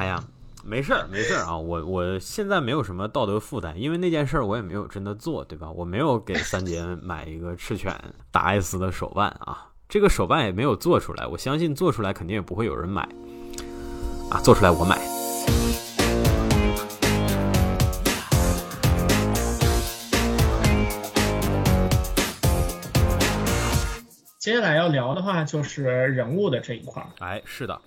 [0.00, 0.24] 哎呀，
[0.64, 5.70] 没事儿没事儿啊，我我现在没有什么道德负担，因为那件事儿我也没有真的做，对吧？
[5.70, 7.94] 我没有给三姐买一个赤犬
[8.30, 13.06] 打艾斯的手办啊，这个手办也没有做出来，我相信做出来肯定也不会有人买
[14.30, 14.98] 啊，做出来我买。
[24.38, 27.08] 接下来要聊的话就是人物的这一块儿。
[27.18, 27.78] 哎，是的，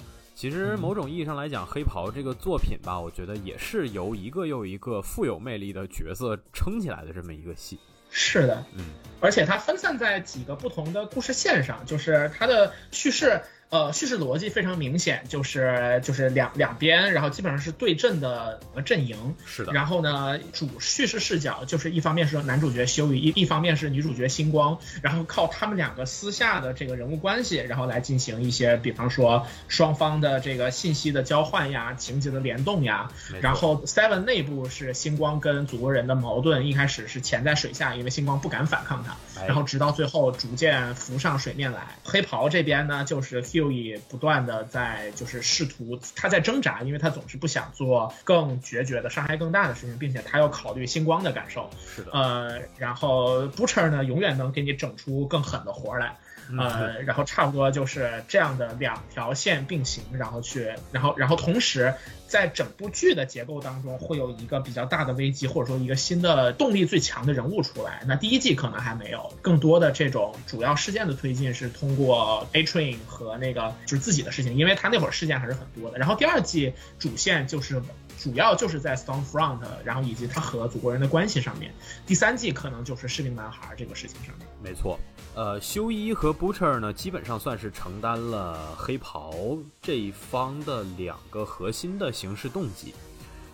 [0.43, 7.79] 其实某种意义上来讲，《黑袍》这个作品吧，我觉得也是由一个又一个富有魅力的角色撑起来的这么一个戏。
[8.09, 8.87] 是的，嗯，
[9.21, 13.41] 而且它分散在几个不同的故事线上，就是它的叙事。
[13.73, 19.33] 呃，叙事逻辑非常明显，就是就是两两边，然后基本上是对阵的阵营。
[19.47, 19.73] 是的。
[19.73, 33.09] 然后呢，主叙事视角就是一方面是男主角修宇，一一方面是女主角星光，然后靠他们两个私下的这个人物关系，然后来进行一些，比方说双方的这个信息的交换呀，情节的联动呀。
[33.41, 41.97] 然后 Seven 内部是星光跟祖国人的矛盾，一开始是潜在水下，因为星光不敢反抗他，然后直到最后逐渐浮上水面来。
[42.03, 43.62] 黑袍这边呢，就是 Q。
[43.71, 51.69] 以不断的在就是试图，他在挣扎，因为他总是不想做更决绝的、伤害更大的事情，并且他要考虑星光的感受。
[51.95, 56.17] 是的，呃，然后 Butcher 呢，永远能给你整出更狠的活来。
[56.57, 61.93] 呃， 然后差不多就是这样的两条线并行，然后去，然后，然后同时
[62.27, 68.03] 在整部剧的结构当中会有一个比较大的危机，或者说一个新的动力最强的人物出来。
[68.07, 75.97] 那第一季可能还没有，更多的这种主要事件的推进是通过 A Train 和那个就是自己的事情，因为他那会儿事件还是很多的。
[75.97, 77.81] 然后第二季主线就是
[78.17, 81.73] 主要就是在 Stormfront，然后以及他和祖国人的关系上面。
[82.05, 84.47] 第三季可能就是士兵男孩这个事情上面。
[84.61, 84.97] 没错。
[85.35, 89.33] 呃，修一和 Butcher 呢，基本上算是承担了黑袍
[89.81, 92.93] 这一方的两个核心的行事动机。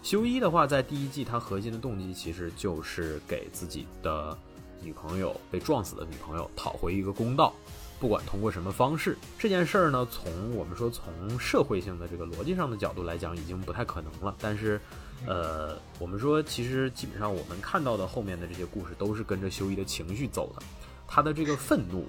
[0.04, 4.38] 修一的话，在第一季他核心的动机其实就是给自己的
[4.82, 7.54] 女朋友被撞死的女朋友讨回一个公道，
[8.00, 9.18] 不管通过什么方式。
[9.38, 14.36] 这件事儿呢，从我们说从社会性的这个逻辑上的角度来讲，已经不太可能了。
[14.40, 14.80] 但是，
[15.26, 20.64] 呃，我们说其实基本上我们看到的后面的这些故事都是跟着修一的情绪走的。
[21.08, 22.06] 他的这个愤怒，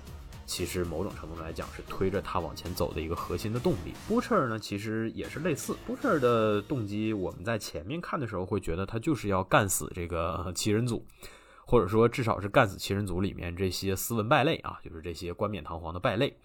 [0.47, 3.95] 其实某种程度来讲是推着他往前走的一个核心的动力。
[4.09, 5.75] Butcher 呢，其实也是类似。
[5.89, 11.05] Butcher 的动机，我们在前面看的时候会觉得他就是要干死这个七人组，
[11.71, 16.37] 或者说至少是干死七人组里面这些斯文败类啊，就是这些冠冕堂皇的败类。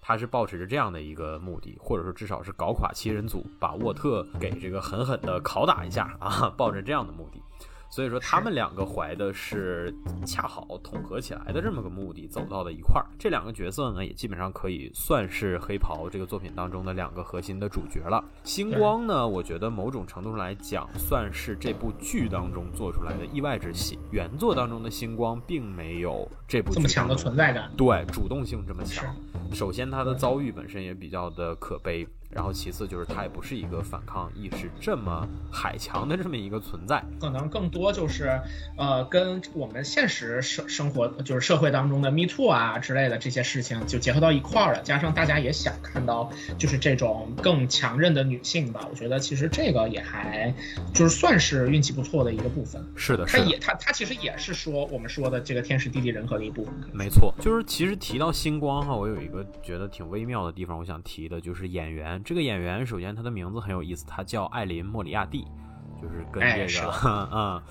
[0.00, 7.42] 他是抱持着这样的一个目的，或者说至少是搞垮七人组，把沃特给这个狠狠的拷打一下啊，抱着这样的目的。
[7.90, 9.92] 所以说，他们两个怀的是
[10.24, 13.04] 恰好统合起来的这么个目的，走到了一块儿。
[13.18, 18.24] 这两个角色呢，也基本上可以算是黑袍这个作品当中的两个核心的主角了。
[18.44, 23.98] 星光呢，我觉得某种程度上来讲，算是这部剧当中做出来的意外之喜。
[24.12, 29.04] 原作当中的星光并没有这部这么强的存在感，对，主动性这么强。
[29.52, 32.06] 首先，他的遭遇本身也比较的可悲。
[32.30, 38.40] 然后其次就是他也不是一个反抗意识这么海强的这么一个存在，可能更多就是，
[38.76, 50.54] 呃，跟我们现实生生活就是社会当中的 Me Too 啊之类的这些事情就结合到一块儿了，加上大家也想看到就是这种更强韧的女性吧，我觉得其实这个也还
[50.94, 52.80] 就是算是运气不错的一个部分。
[52.94, 56.74] 是的，他也他他其实也是说我们说的这个天时地利人和的一部分。
[56.92, 62.19] 没错，就是其实提到星光哈，我有一个觉得挺微妙的地方，我想提的就是演员。
[62.24, 65.46] 这个演员首先他的名字很有意思，他叫艾琳·莫里亚蒂，
[66.00, 66.92] 就是跟这个
[67.32, 67.62] 嗯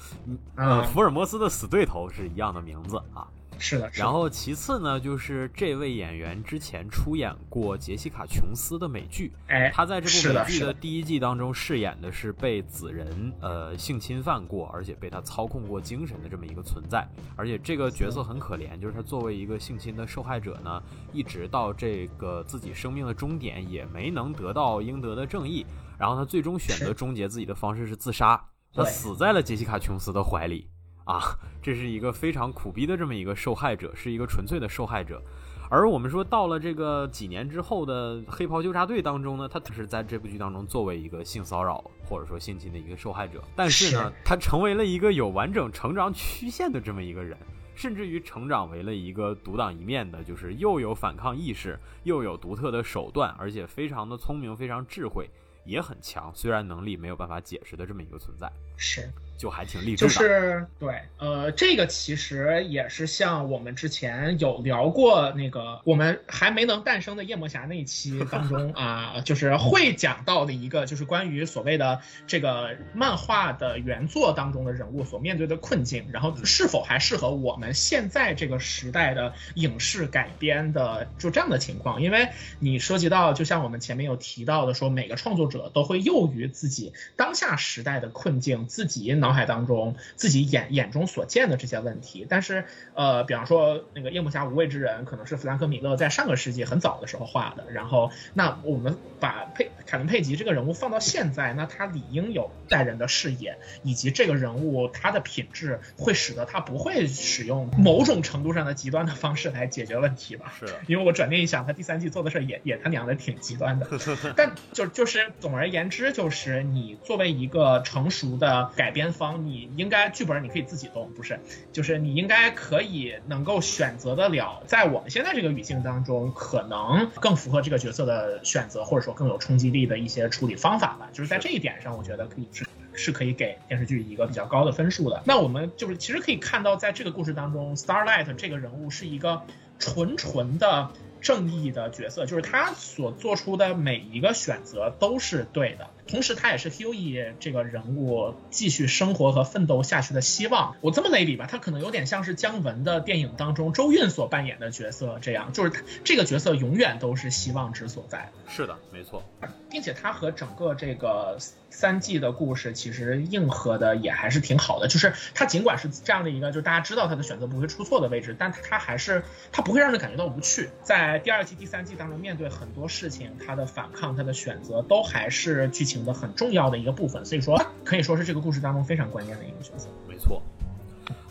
[0.55, 3.27] 嗯福尔摩斯的死对头是一样的名字啊。
[3.59, 20.81] 是的，然后其次呢，就是这位演员之前出演过杰西卡·琼斯的美剧，哎，他在这部美剧的第一季当中饰演的是被子人呃性侵犯过，而且被他操控过精神的这么一个存在，而且这个角色很可怜，就是他作为一个性侵的受害者呢，
[21.11, 25.65] 一直到这个自己生命的终点也没能得到应得的正义，
[25.97, 28.41] 然后他最终选择终结自己的方式是自杀，
[28.73, 30.69] 他死在了杰西卡·琼斯的怀里。
[31.09, 35.19] 啊，这是一个非常苦逼的这么一个受害者，是一个纯粹的受害者。
[35.67, 47.35] 而我们说到了这个几年之后的黑袍纠察队当中呢，他是在这部剧当中作为一个性骚扰或者说性侵的一个受害者，但是呢，他成为了一个有完整成长曲线的这么一个人，
[47.73, 55.27] 甚至于成长为了一个独当一面的，就是又有反抗意识，又有独特的手段，而且非常的聪明，非常智慧，
[55.65, 56.31] 也很强。
[56.35, 58.51] 虽然能力没有办法解释的这么一个存在。
[58.77, 59.09] 是。
[59.39, 60.09] 就还挺励志的。
[60.09, 82.01] 就是对，呃，这个其实也是像我们之前有聊过那个我们还没能诞生的夜魔侠那一期当中啊，就是会讲到的一个，就是关于所谓的这个漫画的原作当中的人物所面对的困境，然后是否还适合我们现在这个时代的影视改编的，就这样的情况。
[82.01, 82.27] 因为
[82.59, 92.25] 你涉及到，就像我们前面有提到的，说每个创作者都会囿于自己当下时代的困境，自己脑海当中自己眼眼中所见的这些问题。
[92.29, 97.71] 但是，呃，比方说那个夜幕侠无畏之人，可能是弗兰克米勒在上个世纪很早的时候画的。
[97.71, 110.53] 然后，那我们把佩凯伦佩吉这个人物放到现在，那他理应有代人的视野，以及这个人物他的品质，会使得他不会使用某种程度上的极端的方式来解决问题吧？
[110.59, 113.87] 是， 因为我转念一想，他第三季做的事也也他娘的挺极端的。
[114.35, 121.39] 但就就是总而言之，就是你作为一个成熟的改编方，你应该剧本你可以自己动，不是？
[121.71, 131.09] 就是你应该可以能够选择得了，在我们现在这个语境当中，可能更符合这个角色的选择，或者说更有冲击力的一些处理方法吧。
[131.11, 135.21] 就是在这一点上，我觉得可以是是可以给电视剧一个比较高的分数的。
[135.25, 139.43] 那我们就是其实可以看到，在这个故事当中，Starlight 这个人物是一个
[139.77, 140.89] 纯纯的。
[141.21, 150.75] 正义的角色，就是他所做出的每一个选择都是对的，同时他也是 Hughie 这个人物继续生活和奋斗下去的希望。
[150.81, 158.31] 我这么类比吧，他可能有点像是姜文的电影当中周韵所扮演的角色这样，就是这个角色永远都是希望之所在。
[158.47, 159.23] 是的，没错，
[159.69, 161.37] 并且他和整个这个。
[161.71, 170.69] 三季的故事其实硬核的也还是挺好的，就是他尽管是这样的一个，就是大家知道他的选择不会出错的位置，但他还是他不会让人感觉到无趣。
[170.81, 179.89] 在第二季、第三季当中，面对很多事情，他的反抗、他的选择都还是剧情的很重要的一个部分，所以说可以说是这个故事当中非常关键的一个角色。
[180.07, 180.41] 没错。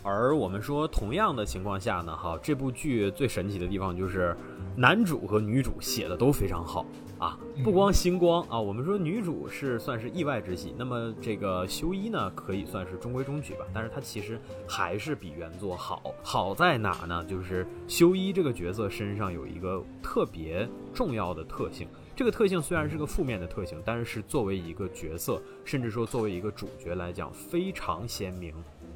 [0.01, 4.35] 而我们说，同样的情况下呢，哈，这部剧最神奇的地方就是
[4.75, 6.85] 男主和女主写的都非常好。
[7.19, 16.01] 啊，不光星光啊，我们说女主是算是意外之喜，那么这个修一呢，可以算是中规中矩吧，但是她其实还是比原作好。
[16.23, 17.23] 好在哪呢？
[17.25, 21.89] 就是修一这个角色身上有一个特别重要的特性，
[22.19, 28.53] 这个特性虽然是个负面的特性，但是是作为一个角色，甚至说作为一个主角来讲，非常鲜明、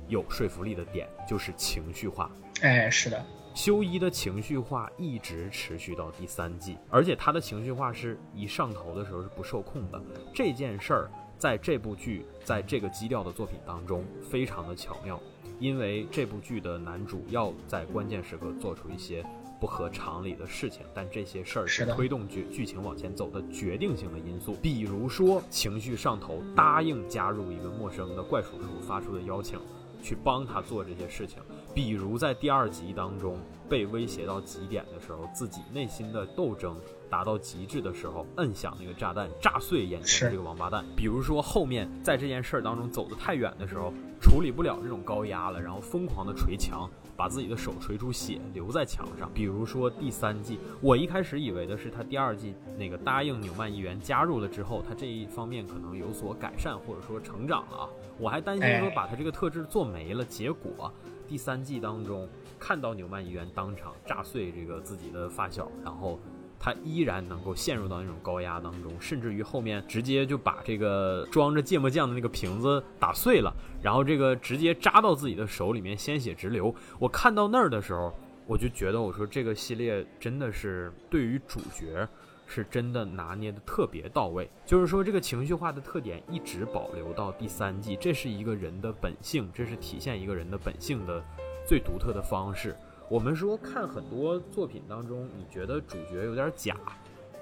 [0.10, 2.30] 有说服力的点就是情绪化。
[2.64, 3.26] 哎，是的。
[3.56, 10.02] 修一的情绪化一直持续到第三季，而且他的情绪化是一上头的时候是不受控的。
[10.34, 15.18] 这件事儿在这部剧在这个基调的作品当中非常的巧妙，
[15.62, 19.26] 因为这部剧的男主要在关键时刻做出一些
[19.64, 24.58] 不合常理的事情，但这些事儿是推动剧剧情往前走的决定性的因素。
[24.62, 29.58] 比如说情绪上头，答应加入一个陌生的怪叔叔发出的邀请。
[30.02, 31.38] 去帮他做这些事情，
[31.74, 33.40] 比如在第二集当中
[33.70, 36.76] 被威胁到极点的时候，自己内心的斗争
[37.10, 40.84] 达到极致的时候，摁响那个炸弹，炸碎眼前这个王八蛋。
[40.94, 46.90] 比如说后面在这件事儿当中走得太远的时候，处理不了这种高压了，然后疯狂的捶墙。
[47.16, 49.30] 把自己的手锤出血，留在墙上。
[49.34, 57.90] 比如说第三季，我一开始以为的是他第二季那个答应纽曼议员加入了之后，他这一方面可能有所改善或者说成长了啊。
[58.18, 60.92] 我还担心说把他这个特质做没了，结果
[61.28, 62.28] 第三季当中
[62.60, 66.20] 看到纽曼议员当场炸碎这个自己的发小，然后。
[66.66, 76.74] 他依然能够陷入到那种高压当中，甚至于后面直接就把这个装着芥末酱的那个瓶子打碎了，然后这个直接扎到自己的手里面，鲜血直流。
[76.98, 78.18] 我看到那儿的时候，
[78.48, 82.08] 我就觉得，我说这个系列真的是对于主角
[82.48, 91.22] 是真的拿捏的特别到位，就是说这个情绪化的特点一直保留到第三季，这是一个人的本性，这是体现一个人的本性的
[91.68, 92.74] 最独特的方式。
[93.14, 96.76] 我们说看很多作品当中，你觉得主角有点假，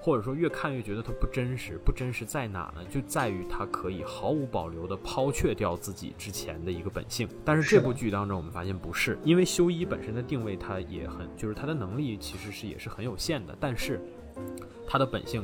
[0.01, 1.79] 或者说越看越觉得他不真实。
[1.85, 2.83] 不真实在哪呢？
[2.91, 7.25] 就在于他可以毫无保留地抛却掉自己之前的一个本性。
[7.45, 14.01] 但是这部剧当中，我们发现不是，因为修一本身的定位，他也很，就是他的能力其实是也是很有限的，但是
[14.85, 15.41] 他的本性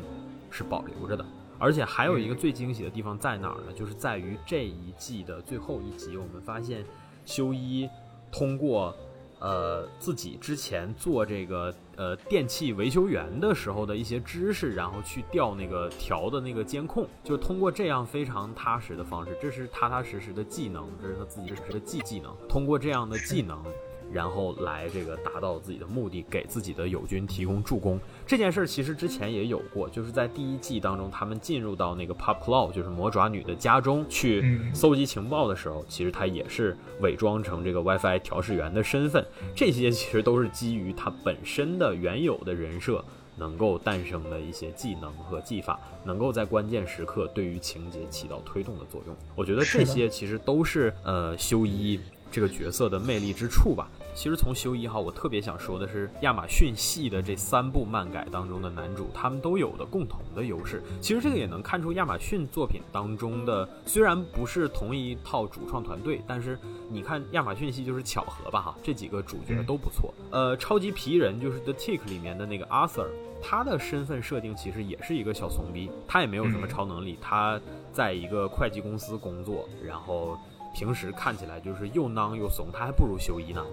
[0.52, 1.26] 是保留着的。
[1.58, 3.72] 而且还有一个最惊喜的地方在哪儿呢？
[3.74, 6.84] 就是在于这一季的最后一集，我们发现
[7.26, 7.90] 修一
[8.30, 8.94] 通过。
[9.40, 22.36] 呃，自己之前做这个呃电器维修员的时候的一些知识，然后去调那个调的那个监控，就通过这样非常踏实的方式，这是踏踏实实的技能，这是他自己的技技能。
[22.50, 23.64] 通过这样的技能，
[24.12, 28.00] 然后来这个达到自己的目的，给自己的友军提供助攻。
[28.26, 39.26] 这件事儿其实之前也有过，就是在第一季当中，他们进入到那个 Pop Claw，就是魔爪女的家中去搜集情报的时候，其实他也是伪装成这个 WiFi 调试员的身份。
[39.56, 43.04] 这些其实都是基于他本身的原有的人设。
[43.40, 49.16] 能够诞生的一些技能和技法，能够在关键时刻对于情节起到推动的作用。
[49.36, 52.00] 我觉得这些其实都是呃修一
[52.32, 53.88] 这个角色的魅力之处吧。
[54.18, 60.82] 其实从修一号，我特别想说的是，亚马逊系的这三部漫改当中的男主，他们都有的共同的优势。
[61.00, 66.58] 其实这个也能看出亚马逊作品当中的，虽然不是同一套主创团队，但是
[66.90, 70.12] 你看亚马逊系就是巧合吧哈，这几个主角都不错。
[70.32, 73.06] 呃，超级皮人就是 The Tick 里面的那个 Arthur。
[73.40, 77.62] 他的身份设定其实也是一个小怂逼，他也没有什么超能力，他
[77.94, 80.36] 在一个会计公司工作，然后
[80.74, 83.64] 平时看起来就是又囊又怂，他还不如修一呢。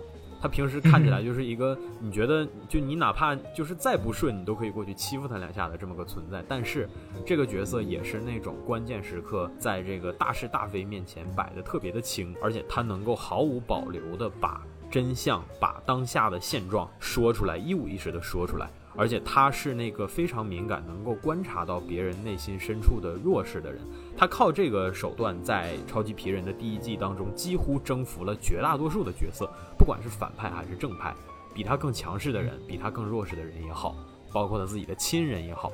[0.44, 6.44] 他平时看起来就是一个你觉得就你哪怕就是再不顺，你都可以过去欺负他两下的这么个存在。
[6.46, 6.86] 但是
[7.24, 14.60] 这个角色也是那种关键时刻在这个大是大非面前摆的特别的轻，而且他能够毫无保留的把
[14.90, 18.68] 真相、把当下的现状说出来，一五一十的说出来。
[18.96, 23.80] 而且他是那个非常敏感，能够观察到别人内心深处的弱势的人。
[24.16, 31.14] 他靠这个手段，在超级皮人的第一季当中，几乎征服了绝大多数的角色，不管是反派还是正派，
[31.52, 33.96] 比他更强势的人，比他更弱势的人也好，
[34.32, 35.72] 包括他自己的亲人也好。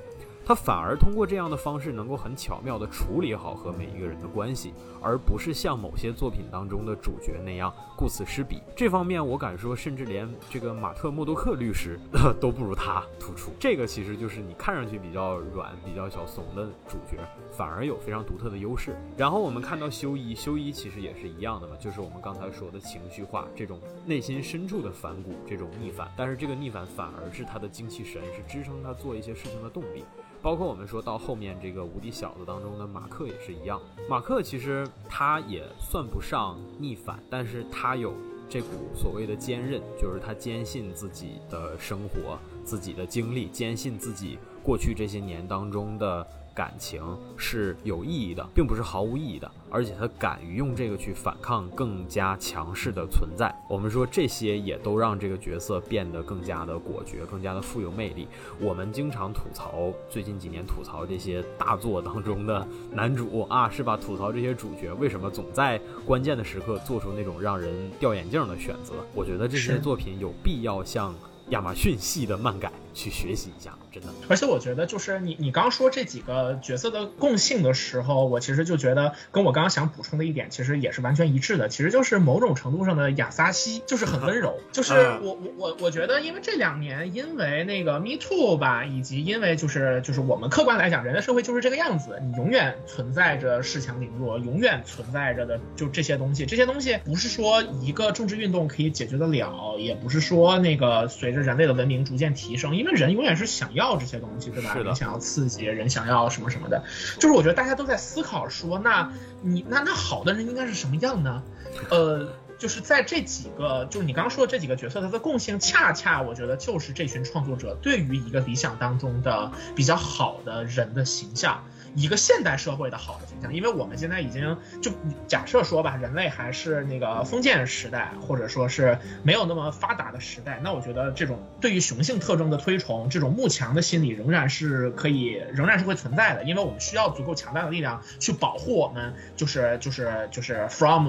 [0.50, 8.61] 他反而通过这样的方式，能够很巧妙地处理好和每一个人的关系，而不是像某些作品当中的主角那样顾此失彼。
[8.75, 12.00] 这方面，我敢说，甚至连这个马特·默多克律师
[12.40, 13.52] 都不如他突出。
[13.61, 17.19] 这个其实就是你看上去比较软、比较小怂的主角，
[17.52, 18.97] 反而有非常独特的优势。
[19.16, 26.12] 然后我们看到修一，修一其实也是一样的嘛，就是我们刚才说的情绪化，这种内心深处的反骨，这种逆反。
[26.16, 30.02] 但是这个逆反反而是他的精气神，是支撑他做一些事情的动力。
[30.42, 38.12] 包括我们说到后面这个无敌小子当中的马克也是一样，马克其实他也算不上逆反，但是他有
[38.49, 46.26] 这股所谓的坚韧，就是他坚信自己的生活、自己的经历，坚信自己过去这些年当中的。
[46.52, 47.00] 感情
[47.38, 53.54] 是有意义的，并不是毫无意义的，而且他敢于用这个去反抗更加强势的存在。
[53.68, 58.26] 我们说这些也都让这个角色变得更加的果决，更加的富有魅力。
[58.58, 63.96] 我们经常吐槽，最近几年吐槽这些大作当中的男主啊，是吧？
[63.96, 68.94] 吐槽这些主角为什么总在关键的时刻做出那种让人掉眼镜的选择？
[69.14, 71.14] 我觉得这些作品有必要向
[71.50, 72.72] 亚马逊系的漫改。
[72.94, 74.09] 去学习一下，真的。
[74.28, 81.68] 而且我觉得，就是你你刚说这几个角色的共性的时候，我其实就觉得跟我刚刚想补充的一点，其实也是完全一致的。
[81.68, 84.59] 其实就是某种程度上的亚萨西，就是很温柔。
[84.73, 96.47] 就是我我我我觉得，因为这两年，因为那个 Me Too 吧，以及因为就是就是我们客观来讲，人类社会就是这个样子，你永远存在着恃强凌弱，永远存在着的就这些东西。
[96.47, 102.79] 这些东西不是说一个政治运动可以解决得了，也不是说那个随着人类的文明逐渐提升。
[102.80, 104.75] 因为人永远是想要这些东西，对吧？
[104.75, 106.82] 人想要刺激，人想要什么什么的，
[107.18, 111.42] 就是我觉得大家都在思考说，那你那那好的人应该是什么样呢？
[111.90, 121.64] 呃，就是在这几个，就是你刚刚说的这几个角色，它的共性，恰恰我觉得就是这群创作者对于一个理想当中的比较好的人的形象。
[121.94, 124.90] 一个现代社会的好的形象，因为我们现在已经就
[125.26, 141.09] 假设说吧，人类还是那个封建时代，或者说是没有那么发达的时代，那我觉得这种对于雄性特征的推崇，这种慕强的心理仍然是可以，仍然是会存在的，因为我们需要足够强大的力量去保护我们，就是就是就是 from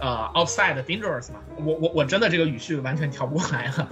[0.00, 1.40] 呃 outside dangerous 嘛。
[1.56, 3.88] 我我我真的这个语序完全调不过来了。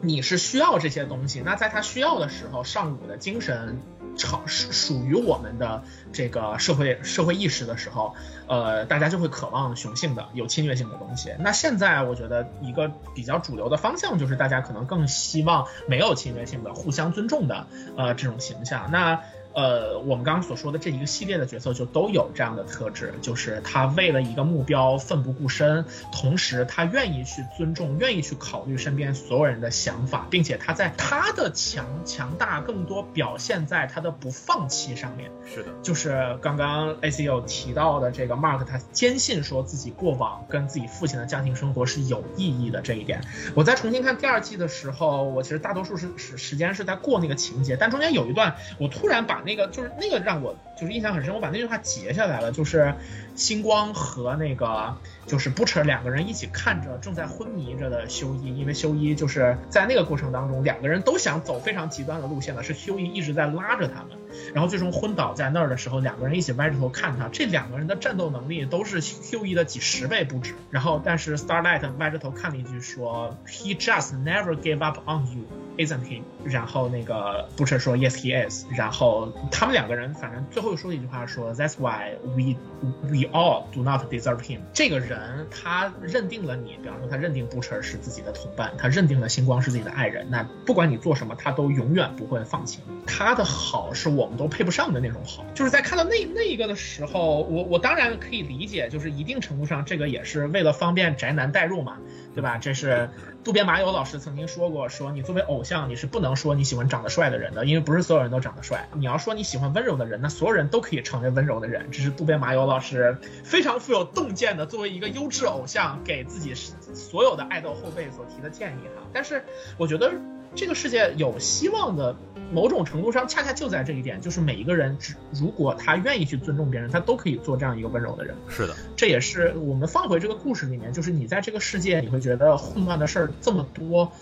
[0.00, 3.78] 你是需要这些东西，那在他需要的时候，上古的精神。
[4.16, 8.16] 超属属于我们的这个社会社会意识的时候，
[8.48, 11.32] 呃，大家就会渴望雄性的有侵略性的东西。
[11.38, 18.90] 那现在我觉得一个比较主流的方向就是大家可能更希望没有侵略性的、互相尊重的呃这种形象。
[18.90, 19.20] 那。
[19.58, 35.28] 呃，我们刚刚所说的这一个系列的角色就都有这样的特质，就是他为了一个目标奋不顾身，同时他愿意去尊重、愿意去考虑身边所有人的想法，并且他在他的强强大更多表现在他的不放弃上面。
[35.44, 43.20] 是的，就是刚刚 A C U 提到的这个 Mark，他坚信说自己过往跟自己父亲的家庭生活是有意义的这一点。
[43.56, 49.42] 我在重新看第二季的时候，我其实大多数是时时间是在过那个情节，但中间有一段我突然把。
[49.48, 52.94] 那个就是那个让我就是印象很深，我把那句话截下来了，就是
[53.34, 54.94] 星光和那个
[55.28, 64.16] 就是 Butcher 两个人一起看着正在昏迷着的修一，因为修一就是在那个过程当中，两个人都想走非常极端的路线了，是修一一直在拉着他们，
[64.54, 70.54] 然后最终昏倒在那儿的时候，两个人一起歪着头看他，这两个人的战斗能力都是修一的几十倍不止。
[70.70, 75.44] 然后但是 Starlight 歪着头看了一句说，He just never gave up on you。
[75.76, 76.22] Isn't he？
[76.42, 78.64] 然后那个 Butcher 说 Yes, he is。
[78.76, 82.56] 然后他们两个人反正最后说了一句话说 That's why we
[83.02, 84.58] we all do not deserve him。
[84.72, 85.17] 这个人
[85.50, 90.26] 他认定了你，比方说他认定 Butcher 是自己的同伴，他认定了星光是自己的爱人。
[90.30, 92.80] 那不管你做什么，他都永远不会放弃。
[93.06, 95.44] 他的好是我们都配不上的那种好。
[95.54, 101.98] 就是在看到那那一个的时候，我我当然可以理解，就是一定程度上这个也是为了方便宅男代入嘛，
[102.38, 102.56] 对吧？
[102.56, 103.10] 这是
[103.42, 108.88] 渡边麻友老师曾经说过，说你作为偶像，你是不能说你喜欢长得帅的人的，因为不是所有人都长得帅。
[108.94, 111.90] 你要说你喜欢温柔的人，那所有人都可以成为温柔的人。
[111.90, 116.54] 这是渡边麻友老师非常富有洞见的，作为一个优质偶像，给自己
[116.94, 119.02] 所有的爱豆后辈所提的建议哈。
[119.12, 119.42] 但是
[119.76, 120.12] 我觉得
[120.54, 122.16] 这个世界有希望的。
[122.50, 128.34] 某种程度上，恰恰就在这一点，就是每一个人，只如果他愿意去尊重别人，他都可以做这样一个温柔的人。
[128.48, 134.12] 是的，这也是我们放回这个故事里面，就是你在这个世界，你会觉得混乱的事儿这么多，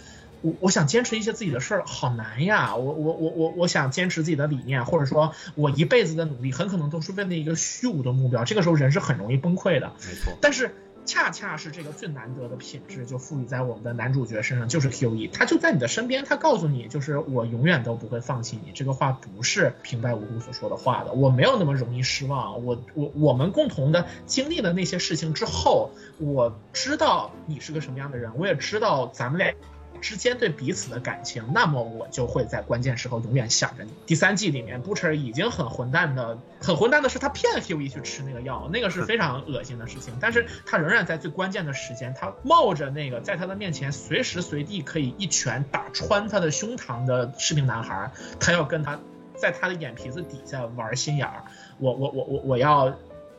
[0.40, 2.74] 我我想坚持一些自己的事儿好难呀。
[2.74, 8.44] 我我我我我想坚持自己的理念，或者说我一辈子的努力，很可能都是为了一个虚无的目标。
[8.44, 9.92] 这个时候人是很容易崩溃的。
[10.00, 10.74] 没错，但是。
[11.06, 18.72] 恰恰是这个最难得的品质，就赋予在我们的男主角身上，就是 Q.E，他就在你的身边，他告诉你，就是我永远都不会放弃你。
[18.72, 22.64] 这个话不是平白无故所说的话的，我没有那么容易失望。
[22.64, 29.54] 我我我们共同的经历了那些事情之后，我知道你是个什么样的人，我也知道咱们俩。
[29.96, 33.92] 之间对彼此的感情，那么我就会在关键时候永远想着你。
[34.06, 40.14] 第三季里面，Butcher 已经很混蛋的，很混蛋的是他骗 Hughie 去吃那个药，那个是非常恶心的事情。
[40.20, 48.98] 但是他仍然在最关键的时间，他冒着那个在他的面前随时随地可以一拳打穿他的胸膛的士兵男孩，他要跟他
[49.36, 51.44] 在他的眼皮子底下玩心眼儿。
[51.78, 52.94] 我我我我我要。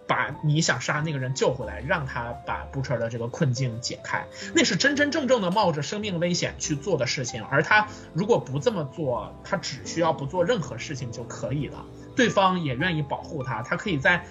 [0.08, 7.44] 把你想杀那个人救回来，让他把 Butcher 的这个困境解开，那是真真正正的冒着生命危险去做的事情。
[7.44, 11.86] 而他如果不这么做，他只需要不做任何事情就可以了。
[12.16, 14.26] 对方也愿意保护他，他可以在，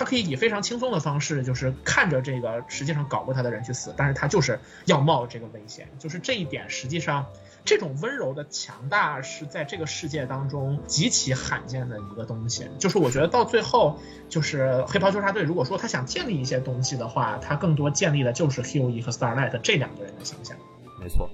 [0.00, 5.86] 他可以以非常轻松的方式，就是看着这个实际上搞过他的人去死，但是他就是要冒这个危险。
[5.98, 7.26] 就是这一点，实际上。
[7.62, 12.66] 这种温柔的强大是在这个世界当中极其罕见的一个东西。
[12.78, 13.98] 就是我觉得到最后，
[14.30, 20.56] 就是黑袍纠察队如果说他想建立一些东西的话，他更多建立的就是 Hughie 和 Starlight 这两个人的形象。
[20.98, 21.28] 没错。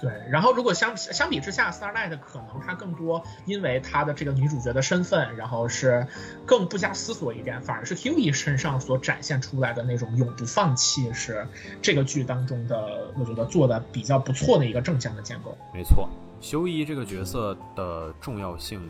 [0.00, 6.06] 对，然后如果相相比之下，Starlight 可能他更多因为他的这个女主角的身份，然后是
[6.44, 11.46] 更不加思索一点，反而是 Hughie 身上所展现出来的那种永不放弃，是
[11.80, 15.56] 这个剧当中的我觉得做的比较不错的一个正向的建构。
[15.72, 16.08] 没错，
[16.40, 18.80] 修一这个角色的重要性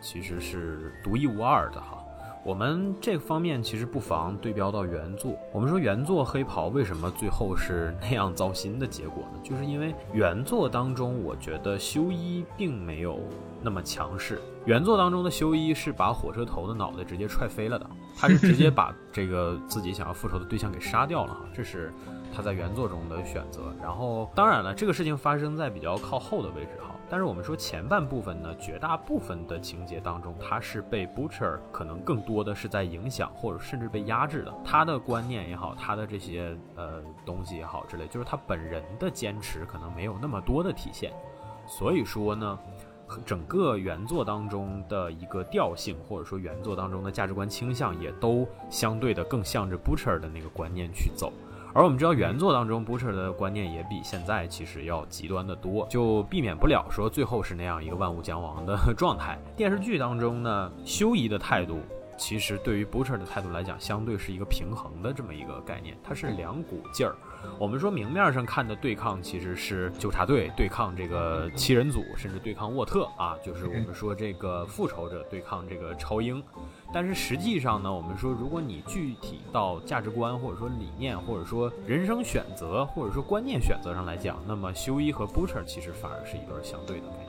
[0.00, 2.02] 其实是独一无二的哈。
[2.46, 5.36] 我们这方面其实不妨对标到原作。
[5.52, 9.40] 我们说原作黑袍为什么最后是那样糟心的结果呢？
[9.42, 13.18] 就是因为原作当中，我觉得修一并没有
[13.60, 14.40] 那么强势。
[14.64, 21.92] 原作当中的修一是把火车头的脑袋直接踹飞了的，他是直接把这个自己想要复仇的对象给杀掉了，这是
[22.32, 23.74] 他在原作中的选择。
[23.82, 26.85] 然后当然了，这个事情发生在比较靠后的位置哈。
[27.08, 34.52] 但是我们说前半部分呢，绝大部分的情节当中，他是被 Butcher 可能更多的是在影响，或者甚至被压制的。
[34.64, 41.12] 他的观念也好，他的这些呃东西也好之类，就是他本人的坚持可能没有那么多的体现。
[41.66, 42.58] 所以说呢，
[43.24, 51.32] 整个原作当中的一个调性，或者说原作当中的价值观倾向，也都相对的更向着 Butcher 的那个观念去走。
[51.76, 59.38] 而我们知道，原作当中 Butcher 的观念也比现在其实要极端的多，就避免不了说最后是那样一个万物将亡的 状态。
[59.54, 61.80] 电视剧当中呢，修仪的态度
[62.16, 67.14] 其实对于 Butcher 的态度来讲，相对是一个平衡的这么一个概念，它是两股劲儿。
[67.58, 76.42] 我们说明面上看的对抗其实是纠察队对抗这个七人组，甚至对抗沃特啊，就是我们说这个复仇者对抗这个超英。
[76.92, 87.28] 但是实际上呢，我们说，如果你具体到价值观或者说理念或者说人生选择或者说观念选择上来讲，那么修一和 Butcher 其实反而是一对相对的概念，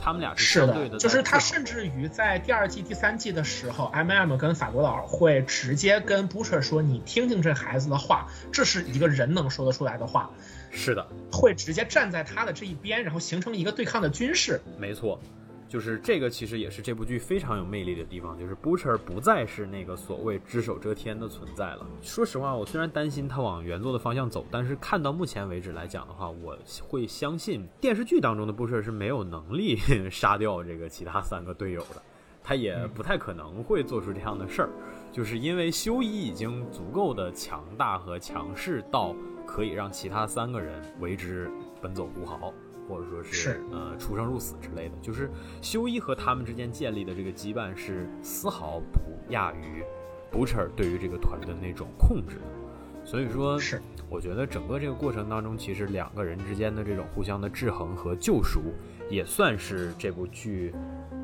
[0.00, 0.98] 他们俩是相对的。
[0.98, 10.30] 就是他甚至于在第二季、第三季的时候，M.M 跟法国佬会直接跟 Butcher 说：“你听听这孩子的话，这是一个人能说得出来的话。”
[10.70, 14.60] 是的，会直接站在他的这一边，然后形成一个对抗的军事。
[14.78, 15.18] 没错。
[15.68, 21.86] 就是这个其实也是这部剧非常有魅力的地方，就是 Butcher 不再是那个所谓只手遮天的存在了。
[22.00, 26.56] 说实话，我虽然担心他往原作的方向走，但是看到目前为止来讲的话，我
[26.88, 29.76] 会相信电视剧当中的 Butcher 是没有能力
[30.10, 32.02] 杀掉这个其他三个队友的，
[32.42, 34.70] 他也不太可能会做出这样的事儿，
[35.12, 39.14] 就是因为修一已经足够的强大和强势到
[39.46, 41.50] 可以让其他三个人为之
[41.82, 42.54] 奔走呼号。
[42.88, 48.98] 或者说是呃出生入死之类的，就是修一和他们之间建立的这个羁绊是丝毫不
[49.32, 49.84] 亚于
[50.32, 52.42] Butcher 对于这个团队的那种控制的。
[53.04, 58.60] 所以说，是我觉得整个这个过程当中，其实两个人之间的这种互相的制衡和救赎，
[59.08, 60.74] 也算是这部剧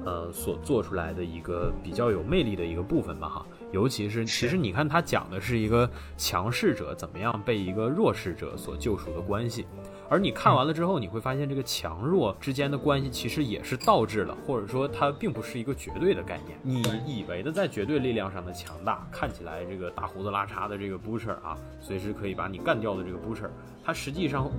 [0.07, 3.47] 呃所做出来的一个比较有魅力的一个部分吧哈。
[3.71, 9.67] 尤其是其实你看，他讲的是一个强势者怎么样被一个弱势者所救赎的关系。
[10.09, 16.59] 而你看完了之后，你会发现这个强弱之间的关系其实也是倒置了，或者说它并不是一个绝对的概念。
[16.63, 23.49] 你以为的在绝对力量上的强大，看起来这个大胡子拉碴的这个 Butcher 啊，随时可以把你干掉的这个 Butcher，
[23.85, 24.51] 它实际上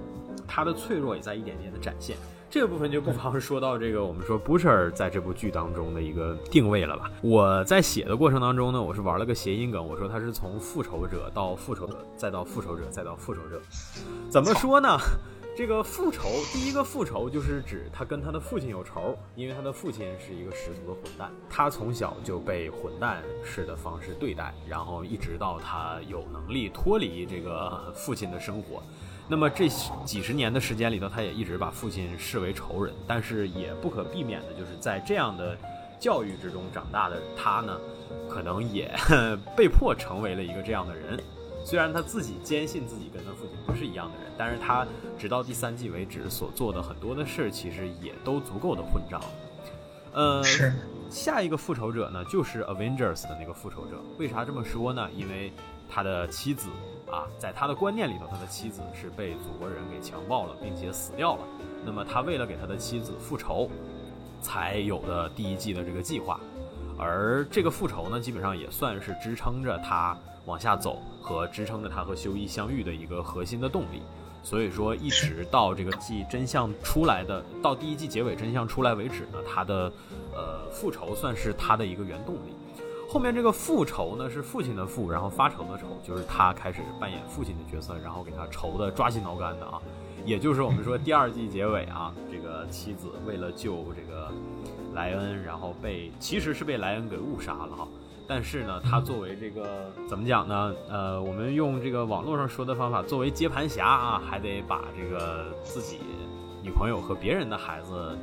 [0.48, 2.18] 它的脆弱也在一点点的展现。
[2.48, 7.12] 这个部分就不妨说到这个我们说 Butcher 在这部剧当中的一个定位了吧。
[7.22, 13.62] 我在写的过程当中呢，我是玩了个谐音梗，我说他是从复仇者到复仇者，再到复仇者，再到复仇者，
[14.30, 14.98] 怎么说呢？
[15.58, 28.84] 这个复仇，第一个复仇就是指他跟他的父亲有仇，因为他的父亲是一个十足的混蛋，他从小就被混蛋式的方式对待，然后一直到他有能力脱离这个父亲的生活，
[29.30, 29.70] 那么这
[30.04, 35.58] 几十年的时间里头，他也一直把父亲视为仇人，但是也不可避免的就是在这样的
[35.98, 37.80] 教育之中长大的他呢，
[38.30, 38.94] 可能也
[39.56, 41.18] 被迫成为了一个这样的人。
[41.66, 44.86] 虽然他自己坚信自己跟他父亲不是一样的人，但是他
[45.18, 49.20] 直到第三季为止所做的很多的事，其实也都足够的混账。
[50.14, 50.72] 呃，是
[51.10, 54.00] 下一个复仇者呢，就是 Avengers 的那个复仇者。
[54.20, 55.10] 为啥这么说呢？
[55.18, 55.52] 因为
[55.90, 56.70] 他的妻子
[57.12, 61.42] 啊，在他的观念里头，他的妻子是被祖国人给强暴了，并且死掉了。
[61.84, 63.72] 那么他为了给他的妻子复仇，
[64.40, 66.40] 才有的第一季的这个计划。
[66.96, 70.16] 而这个复仇呢，基本上也算是支撑着他。
[70.46, 74.02] 往下走和支撑着他和修一相遇的一个核心的动力，
[74.44, 79.92] 所以说一直到这个季真相出来的，到第一季结尾真相出来为止呢，他的
[80.34, 82.54] 呃复仇算是他的一个原动力。
[83.08, 89.82] 后面这个复仇呢是父亲的父，然后发愁的愁，就是他开始扮演父亲的角色，然后给他愁的抓心挠肝的啊，
[90.26, 94.30] 也就是我们说第二季结尾啊，这个妻子为了救这个
[94.94, 97.88] 莱恩，然后被其实是被莱恩给误杀了哈。
[98.28, 100.74] 但是呢，他作为这个怎么讲呢？
[100.90, 106.00] 呃，我们用这个网络上说的方法，作为接盘侠啊，还得把这个自己
[106.64, 108.18] 女朋友和别人的孩子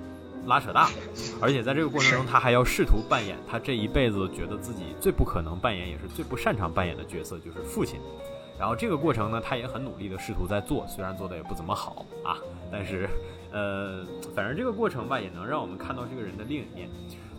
[0.47, 0.89] 拉扯大，
[1.41, 8.01] 而且在这个过程中，他还要试图扮演他这一辈子觉得自己最不可能扮演，也是最不擅长扮演的角色，就是父亲。
[8.59, 12.39] 然后这个过程呢，他也很努力的试图在做，虽然做的也不怎么好啊，
[12.71, 13.09] 但是，
[13.53, 16.89] 呃，反正这个过程吧，也能让我们看到这个人的另一面。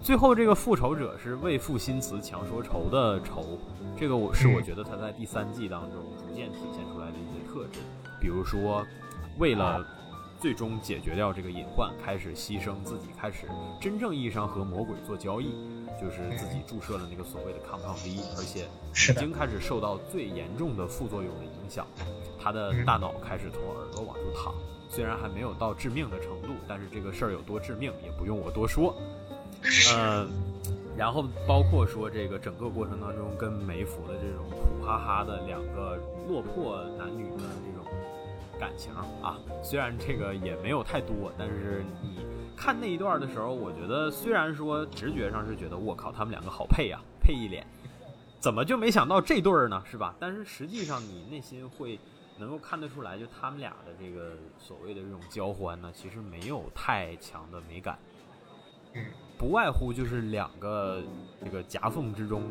[0.04, 3.58] 最后，这个复仇者是为赋新词强说愁的愁，
[3.98, 7.80] 这个我是我觉得他在第三季当中逐渐体现出来的一些特质，
[8.20, 8.86] 比如说，
[9.38, 9.82] 为了
[10.42, 13.48] 最终解决掉这个隐患，开始牺牲自己，开始
[13.80, 15.56] 真正意义上和魔鬼做交易，
[15.98, 18.68] 就是自己注射了那个所谓的抗抗 V，而且
[19.14, 21.88] 已经开始受到最严重的副作用的影响，
[22.38, 24.54] 他的大脑开始从耳朵往出淌，
[24.90, 28.94] 虽然还没有到致命的程度，但是这个事儿有多致命也不用我多说。
[29.96, 30.30] 嗯，
[30.98, 35.98] 然后包括说这个整个过程当中跟梅芙的这种苦哈哈的两个
[36.28, 37.86] 落魄男女的这种
[38.60, 47.66] 感情啊，虽然这个也没有太多，但是你看那一段的时候，我觉得虽然说直觉上是觉得我靠他们两个好配啊，配一脸，
[48.40, 50.14] 怎么就没想到这对儿呢，是吧？
[50.20, 52.00] 但是实际上你内心会
[52.38, 57.98] 能够看得出来，就他们俩的这个所谓的这种交欢呢，其实没有太强的美感。
[58.94, 59.06] 嗯。
[59.44, 61.04] 不外乎就是两个
[61.44, 62.44] 这个夹缝之中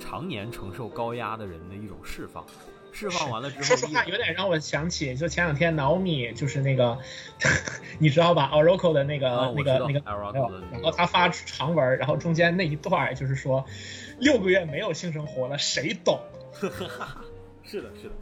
[0.00, 2.44] 常年承受高压的人的一种释放，
[2.90, 6.98] 释放完了之后，说实话有点让我想起，就前两天 Naomi 就是那个，
[8.00, 10.02] 你知道吧，Oracle 的那个那个那个，
[10.72, 13.64] 然后他发长文，然后中间那一段就是说
[14.18, 16.18] 六个月没有性生活了，谁懂？
[17.62, 18.14] 是的，是的。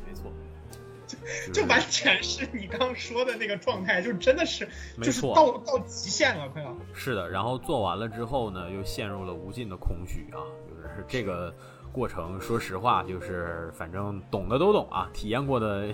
[1.53, 4.69] 就完全是你刚说的那个状态，就真的是，
[5.03, 6.77] 就是到到极限了，快要。
[6.93, 11.55] 是的，然后做完了之后呢，又陷入了无尽的空虚啊，就是这个
[11.93, 12.41] 过程。
[12.41, 15.87] 说实话，就是反正懂的都懂啊，体验过的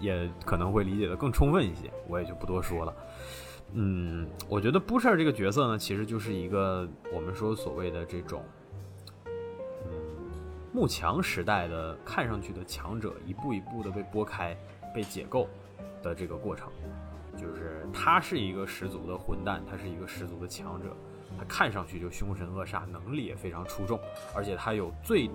[0.00, 2.94] 也可能会理解的更充分一些，我也就不多说了。
[3.74, 8.42] 嗯，我觉得 Butcher 这个角色呢，其实就是一个我们说所谓的这种，
[9.26, 9.92] 嗯，
[10.72, 14.56] 幕墙时代的看上去的强者，一步一步的被拨开、
[14.94, 15.48] 被解构
[16.02, 16.68] 的这个过程。
[17.36, 20.88] 就是他是一个十足的混蛋，他是一个十足的强者，
[21.38, 23.96] 他看上去就凶神恶煞，能力也非常出众，
[24.34, 25.30] 而且他有最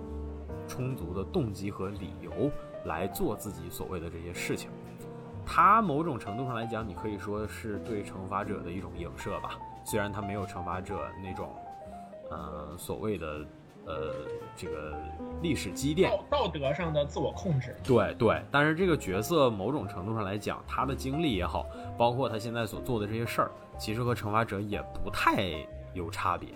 [0.68, 2.50] 充足的动机和理由
[2.84, 4.70] 来做自己所谓的这些事情。
[5.46, 9.58] 他某种程度上来讲，你可以说是对惩罚者的一种影射吧。
[9.82, 11.54] 虽然他没有惩罚者那种，
[12.30, 13.46] 呃，所谓的
[13.86, 14.12] 呃
[14.56, 14.94] 这个
[15.42, 17.76] 历史积淀、道德上的自我控制。
[17.84, 21.66] 对对，但是这个角色某种程度上来讲，他的经历也好，
[21.98, 25.54] 包括他现在所做的这些事儿，其实和惩罚者也不太
[25.92, 26.48] 有差别。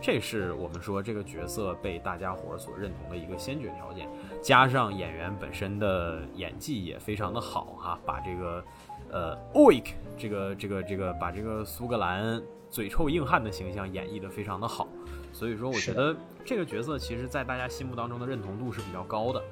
[0.00, 4.08] 这是我们说这个角色被大家伙所认同的一个先决条件。
[4.42, 8.64] 加上演员本身的演技也非常的好哈，把这个，
[9.10, 14.88] 呃，Oik 这个这个这个把这个苏格兰嘴臭硬汉的形象演绎的非常的好，
[15.32, 16.14] 所以说我觉得
[16.44, 19.42] 这个角色其实在大家心目当中的认同度是比较高的。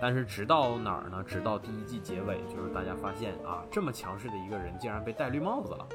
[0.00, 1.22] 但是直到哪儿呢？
[1.26, 5.86] 直到第一季结尾，就是大家发现啊，这么强势的一个人竟然被戴绿帽子了，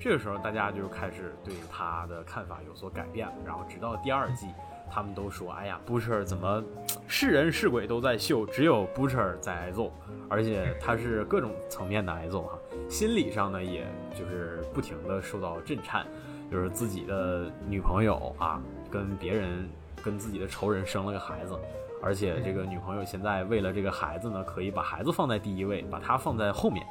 [0.00, 3.34] 这个时候大家就开始对他的看法有所改变了。
[3.44, 4.46] 然后直到第二季。
[4.92, 6.60] 他们都说：“哎呀，Butcher 怎么
[7.06, 9.92] 是人是鬼都在秀，只有 Butcher 在挨揍，
[10.28, 13.86] 而且他是各种层面的挨揍哈，心理上呢，也
[14.18, 16.04] 就是不停的受到震颤，
[16.50, 19.68] 就是自己的女朋友啊，跟别人
[20.02, 21.56] 跟自己的仇人生了个孩子，
[22.02, 26.84] 而且这个女朋友现在为了这个孩子呢，可以把孩子放在第一位，把他放在后面，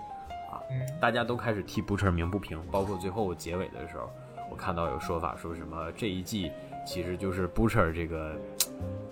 [0.51, 0.57] 啊，
[1.01, 4.09] 大家都开始替 Butcher 鸣不平，包括最后结尾的时候，
[4.49, 6.51] 我看到有说法说什么这一季。”
[6.87, 8.35] 其实就是 Butcher 这个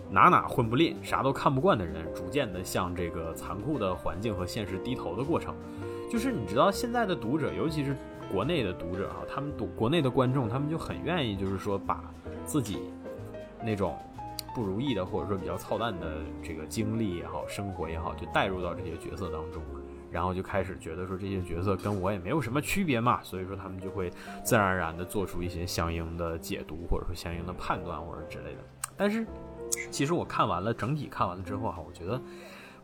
[0.09, 5.53] 哪哪混不吝、啥都看不惯的人，逐渐的向这个残酷的环境和现实低头的过程。
[6.09, 7.95] 就是你知道现在的读者，尤其是
[8.31, 12.01] 国内的读者啊，他们读国内的观众，他们就很愿意，就是说把
[12.47, 12.79] 自己
[13.63, 13.95] 那种
[14.55, 19.61] 不如意的或者说比较操蛋的这个经历也好、生活也好，就带入到这些角色当中。
[20.09, 24.09] 然后就开始觉得说这些角色跟我也没有什么区别嘛， 所以说他们就会
[24.41, 28.59] 自然而然的做出一些相应的解读或者说相应的判断或者之类的。
[28.95, 29.27] 但是
[29.91, 32.19] 其实我看完了整体看完了之后哈，我觉得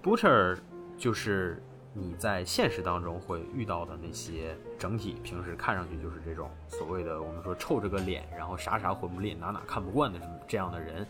[0.04, 0.58] Butcher
[0.98, 11.06] 就是你在现实当中会遇到的那些整体平时看上去就是这种所谓的我们说臭着个脸，然后啥啥混不吝，哪哪看不惯的这这样的人。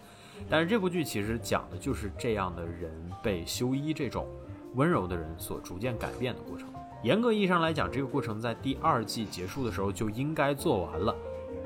[0.50, 2.92] 但是这部剧其实讲的就是这样的人
[3.22, 4.28] 被修一这种。
[4.76, 6.68] 温柔的人所逐渐改变的过程，
[7.04, 11.16] 严格意义上来讲，这个过程在第二季结束的时候就应该做完了。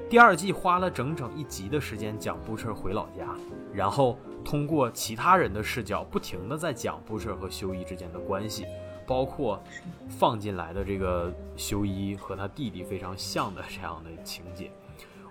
[0.10, 3.34] 第二季花了整整一集的时间讲布彻回老家，
[3.73, 8.65] 然后通过其他人的视角，不停的在讲布彻和修一之间的关系，
[9.08, 9.60] 包括
[10.08, 14.70] 放进来的这个修一和他弟弟非常像的这样的情节。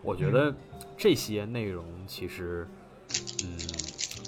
[0.02, 0.52] 我觉得
[0.96, 2.66] 这些内容其实，
[3.44, 3.56] 嗯。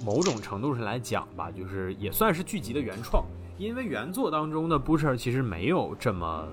[0.04, 3.24] 某种程度上来讲吧，就是也算是剧集的原创，
[3.56, 6.46] 因为原作当中的 Butcher 其实没有这么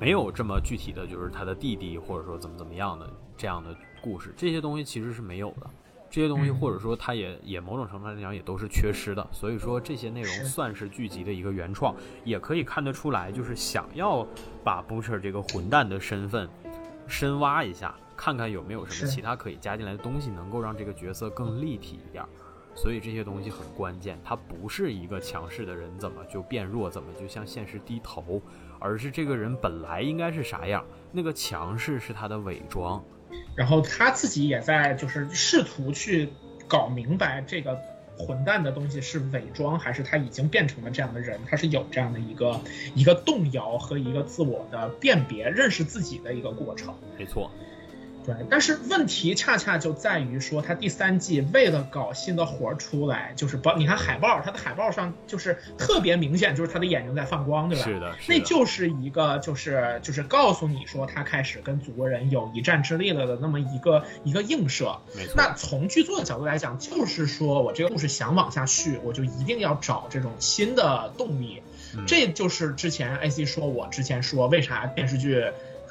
[0.00, 5.68] 没有这么具体的就是他的弟弟或者说怎么怎么样的这样的故事，这些东西其实是没有的，
[6.10, 11.94] 这些东西或者说他也也某种程度上来讲也都是缺失的，所以说这些内容算是剧集的一个原创，
[12.24, 14.26] 也可以看得出来，就是想要
[14.64, 16.48] 把 Butcher 这个混蛋的身份
[17.06, 17.94] 深挖一下。
[18.16, 22.22] 看看有没有什么其他可以加进来的东西，能够让这个角色更立体一点。
[22.74, 24.18] 所以这些东西很关键。
[24.22, 26.90] 他不是一个强势的人，怎么就变弱？
[26.90, 28.42] 怎么就向现实低头？
[28.78, 30.84] 而是这个人本来应该是啥样？
[31.10, 33.02] 那个强势是他的伪装。
[33.54, 36.28] 然后他自己也在就是试图去
[36.66, 37.78] 搞明白这个
[38.18, 41.40] 混蛋的东西是伪装，还是他已经变成了这样的人？
[41.46, 42.60] 他是有这样的一个
[42.94, 46.94] 一个动摇和一个自我的辨别、认识自己的一个过程。
[47.18, 47.50] 没错。
[48.24, 57.84] 对，但是问题恰恰就在于说，他第三季为了搞新的活儿出来，就是把你看海报，他的海报上就是特别明显，就是他的眼睛在放光，对吧？
[57.84, 64.98] 是的，那就是一个就是就是告诉你说他开始跟祖国人有一战之力了的那么一个一个映射。
[65.16, 65.34] 没错。
[65.36, 71.62] 那从剧作的角度来讲，就是说我这个故事想往下续，我就一定要找这种新的动力。
[72.06, 75.50] 这就是之前 AC 说我之前说为啥电视剧。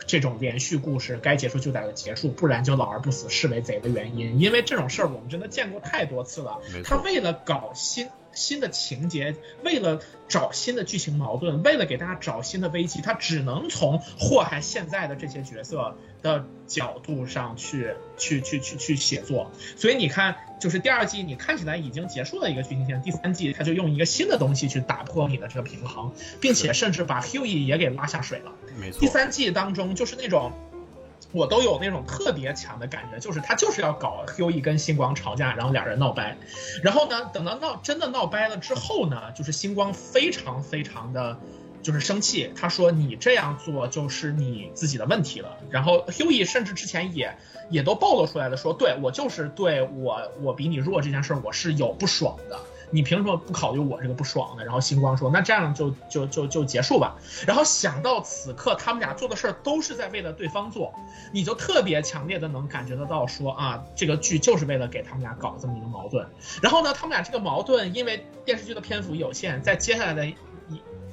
[0.10, 4.40] 这种连续故事该结束就得结束，不然就老而不死，是为贼的原因。
[4.40, 6.60] 因为这种事儿我们真的见过太多次了。
[6.84, 19.52] 他为了搞新新的情节，为了找新的剧情矛盾，为了给大家找新的危机，他只能从祸害现在的这些角色的角度上去去去去去写作。
[19.76, 28.52] 所以你看，就是第二季你看起来已经结束了一个剧情线，第三季他就用一个新的东西去打破你的这个平衡，并且甚至把 Hughie 也给拉下水了。
[28.80, 29.00] 没错。
[29.00, 30.52] 第三季当中就是那种。
[31.32, 36.38] 我都有那种特别强的感觉，就是他就是要搞 Hughie 跟星光吵架，然后俩人闹掰，
[36.84, 41.38] 然后呢，等到闹真的闹掰了之后呢，就是星光非常非常的，
[41.84, 45.58] 就是生气，他说你这样做就是你自己的问题了。
[45.70, 47.38] 然后 Hughie 甚至之前也
[47.70, 52.60] 也都暴露出来了，说对我就是对我我比你弱这件事我是有不爽的。
[52.92, 54.64] 你凭什么不考虑我这个不爽的？
[54.66, 60.94] 然后星光说：“那这样就就就就结束吧。”然后想到此刻他们俩做的事儿都是在为了对方做，
[61.32, 66.28] 你就特别强烈的能感觉得到说啊，这个剧就是为了给他们俩搞这么一个矛盾。
[66.62, 70.36] 然后呢，他们俩这个矛盾因为电视剧的篇幅有限，在接下来的一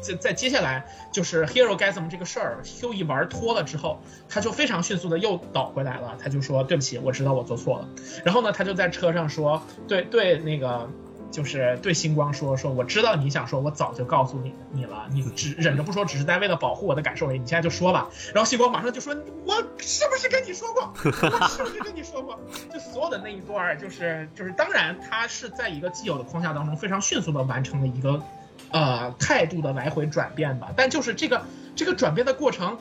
[0.00, 6.16] 在在接下来就是 Hero Gasm 这个事儿，秀一玩脱了之后，他就非常迅速的又倒回来了。
[6.22, 7.88] 他就说：“对不起，我知道我做错了。”
[8.24, 10.88] 然后呢，他就在车上说：“对对，那个。”
[11.36, 17.38] 就是对星光说说，我知道你想说，我早就告诉你你了，你 只忍着不说，只是在为了保护我的感受而已。
[17.38, 18.08] 你现在就说吧。
[18.32, 20.90] 然后星光马上就说，我是不是跟你说过？
[21.04, 22.40] 我是不是跟你说过？
[22.72, 28.22] 就所有的那一段，就是就是，当然他是在一个既有的框架当中非常迅速的完成了一个
[28.70, 30.72] 呃态度的来回转变吧。
[30.74, 31.44] 但就是这个
[31.74, 32.78] 这个转变的过程。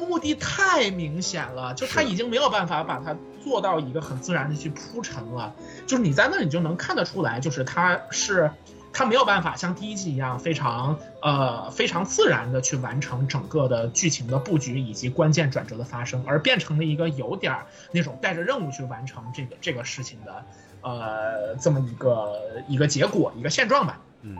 [0.00, 3.16] 目的太明显了，就他已经没有办法把它
[3.48, 5.54] 做到一个很自然的去铺陈了，
[5.86, 8.50] 就是你在那你就能看得出来，就是他是
[8.92, 17.56] 他没有办法像第一季一样非常呃非常自然的去完成整个的剧情的布局以及关键转折的发生，而变成了一个有点
[17.90, 20.44] 那种带着任务去完成这个这个事情的
[20.82, 23.98] 呃这么一个一个结果一个现状吧。
[24.20, 24.36] 嗯，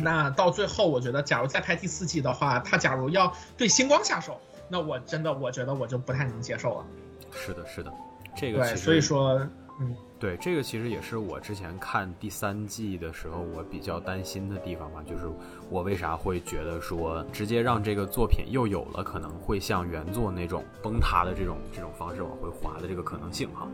[0.00, 4.38] 那到最后我觉得，假如再拍第四季的话，他假如要对星光下手。
[4.72, 6.84] 那我真的，我觉得我就不太能接受了。
[7.32, 7.92] 是的，是的，
[8.36, 9.38] 这个对，所以说，
[9.80, 15.24] 嗯，对，这个其实也是我之前看第三季的时候，我比较担心的地方吧，就是
[15.70, 23.66] 我为啥会觉得说，直接让这个作品又有了可能会像原作那种崩塌的这种这种方式往回滑的这个可能性哈。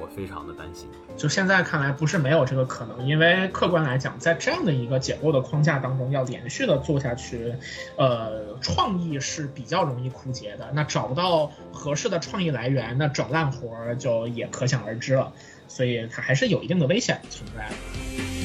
[0.00, 7.54] 我非常的担心，就现在看来不是没有这个可能，因为客观来讲，在这样的一个解构的框架当中，要连续的做下去，
[7.96, 10.70] 呃，创意是比较容易枯竭的。
[10.72, 15.32] 那找不到合适的创意来源，那整烂活就也可想而知了。
[15.66, 18.37] 所以它还是有一定的危险存在的。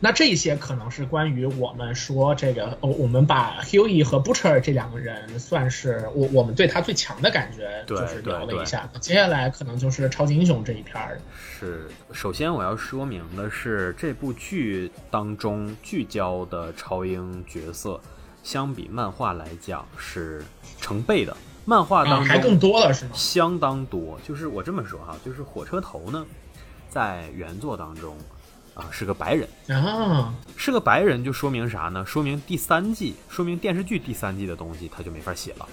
[0.00, 8.88] 那这些可能是关于我们说这个，我们把 Hughie 和 Butcher 这两个人算是我我们对他最强的感觉，就是聊了一下。
[9.00, 11.18] 接下来可能就是超级英雄这一片儿。
[11.36, 18.00] 是，首先我要说明的是，这部剧当中聚焦的超英角色，
[18.44, 20.44] 相比漫画来讲是
[20.80, 21.36] 成倍的。
[21.64, 23.10] 漫画当中还更多了是吗？
[23.14, 24.18] 相当多。
[24.26, 26.24] 就是我这么说哈，就是火车头呢，
[26.88, 28.16] 在原作当中。
[28.78, 32.06] 啊，是个白人啊，是个白人，就说明啥呢？
[32.06, 35.68] 说明第三季，说明电视剧第三季的东西他就没法写了。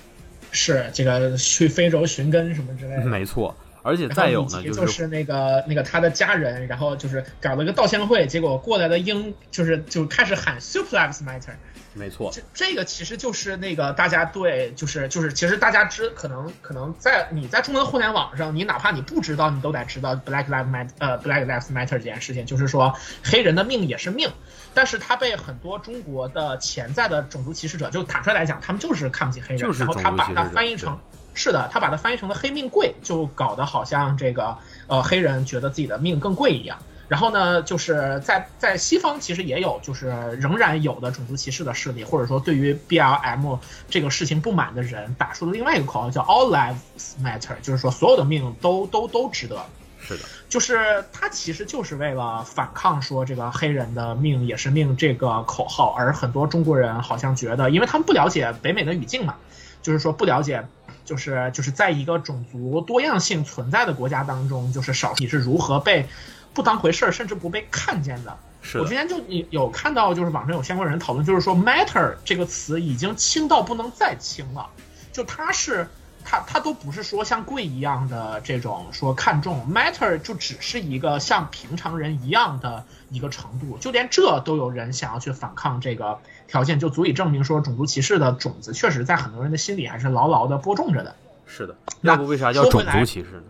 [0.51, 3.55] 是这个去非洲寻根什么之类的，没错。
[3.83, 11.53] 而且再有呢，就是那个那个他的家人，然后就是搞了个道歉会，结果过来的英就是就开始喊 Super Lives Matter。
[11.97, 24.29] 没错，这这个其实就是那个大家对，就是就是其实大家知可能可能在你在中文互联网上，你哪怕你不知道，你都得知道 Black Lives Matter 呃 Black Lives Matter 这件事情，就是说黑人的命也是命，
[24.73, 30.99] 但是他被很多中国的潜在的种族歧视者就坦率来讲，他们就是看不起黑人，然后他把它翻译成
[31.33, 36.77] 是的，他把它翻译成了黑命贵，就搞得好像这个呃黑人觉得自己的命更贵一样。
[37.07, 40.07] 然后呢，就是在在西方其实也有，就是
[40.39, 49.63] 仍然有的种族歧视的势力，或者说对于 BLM 这个事情不满的人，打出了另外一个口号，叫 All Lives Matter，就是说所有的命都都都值得。
[50.07, 59.35] 是的，就是他其实就是为了反抗说这个黑人的命也是命这个口号，而很多中国人好像觉得，因为他们不了解北美的语境嘛，
[59.81, 60.63] 就是说不了解，
[61.05, 66.05] 就是就是在一个种族多样性存在的国家当中，就是少数是如何被。
[66.53, 68.37] 不当回事儿，甚至不被看见的。
[68.61, 74.65] 是我之前就有看到，就是网上有相关人讨论，就是说 “matter” 这个词已经轻到不能再轻了。
[75.11, 75.85] 就它是
[76.23, 91.15] 它它都不是说像贵一样的这种说看重 matter，就只是一个像平常人一样的一个程度，就连这都有人想要去反抗这个条件，就足以证明说种族歧视的种子确实在很多人的心里还是牢牢的播种着的。
[91.45, 93.43] 是的，要不为啥叫种族歧视呢？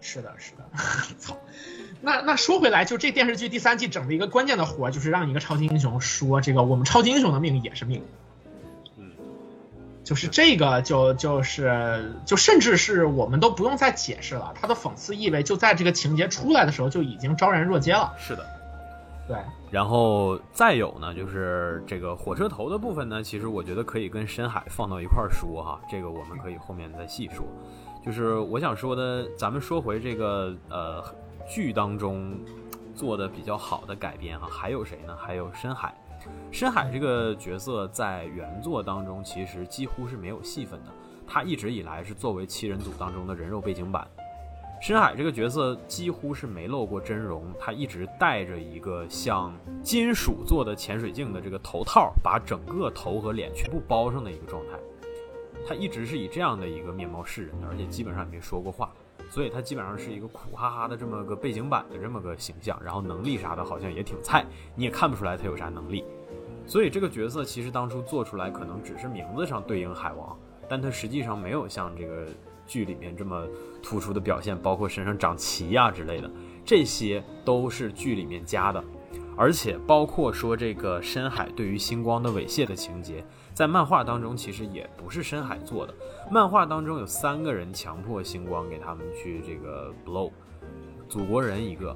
[0.00, 0.64] 是的，是的，
[1.18, 1.36] 操。
[2.00, 8.02] 那那说回来，就这电视剧第三季整的一个关键的活，就是让一个超级英雄说这个我们超级英雄的命也是命。
[8.96, 9.10] 嗯，
[10.02, 18.14] 就是这个就就是就甚至是我们都不用再解释了，它的讽刺意味就在这个情节出来的时候就已经昭然若揭了。
[18.18, 18.46] 是的，
[19.30, 19.38] 对。
[19.70, 27.46] 然后再有呢，就是这个火车头的部分呢，其实我觉得可以跟深海放到一块儿说哈，这个我们可以后面再细说。
[28.04, 31.04] 就是我想说的，咱们说回这个呃。
[31.48, 32.38] 剧当中
[32.94, 35.16] 做的比较好的改编哈，还有谁呢？
[35.16, 35.92] 还有深海。
[36.52, 40.92] 深海这个角色在原作当中其实几乎是没有戏份的，
[41.26, 44.06] 他一直以来是作为七人组当中的人肉背景板。
[44.80, 54.78] 深海这个角色几乎是没露过真容，他一直戴着一个像金属做的潜水镜的这个头套，把整个头和脸全部包上的一个状态。
[55.68, 58.90] 他一直是以这样的一个面貌示人，而且基本上也没说过话。
[59.28, 66.04] 所以他基本上是一个苦哈哈的这么个背景板的这么个形象，然后能力啥的好像也挺菜，你也看不出来他有啥能力。
[66.66, 70.34] 所以这个角色其实当初做出来可能只是名字上对应海王，
[70.68, 72.26] 但他实际上没有像这个
[72.66, 73.46] 剧里面这么
[73.82, 76.30] 突出的表现，包括身上长鳍呀之类的，
[76.64, 78.82] 这些都是剧里面加的，
[79.36, 83.24] 而且包括说这个深海对于星光的猥亵的情节。
[83.52, 85.94] 在漫画当中，其实也不是深海做的。
[86.30, 90.30] 漫画当中有三个人强迫星光给他们去这个 blow，
[91.08, 91.94] 祖国人一个，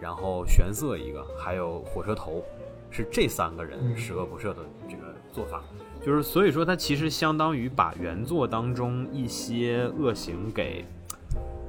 [0.00, 2.42] 然后玄色一个，还有火车头，
[2.90, 4.56] 是这三个人十恶不赦的
[4.88, 5.62] 这个做法。
[6.02, 10.84] 就是所以说，它其实相当于把原作当中一些恶行给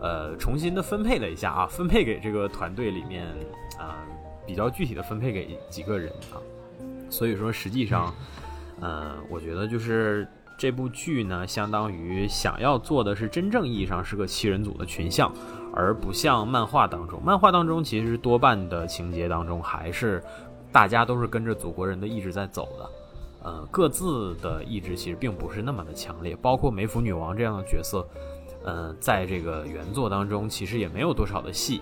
[0.02, 3.26] 呃重新的分配了一下啊，分配给这个团队里面
[3.80, 4.06] 啊，
[4.46, 6.38] 比较具体的分配给几个人啊。
[7.10, 8.14] 所以说，实际上。
[8.80, 15.34] 嗯，我觉得就是这部剧呢，相当于想要做的是真正意义上是个七人组的群像，
[15.74, 17.20] 而不像漫画当中。
[17.26, 20.24] 漫画当中其实多半的情节当中还是
[20.72, 22.90] 大家都是跟着祖国人的意志在走的，
[23.42, 26.38] 呃，各自的意志其实并不是那么的强烈。
[26.40, 28.08] 包括梅芙女王这样的角色，
[28.68, 31.82] 嗯，在这个原作当中其实也没有多少的戏，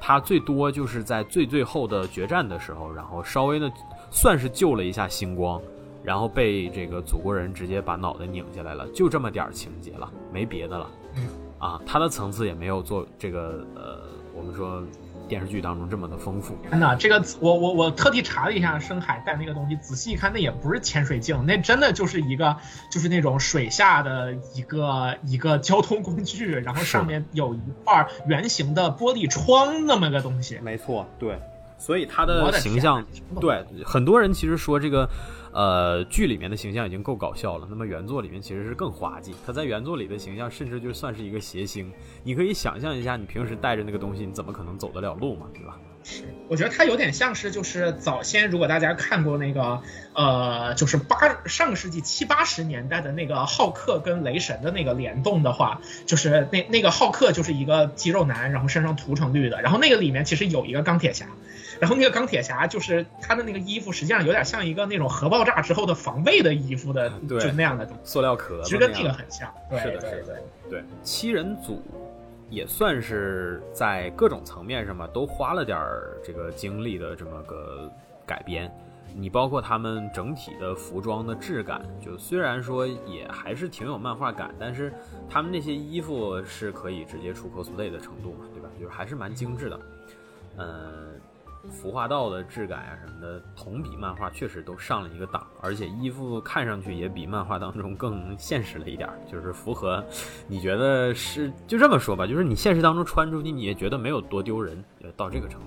[0.00, 3.70] 他最多就是在最最后的决战的时候，然后稍微呢
[4.10, 5.62] 算是救了一下星光。
[6.04, 10.90] 然后被这个祖国人直接把脑袋拧下来了，就这么点儿情节了，没别的了。
[11.14, 11.28] 嗯，
[11.60, 14.00] 啊，他的层次也没有做这个呃，
[14.34, 14.82] 我们说
[15.28, 16.56] 电视剧当中这么的丰富。
[16.70, 22.56] 真的，这个我我我特地查了一下深海带那个东西，仔细一看，那也不是潜水镜，那真的就是一个
[22.90, 30.58] 就是那种水下的一个一个交通工具，然后上面有一块圆形的玻璃窗那么个东西。
[30.62, 31.38] 没错，对，
[31.78, 33.04] 所以它的形象，
[33.40, 35.08] 对很多人其实说这个。
[35.52, 39.34] 呃，剧里面的形象已经够搞笑了，那么原作里面其实是更滑稽。
[39.46, 41.92] 他在原作里的形象，甚至就算是一个谐星。
[42.24, 45.78] 你可以想象一下，你平时带着那个东西，你怎么可能走得了路嘛，对吧？
[46.04, 49.82] 是，我觉得他有点像是，就是早先如果大家看过那个，
[50.14, 61.26] 呃，就是八上个世纪七八十年代的那个浩克跟雷神的那个联动的话，就是那那个浩克就是一个肌肉男，然后身上涂成绿的，然后那个里面其实有一个钢铁侠。
[61.82, 69.52] 然后那个钢铁侠就是他的那个衣服，实际上有点像一个那种核爆炸之后的防卫的衣服的，就那样的塑料壳，其实跟那个很像。
[69.68, 70.84] 是的，是的，对。
[71.02, 71.82] 七人组
[72.48, 75.76] 也算是在各种层面上嘛，都花了点
[76.24, 77.90] 这个精力的这么个
[78.24, 78.72] 改编。
[79.12, 84.92] 你包括他们整体的服装的质感，就虽然说也还是挺有漫画感，但是
[85.28, 88.68] 他们那些衣服是可以直接出 cosplay 的程度嘛，对吧？
[88.78, 89.80] 就是还是蛮精致的，
[90.58, 91.20] 嗯。
[91.70, 100.04] 服化道的质感啊什么的，同比漫画确实都上了一个档，而且衣服看上去也比漫画当中更现实了一点，就是符合。
[100.48, 104.82] 你觉得是就这么说吧，就是你现实当中穿出去，你也觉得没有多丢人，
[105.16, 105.66] 到这个程度。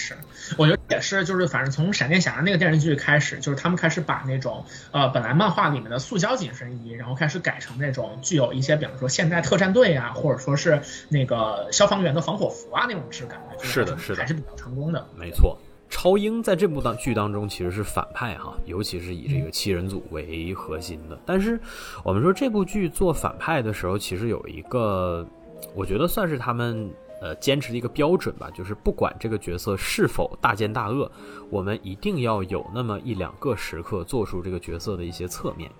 [0.00, 0.16] 是，
[0.56, 10.80] 我觉得也是，就是反正从闪电侠那个电视剧开始，就是他们开始把那种呃本来漫画里面的塑胶紧身衣，然后开始改成那种具有一些，比方说现代特战队啊，或者说是
[11.10, 15.06] 那个消防员的防火服啊那种质感，是的，是的，还是比较成功的。
[15.14, 15.58] 没错，
[15.90, 21.18] 超英在这部当剧当中其实是反派哈，尤其是以这个七人组为核心的。
[21.26, 21.60] 但是
[22.02, 25.26] 我们说这部剧做反派的时候，其实有一个，
[25.74, 26.90] 我觉得算是他们。
[27.20, 31.10] 呃，坚持的一个标准吧，就是不管这个角色是否大奸大恶，
[31.50, 35.70] 我们一定要有那么一两个时刻做出这个角色的一些侧面。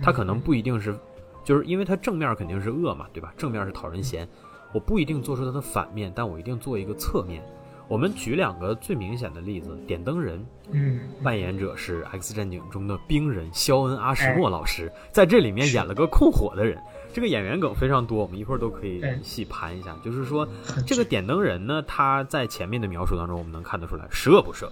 [0.00, 0.96] 他可能不一定是
[1.44, 3.34] 就是因为他正面肯定是恶嘛，对吧？
[3.36, 4.28] 正面是讨人嫌，
[4.72, 7.42] 我不一定做出他的反面，但我一定做一个侧面。
[7.88, 16.80] 我们举两个最明显的例子，点灯人，嗯，扮演者是《X 战警》中的冰人肖恩·阿什莫老师，在这里面演了个控火的人。
[17.12, 19.96] 这个演员梗非常多，我们一会儿都可以细盘一下。
[20.04, 20.48] 就是说，
[20.86, 24.68] 这个点灯人呢，他在前面的描述当中，我们能看得出来，十恶不赦，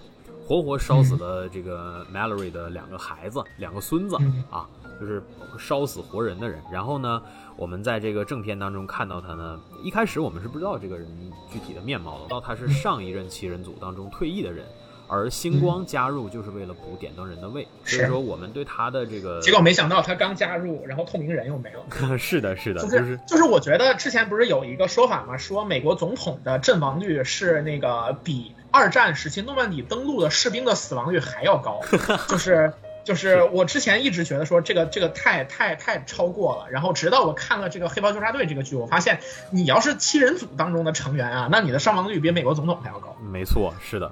[0.47, 4.15] 活活烧死了这个 Mallory 的两个孩子、两个孙子
[4.49, 4.67] 啊，
[4.99, 5.21] 就是
[5.57, 6.61] 烧死活人的人。
[6.71, 7.21] 然后呢？
[7.57, 11.05] 我们在这个正片当中看到他呢，一开始我们是不知道这个人
[11.51, 14.65] 具体的面貌的，知道他是上一任七人组当中退役的人，
[15.09, 21.79] 而星光加入就是为了补点灯人的位，所以说我们对他的这个结果没想到他刚加入，然后透明人又没了。
[22.17, 25.35] 是的，是的，就是就是我觉得之前不是有一个说法嘛？
[25.37, 31.81] 说美国总统的阵亡率是那个比二战时期诺曼底登陆的士兵的死亡率还要高，
[32.29, 32.71] 就是。
[33.05, 43.17] 就是我之前一直觉得说这个这个太太太超过了，然后直到我看了这个《黑袍纠察队》这个剧，我发现你要是七人组当中的成员啊，那你的伤亡率比美国总统还要高。
[43.31, 44.11] 没错，是的。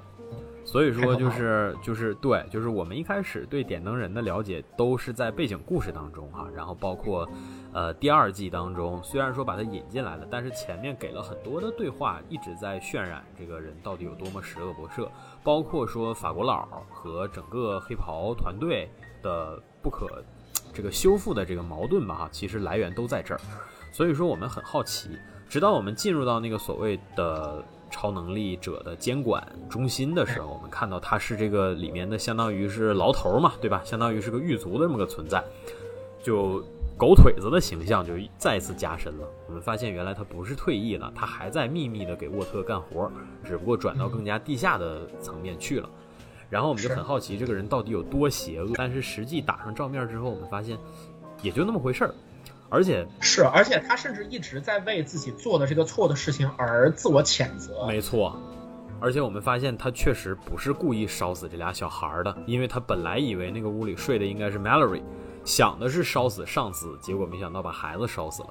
[0.70, 7.26] 所以说就是就是对，就是我们一开始对点灯人的了解都是在背景故事当中哈，然后包括，
[7.72, 15.08] 呃，第二季当中虽然说把它引进来了，但是前面给了很多的对话，一直在渲染这个人到底有多么十恶不赦，
[15.42, 18.90] 包括说法国佬和整个黑袍团队
[19.22, 20.22] 的不可
[20.74, 23.40] 这个修复的这个矛盾吧哈，其实来源都在这儿，
[23.90, 25.08] 所以说我们很好奇，
[25.48, 27.64] 直到我们进入到那个所谓的。
[27.90, 33.82] 超能力者的监管中心的时候，我们看到他是这个里面的，相当于是牢头嘛，对吧？
[33.84, 35.42] 相当于是个狱卒的这么个存在，
[36.22, 36.62] 就
[36.96, 39.26] 狗腿子的形象就再次加深了。
[39.46, 43.10] 我们发现原来他不是退役了，他还在秘密的给沃特干活，
[43.44, 45.88] 只不过转到更加地下的层面去了。
[46.50, 50.78] 然后我们就很好奇这个人到底有多邪恶，但是实际打上照面之后，我们发现
[51.42, 52.14] 也就那么回事儿。
[52.70, 57.86] 而且是，而且他甚至一直在为自己做的这个错的事情而自我谴责。
[57.86, 58.38] 没错，
[59.00, 65.02] 而且我们发现他确实不是故意烧死这俩小孩的，因为他本来以为那个屋里睡的应该是 Mallory，
[65.44, 68.48] 想的是烧死上司，结果没想到把孩子烧死了。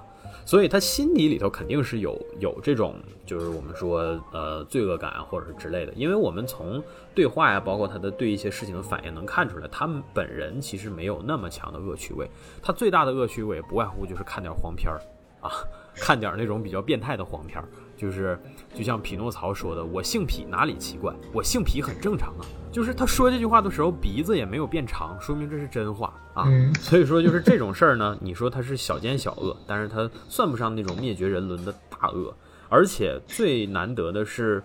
[0.47, 2.95] 所以他心底里头肯定是有有这种，
[3.25, 3.99] 就是我们说
[4.31, 6.81] 呃罪恶感啊或者是之类的，因为我们从
[7.13, 12.25] 对话呀，包括他的对一些事情的反应能看出来，他们本人其实没有那么强的恶趣味，
[12.63, 15.01] 他最大的恶趣味不外乎就是看点黄片儿
[15.41, 15.51] 啊，
[15.93, 17.67] 看点那种比较变态的黄片儿。
[17.97, 18.39] 就是
[18.73, 21.11] 就像匹诺曹说的：“我姓匹哪里奇怪？
[21.33, 22.45] 我姓匹很正常啊。”
[22.77, 26.45] 就是他说这句话的时候，鼻子也没有变长，说明这是真话啊。
[26.79, 32.31] 所以说，就是这种事儿呢，你说他是小奸小恶，但是他算不上那种灭绝人伦的大恶。
[32.69, 34.61] 而且最难得的是，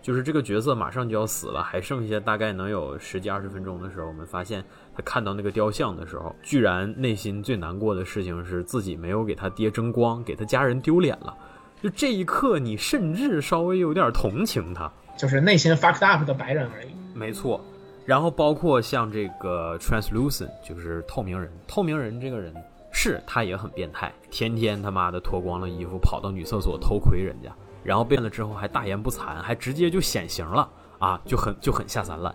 [0.00, 4.64] 就是这个角色马上就要死了，还剩下大概能有十几二十分钟的时候，我们发现
[4.94, 11.36] 他看到那个雕像的时候，居然内心最难过的事情是自己没有给他爹争光，给他家人丢脸了。
[11.82, 14.88] 就这一刻，你甚至稍微有点同情他，
[15.18, 16.90] 就是内心 fucked up 的白人而已。
[17.16, 17.60] 没错，
[18.04, 21.50] 然后包括像这个 translucent，就是透明人。
[21.66, 22.54] 透明人这个人
[22.92, 27.50] 是他也很变态，天天他妈的脱光了衣服跑到女厕所偷窥人家，
[27.82, 32.34] 然后变了之后还大言不惭，还直接就显形了啊，就很就很下三滥。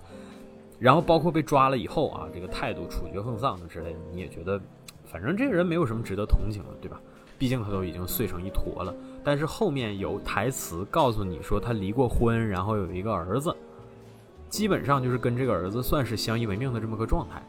[0.79, 4.59] 然后包括被抓了以后啊，这个态度处决奉丧之类的，你也觉得，
[5.05, 6.99] 反正这个人没有什么值得同情的，对吧？
[7.37, 13.55] 毕竟他都已经碎成一坨了，但是后面有台词告诉你说他离过婚，然后有一个儿子，
[14.51, 17.41] 基本上就是跟这个儿子算是相依为命的这么个状态。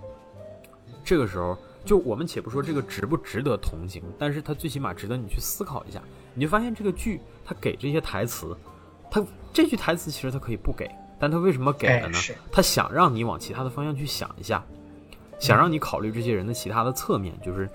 [1.04, 6.00] 这个时候，就我们且不说这个值不值得同情，但是他最起码值得你去思考一下。
[6.32, 8.56] 你就发现这个剧他给这些台词，
[9.10, 9.22] 他
[9.52, 12.18] 这句台词其实他可以不给，但他为什么给了呢？
[12.50, 14.64] 他想让你往其他的方向去想一下，
[15.38, 17.68] 想让你考虑这些人的其他的侧面，就是。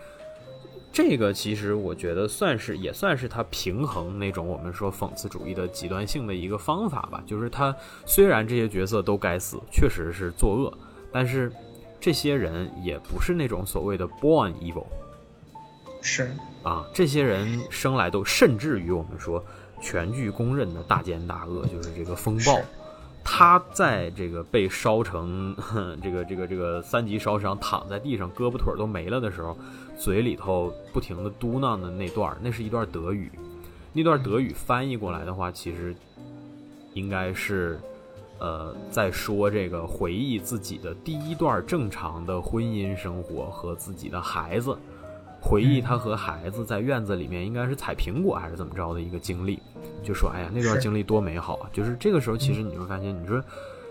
[0.91, 7.21] 这个其实我觉得算是也算是他平衡那种我们说讽刺主义的极端性的一个方法吧。
[7.25, 7.75] 就是他
[8.05, 10.75] 虽然这些角色都该死，确实是作恶，
[11.11, 11.51] 但是
[11.99, 14.85] 这些人也不是那种所谓的 born evil。
[16.01, 16.31] 是
[16.63, 19.43] 啊，这些人生来都甚至于我们说
[19.81, 22.59] 全剧公认的大奸大恶，就是这个风暴。
[23.29, 25.53] 他在这个被烧成
[26.01, 29.57] 这个这个这个三级烧伤，躺在地上，胳膊腿都没了的时候，
[29.97, 33.31] 嘴里头不停的嘟囔的那段，那是一段德语。
[33.93, 35.95] 那段德语翻译过来的话，其实
[36.93, 37.79] 应该是，
[38.39, 44.77] 呃，在说这个回忆自己的第一段正常的婚姻生活和自己的孩子。
[45.39, 49.59] 回忆他和孩子在院子里面应该是采苹果还是怎么着的一个经历，
[50.03, 53.41] 就说：“哎呀，那段经历多美好啊！”就是这个时候，其实你会发现，你说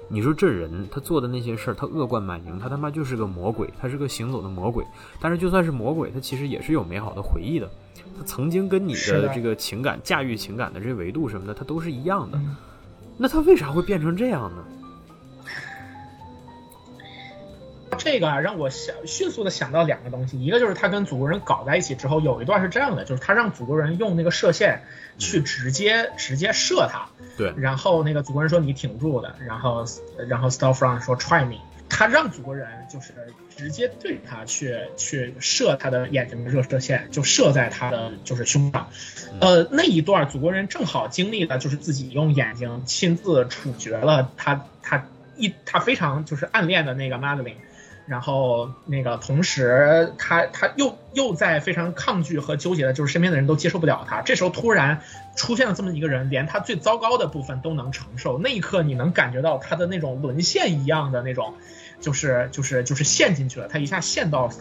[0.08, 4.84] 你说这人他做的那些事儿，他恶贯满盈，他他妈就是个魔鬼，他是个行走的魔鬼。
[5.20, 7.68] 但是就算是魔鬼，他其实也是有美好的回忆的。
[8.16, 12.40] 他曾经跟你的这个情感、驾驭情感的这维度什么的，他都是一样的。
[13.18, 14.64] 那他为啥会变成这样呢？
[17.98, 24.82] 这个让我想迅速的想到两个东西，一个就是他跟祖国人搞在一起之后，有一段是这样的，就是他让祖国人用那个射线
[25.18, 29.84] 去直接直接射他，对，然后那个祖国人说你挺住的，然后
[30.28, 31.56] 然后 Stormfront 说 Try me，
[31.88, 33.12] 他让祖国人就是
[33.56, 38.88] 直接对他去去射他的眼睛的热射线，就射在他的就是胸上，
[39.40, 47.54] 呃，那一段祖国人正好经历了就是自己用眼睛亲自处决了他他一他非常就是暗恋的那个 Madeline。
[48.06, 54.22] 然后那个同时，他他又又在非常抗拒和纠结的，就是身边的人都接受不了他。
[54.22, 55.00] 这时候突然
[55.36, 58.38] 出现了这么一个人，连他最糟糕的部分都能承受。
[58.38, 61.54] 那一刻，你能感觉到他的那种沦陷一样的那种，
[62.00, 63.66] 就是就是就是陷进去了。
[63.66, 64.52] 他一下陷到了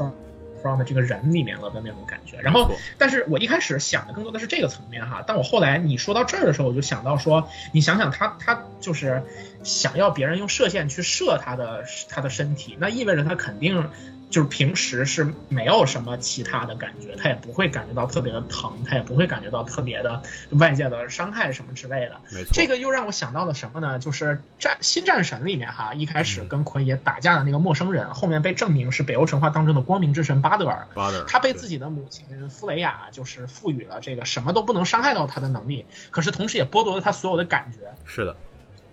[0.78, 2.40] 的这个人里面了的那种感觉。
[2.42, 5.24] 然后，但是我一开始想的更多的是这个层面哈。
[5.28, 9.22] 但我后来你说到这儿的时候，我就想到说，你想想他他就是。
[9.64, 13.90] 想要别人用射线去射他的他的身体，那意味着他肯定
[14.36, 22.20] 就是平时是没有什么其他的感觉，他也不会感觉到特别的疼，他也不会感觉到特别的外界的伤害什么之类的。
[22.34, 23.98] 没错，这个又让我想到了什么呢？
[23.98, 30.86] 就是战新战神里面哈，一开始跟奎爷打架的那个陌生人，后面被证明是北欧神话当中的光明之神巴德尔。
[30.94, 37.80] 巴德尔，他被自己的母亲弗雷亚就是赋予了这个什么都不能伤害到他的能力，可是同时也剥夺了他所有的感觉。
[38.06, 38.36] 是的。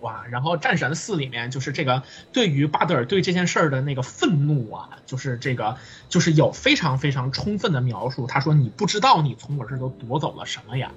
[0.03, 5.77] 哇，然后《战神四》里面就是这个对于巴德尔对这件事儿的那个愤怒啊，就是这个
[6.09, 8.27] 就是有非常非常充分的描述。
[8.27, 10.91] 他说：“你不知道你从我这儿都夺走了什么呀？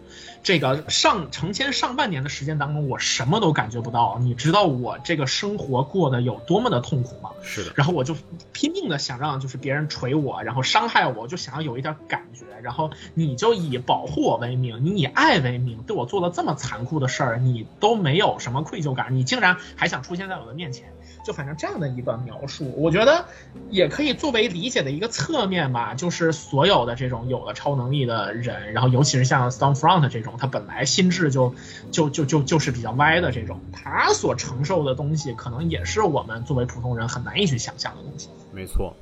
[0.47, 4.17] 这个上成千上万年的时间当中，我什么都感觉不到。
[4.21, 7.73] 你知道我这个生活过得有多么的痛苦吗？”是的。
[7.75, 8.17] 然后我就
[8.53, 12.45] 拼命的想让就是别人锤我，然后伤害我，就想要有一点感觉。
[12.63, 19.17] 然后你就以保护我为名，你以爱为名，对我做了这么残酷的事儿，你都没有什么愧疚感。
[19.17, 20.93] 你竟然还想出现在我的面前，
[21.27, 23.25] 就反正这样的一个描述，我觉得
[23.69, 25.93] 也可以作为理解的一个侧面吧。
[25.93, 31.53] 就是所有的这种有了超能力的人，然后尤其是像 Stormfront 这种，他本来心智就
[31.91, 38.29] 就就就就是比较歪的这种，他所承受的东西，可能也是我们作为普通人很难以去想象的东西。
[38.53, 38.95] 没错，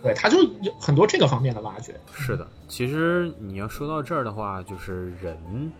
[0.00, 1.92] 对，他就有很多这个方面的挖掘。
[2.14, 5.72] 是的，其实你要说到这儿的话，就是人。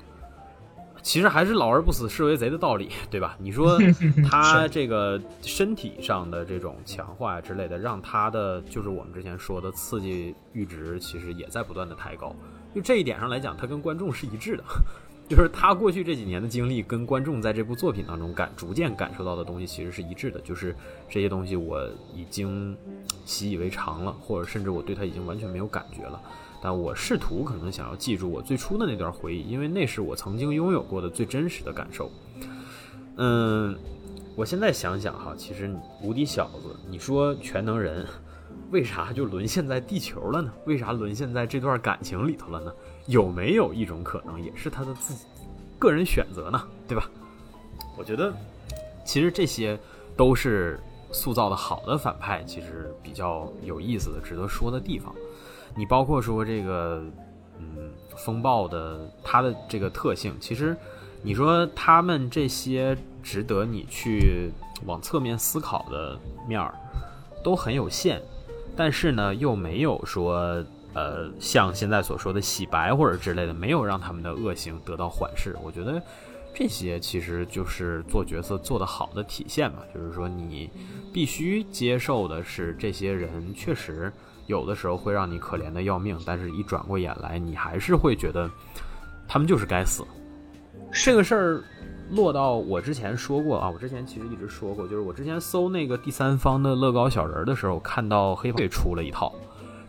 [1.02, 3.36] 其实还是老而不死，是为贼的道理，对吧？
[3.38, 3.78] 你说
[4.28, 12.34] 他这个身体上的这种强化之类的，让他的就是我们之前说的刺激阈值，其实也在不断的抬高。
[12.74, 14.64] 就这一点上来讲，他跟观众是一致的，
[15.28, 20.74] 就是他过去这几年的经历跟观众在这部作品当中感逐渐感受到的东西其实是一致的，就是
[21.08, 21.82] 这些东西我
[22.14, 22.76] 已经
[23.24, 26.20] 习以为常了，或者甚至我对他已经完全没有感觉了。
[26.60, 32.10] 但我试图可能想要记住我最初的那段回忆，因为那是我曾经拥有过的最真实的感受。
[33.16, 33.76] 嗯，
[34.34, 38.06] 我现在想想哈，其实无敌小子，你说全能人，
[38.70, 40.52] 为啥就沦陷在地球了呢？
[40.66, 42.72] 为啥沦陷在这段感情里头了呢？
[43.06, 45.24] 有没有一种可能，也是他的自己
[45.78, 46.62] 个人选择呢？
[46.86, 47.10] 对吧？
[47.96, 48.32] 我觉得，
[49.04, 49.78] 其实这些
[50.16, 50.78] 都是
[51.10, 55.14] 塑造的好的反派，其实比较有意思的、值得说的地方。
[55.78, 57.00] 你包括说这个，
[57.56, 60.76] 嗯，风暴的它的这个特性，其实
[61.22, 64.50] 你说他们这些值得你去
[64.86, 66.18] 往侧面思考的
[66.48, 66.74] 面儿，
[67.44, 68.20] 都很有限，
[68.74, 70.64] 但是呢，又没有说
[70.94, 75.56] 呃像现在所说的洗白或者之类的，没有让他们的恶行得到缓释。
[75.62, 76.02] 我觉得
[76.52, 80.68] 这些其实就是做角色做得好的体现嘛，就是说你
[81.12, 84.12] 必须接受的是这些人确实。
[84.48, 88.50] 有的时候会让你可怜的要命，但是一转过眼来，你还是会觉得
[89.28, 90.04] 他们就是该死。
[90.90, 91.62] 这个事儿
[92.10, 99.30] 落到我之前说过啊，我之前其实一直说过，就是我之前搜那个第三方的乐高小人的时候，看到黑豹出了一套，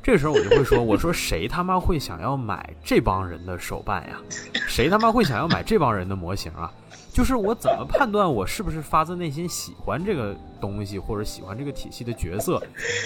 [0.03, 4.19] 这个时候我就会说，我说谁他妈会想要买这帮人的手办呀？
[4.67, 6.69] 谁他妈会想要买这帮人的模型啊？
[7.11, 12.61] 就是我怎么判断我是不是发自内心喜欢这个东西或者喜欢这个体系的角色？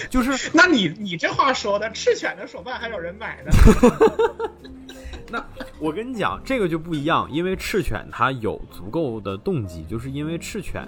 [0.08, 3.50] 就是 那你你这话说的，赤犬的手办还有人买呢？
[5.30, 5.44] 那
[5.80, 10.86] 我跟你讲，这个就不一样，因为赤犬它有足够的动机，就是因为赤犬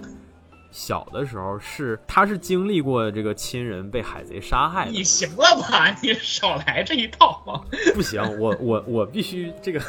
[0.70, 4.88] 小的时候是他是经历过这个亲人被海贼杀害。
[4.88, 5.90] 你行了吧？
[6.02, 7.64] 你少来这一套。
[7.94, 9.80] 不行，我我我必须这个。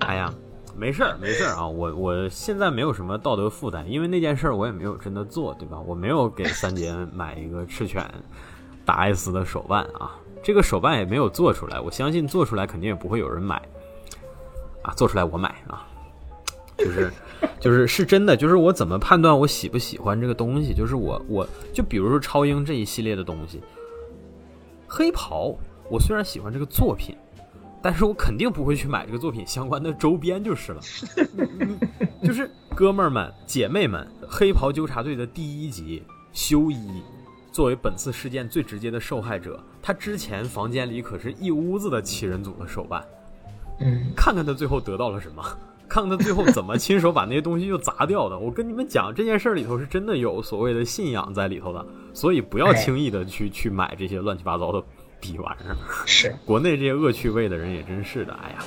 [0.00, 0.32] 哎呀。
[0.74, 5.78] 没事儿，没事儿啊，我我现在没有什么道德负担，因为那件事儿我也没有真的做，对吧？
[5.86, 8.04] 我没有给三姐买一个赤犬
[8.84, 13.60] 打艾斯的手办啊，这个手办也没有做出来，我相信做出来肯定也不会有人买
[14.82, 15.86] 啊，做出来我买啊，
[16.78, 17.12] 就是
[17.60, 20.74] 就是是真的，就是我怎么判断我喜不喜欢这个东西？
[20.74, 23.60] 就是我我就比如说超英这一系列的东西，
[24.88, 25.54] 黑袍，
[25.90, 27.14] 我虽然喜欢这个作品。
[27.82, 30.80] 但是我肯定不会去买这个作品相关的周边就是了，
[32.22, 36.02] 就是哥们儿们、姐妹们，《黑袍纠察队》的第一集，
[36.32, 37.02] 修一
[37.50, 43.04] 作为本次事件最直接的受害者，他之前房间里可是一屋子的七人组的手办，
[43.80, 45.42] 嗯，看看他最后得到了什么，
[45.88, 48.38] 看看他最后怎么亲手把那些东西又砸掉的。
[48.38, 54.82] 我跟你们讲，这件事里头是真的有所谓的信仰在里头的，所以不要轻易的去去买这些乱七八糟的。
[55.22, 58.58] 逼玩意儿是国内这些恶趣味的人也真是的，哎呀。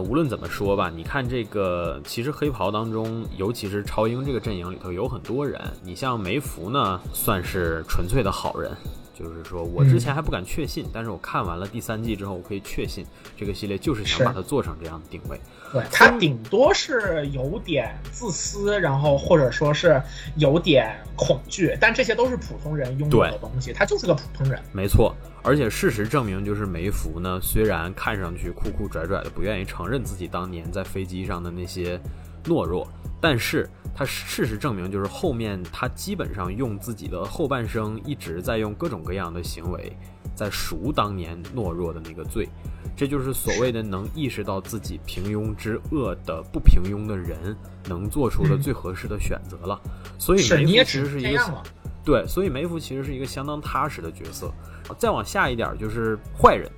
[0.00, 5.60] 无论怎么说吧，你看这个，其实黑袍当中，尤其是超英这个阵营里头有很多人。
[5.82, 8.70] 你像梅芙呢，算是纯粹的好人，
[9.18, 15.40] 就是说我之前还不敢确信，但是我看完了第三季之后，我可以确信这个系列就是想把它做成这样的定位。
[15.72, 20.00] 对它顶多是有点自私，然后或者说是
[20.36, 24.60] 有点恐惧，但这些都是普通人拥有的东西，他就是个普通人。
[24.72, 31.98] 没错，而且事实证明，就是梅芙呢，虽然看上去酷酷拽拽的，不愿意承认自己当年在飞机上的那些
[32.44, 32.86] 懦弱，
[33.20, 39.92] 但是他事实证明，就是后面他基本上用自己的后半生一直在用各种各样的行为。
[40.34, 42.46] 在赎当年懦弱的那个罪，
[42.94, 47.56] 这就是所谓的能意识到自己平庸之恶的不平庸的人
[47.88, 49.80] 能做出的最合适的选择了。
[50.18, 51.64] 所以梅芙其实是一个
[52.04, 54.52] 对，所以梅芙其实是一个相当踏实的角色。
[54.98, 56.70] 再往下一点就是坏人，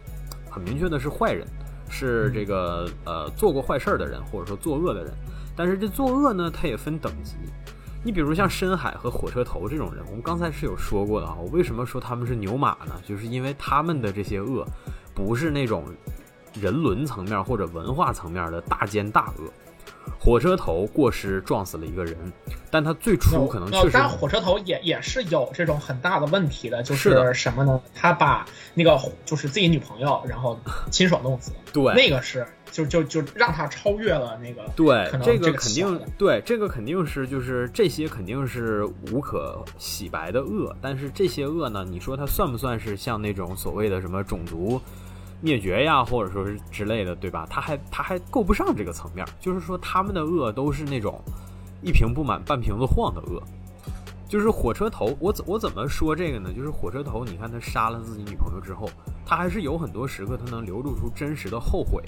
[0.49, 1.45] 很明确的是坏人，
[1.91, 5.13] 是这个呃做过坏事儿的人或者说作恶的人。
[5.59, 7.35] 但是这作恶呢，它也分等级。
[8.05, 11.37] 你比如像深海和火车头这种人，我们刚才是有说过的啊。
[11.37, 12.95] 我为什么说他们是牛马呢？
[13.05, 14.65] 就是因为他们的这些恶，
[15.13, 15.85] 不是那种
[16.55, 19.51] 人伦层面或者文化层面的大奸大恶。
[20.19, 22.17] 火车头过失撞死了一个人，
[22.71, 27.81] 但他最初可能确实，但火车头也也是有这种很大的问题的，就是什么呢？
[27.95, 30.59] 他把那个就是自己女朋友，然后
[30.91, 32.47] 亲手弄死，对，那个是。
[32.71, 44.81] 就就就让他超越了那个，对，这个肯定，对，这个肯定是就是这些肯定是无可洗白的恶，但是这些恶呢，你说它算不算是像那种所谓的什么种族
[45.41, 47.47] 灭绝呀，或者说是之类的，对吧？
[47.49, 51.23] 他还他还够不上这个层面，就是说他们的恶都是那种
[51.83, 53.43] 一瓶不满半瓶子晃的恶，
[54.29, 56.53] 就是火车头，我怎我怎么说这个呢？
[56.53, 58.91] 就是火车头，你看他杀了自己女朋友之后，
[59.25, 62.03] 他还是有很多时刻他能流露出真实的后悔。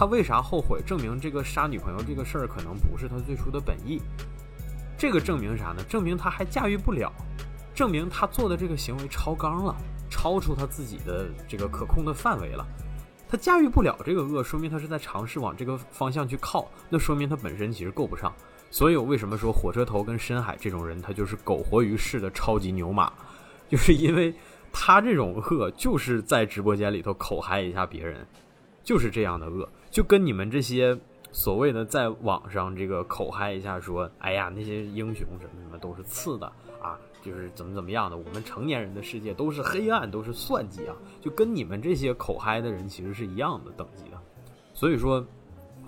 [0.00, 0.80] 他为啥后悔？
[0.80, 4.00] 证明这个杀女朋友这个事儿可能不是他最初的本意。
[4.96, 5.84] 这个证明啥呢？
[5.86, 7.12] 证明他还驾驭不了，
[7.74, 9.76] 证明他做的这个行为超纲了，
[10.08, 12.66] 超出他自己的这个可控的范围了。
[13.28, 16.66] 他驾驭不了这个恶，说明他是在尝试往这个方向去靠。
[16.88, 18.32] 那说明他本身其实够不上。
[18.70, 23.12] 所以我为什么说火车头跟深海这种人，他就是苟活于世的超级牛马，
[23.68, 24.34] 就是因为
[24.72, 28.26] 他这种恶就是在直播间里头口嗨一下别人，
[28.82, 29.68] 就是这样的恶。
[29.90, 30.96] 就跟你们这些
[31.32, 36.46] 所谓的在网上这个口嗨一下说，哎呀，那些英雄什么什么都是次的
[36.80, 44.18] 啊，就是怎么怎么样的，我们成年人的世界都是黑暗，都是算计啊， 就跟你们这些口嗨的人其实是一样的等级的。
[44.74, 45.24] 所以说，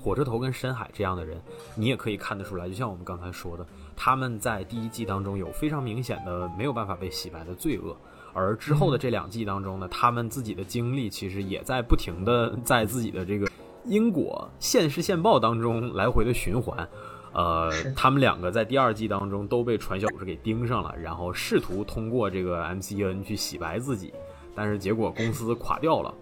[0.01, 1.41] 火车头跟深海这样的人，
[1.77, 3.65] 你也可以看得出来，就像我们刚才说的，
[3.97, 7.97] 他们在第一季当中有非常明显的没有办法被洗白的罪恶，
[8.33, 13.49] 而之后的这两季当中呢，他们自己的经历其实也在不停的在自己的这个。
[13.85, 16.89] 因果现世现报当中来回的循环，
[17.33, 24.13] 呃，他们两个在第二季当中都被传销组织给盯上了，然后试图通过这个 MCN 去洗白自己，
[24.55, 26.15] 但是结果公司垮掉了。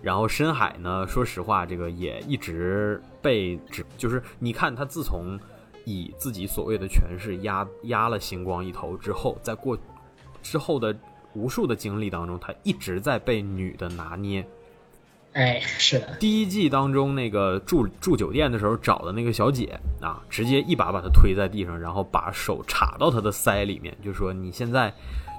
[0.00, 5.36] 然后深海呢，说实话，这个也一直被指，就是你看他自从
[5.84, 9.76] 以自己所谓的权势压压了星光一头之后，在过
[10.40, 10.96] 之后的
[11.34, 14.46] 无数的经历当中，他一直在被女的拿捏。
[15.34, 24.92] 哎，是的，第一季当中那个住住酒店的时候找的那个小姐啊，直接一把把她推在地上，然后把手插到她的腮里面，就说你现在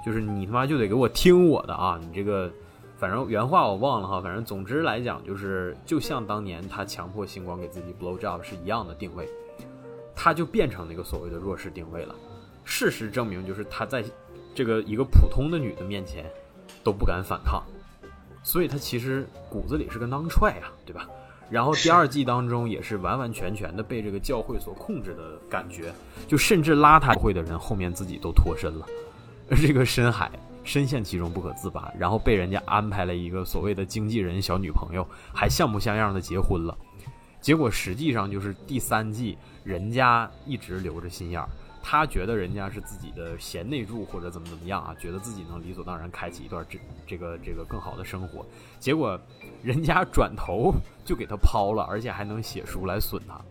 [0.06, 2.50] 就是你他妈就得给我听我的啊，你这个
[2.98, 9.28] 反正原话我忘了哈，反正总之来讲就是，就像当年他强迫星光给自己 blow job 是一样的定位，
[10.16, 12.16] 他就变成那个所谓的弱势定位了。
[12.64, 14.04] 事实证明，就是他在
[14.54, 16.26] 这个一个普通的女的面前
[16.84, 17.64] 都不敢反抗，
[18.50, 21.08] 所以他其实骨子里是个囊踹啊，对吧？
[21.52, 25.94] 然后第二季当中也是完完全全的被这个教会所控制的感觉，
[26.28, 28.88] 就甚至拉他会的人后面自己都脱身了，
[29.52, 30.32] 而 这个深海
[30.64, 36.76] 深陷其中不可自拔，然后被人家安排了一个所谓的经纪人小女朋友，还像模像样的结婚了，
[37.40, 41.48] 结果实际上就是第三季人家一直留着心眼儿。
[41.92, 48.46] 他觉得人家是自己的贤内助或者怎么怎么样啊，觉得自己能理所当然开启一段这这个这个更好的生活，
[48.80, 49.20] 结果
[49.64, 50.72] 人家转头
[51.04, 53.42] 就给他抛了，而且还能写书来损他。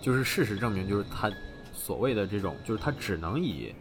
[0.00, 1.28] 就是事实证明，就是他
[1.72, 3.74] 所谓的这种，就是他只能以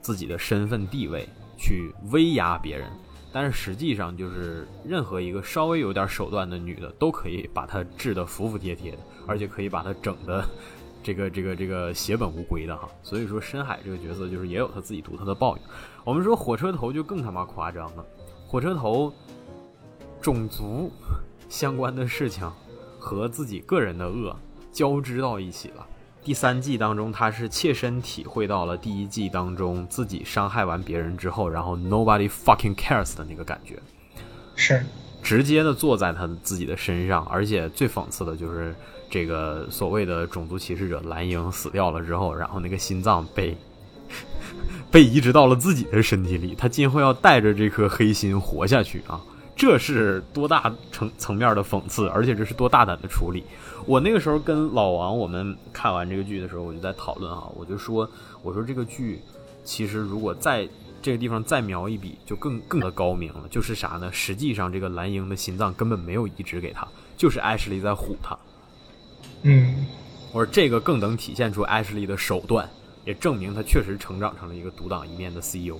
[0.00, 2.90] 自己的身份地位去威压别人，
[3.32, 10.44] 但是实际上就是任何一个稍微有点手段的女的都可以把他治得服服帖帖的，而且可以把他整的。
[11.02, 15.62] 这个这个这个血本无归的哈，所以说深海这个角色就是也有他自己独特的报应。
[16.04, 18.04] 我们说火车头就更他妈夸张了，
[18.46, 19.12] 火车头
[20.20, 20.92] 种族
[21.48, 22.50] 相关的事情
[22.98, 24.36] 和自己个人的恶
[24.70, 25.86] 交织到一起了。
[26.22, 33.76] 第三季当中，他是切身体会到了第一季当中自己伤害完别人之后，然后 nobody fucking cares 的那个感觉，
[34.54, 34.84] 是
[35.20, 38.72] 直接的坐在他自己的身上，而且最讽刺的就是。
[39.12, 43.54] 这个所谓的种族歧视者蓝鹰死掉了之后，然后那个心脏被
[44.90, 49.20] 被移植到了自己的身体里，他今后要带着这颗黑心活下去啊！
[49.54, 53.44] 这是多大层层面的讽刺，而且这是多大胆的处理。
[53.84, 58.08] 我那个时候跟老王我们看完这个剧的时候，我就在讨论啊，我就说，
[58.42, 59.20] 我说这个剧
[59.62, 60.66] 其实如果在
[61.02, 63.42] 这个地方再描一笔，就更更的高明了。
[63.50, 64.10] 就是啥呢？
[64.10, 68.36] 实际上这个蓝鹰的心脏根本没有移植给他，就是艾什莉在唬他。
[69.42, 69.86] 嗯，
[70.32, 72.68] 我说这个更能体现出艾什利的手段，
[73.04, 75.78] 也证明他确实成长成了一个独当一面的 CEO。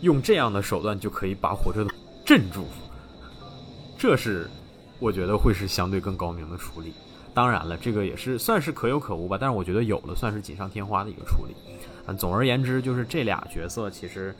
[0.00, 1.90] 用这样的手段就可以把火车头
[2.24, 2.66] 镇住，
[3.98, 4.48] 这是
[4.98, 6.92] 我觉得会是相对更高明的处理。
[7.34, 11.54] 当然了，这个也是算是可有可无吧，但是我觉得有了算是锦上添花的一个处理。
[12.06, 14.34] 嗯，总而言之，就是这俩角色其实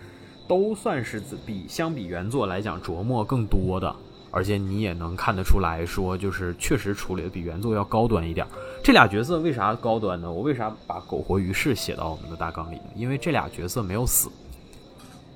[0.46, 3.94] 都算是比相比原作来讲琢磨更多的。
[4.30, 8.46] 而且你也能看得出来说，就是确实处理的比原作要高端一点。
[8.82, 10.30] 这俩角色为啥高端呢？
[10.30, 12.84] 我为啥把苟活于世写到我们的大纲里呢？
[12.94, 14.28] 因为这俩角色没有死，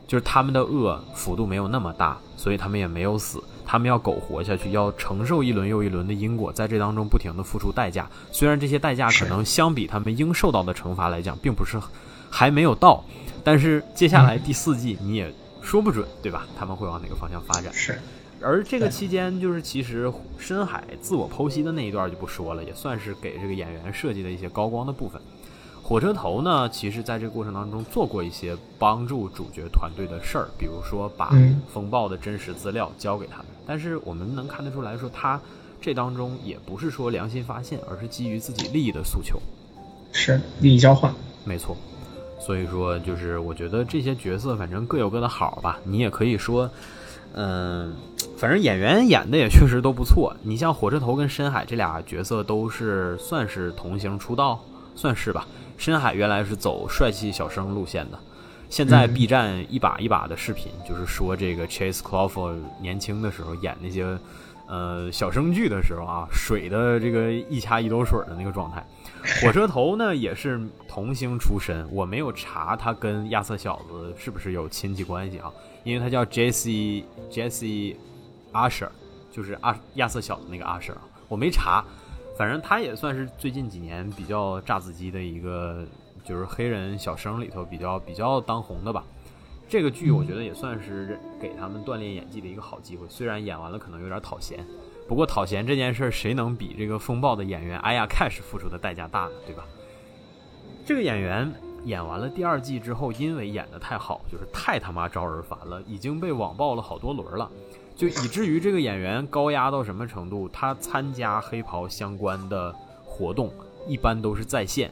[0.06, 3.42] 就是他们的恶幅度没有那么大，所以他们也没有死。
[3.64, 8.10] 他们要苟活下去，要承受一轮又一轮的因果，在这当中不停的付出代价。
[8.30, 11.80] 虽然这些代价可能相比他们应受到的惩罚来讲，并不是
[12.28, 13.02] 还没有到，
[13.42, 15.32] 但是接下来第四季你也
[15.62, 16.46] 说不准，对吧？
[16.58, 17.72] 他们会往哪个方向发展？
[17.72, 17.98] 是。
[18.42, 25.20] 而这个期间，就是其实深海自我剖析的那一段就不说了，也算是给这个演员设计的一些高光的部分。
[25.82, 31.32] 火车头呢，其实在这个过程当中做过一些帮助主角团队的事儿，比如说把
[31.72, 33.46] 风暴的真实资料交给他们。
[33.66, 35.40] 但是我们能看得出来说，他
[35.80, 39.40] 这当中也不是说良心发现，而是基于自己利益的诉求，
[40.12, 41.12] 是利益交换，
[41.44, 41.76] 没错。
[42.40, 46.70] 所以说，就是我觉得这些角色反正各有各的好吧，你也可以说。
[47.34, 47.94] 嗯，
[48.42, 50.36] 反正演员演的也确实都不错。
[50.42, 54.58] 你像火车头跟深海这俩角色都是算是童星出道，
[54.96, 55.46] 算是吧。
[55.78, 58.18] 深海原来是走帅气小生路线的，
[58.68, 64.18] 现在 B 站一把一把的视频，就是说这个 Chase Crawford 年轻的时候演那些
[64.66, 68.84] 呃小生剧的时候啊，水的这个一掐一兜水的那个状态。
[69.40, 75.48] 火车头呢也是童星出身，我没有查他跟亚瑟小子是不是有亲戚关系啊。
[75.84, 77.94] 因为他叫 Jesse Jesse
[78.52, 78.88] Usher，
[79.30, 80.94] 就是阿亚瑟小的那个 Usher，
[81.28, 81.84] 我没查，
[82.36, 85.86] 反正他也算是最近几年比较炸子鸡的一个，
[86.24, 89.04] 就是黑人小生里头比较比较当红的吧。
[89.68, 94.66] 这个剧我觉得也算是给他们锻炼演技的一个好机会，虽然演完了可能有点讨嫌，
[95.08, 99.32] 不过讨嫌这件事谁能比这个风暴的演员哎呀 Cash 付出的代价大呢？
[99.46, 99.64] 对吧？
[100.84, 101.52] 这个演员。
[101.84, 107.50] 演完了第二季之后，因为演的太好，就是太他妈招人烦了，已经被网爆了好多轮了，
[107.96, 110.48] 就以至于这个演员高压到什么程度？
[110.48, 112.74] 他参加黑袍相关的
[113.04, 113.52] 活动，
[113.86, 114.90] 一般都是在线，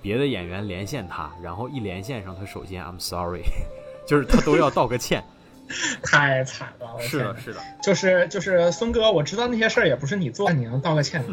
[0.00, 3.42] 别的演员连线他，然后一连线上，他首先 I'm sorry，
[4.06, 5.24] 就是他都要道个歉，
[6.02, 11.24] 太惨了，是的，是的，就是就是孙哥，我知道那些事儿也不是你做，你能道个歉？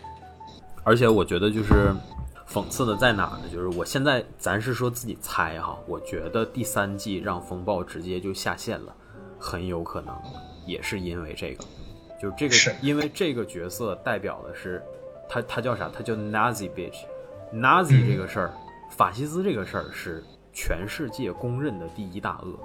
[0.84, 1.94] 而且我觉得就是。
[2.52, 3.40] 讽刺的在哪呢？
[3.50, 8.94] 就是我现在咱是说自己猜哈，我觉得第三季让风暴直接就下线了，
[9.42, 10.16] 很有可能
[10.64, 11.64] 也是因为这个，
[12.22, 14.80] 就是这个，因为这个角色代表的是
[15.28, 15.90] 他他叫啥？
[15.92, 18.54] 他叫 Nazi bitch，Nazi 这个事儿，
[18.88, 20.22] 法西斯这个事儿是
[20.52, 22.56] 全世界公认的第一大恶。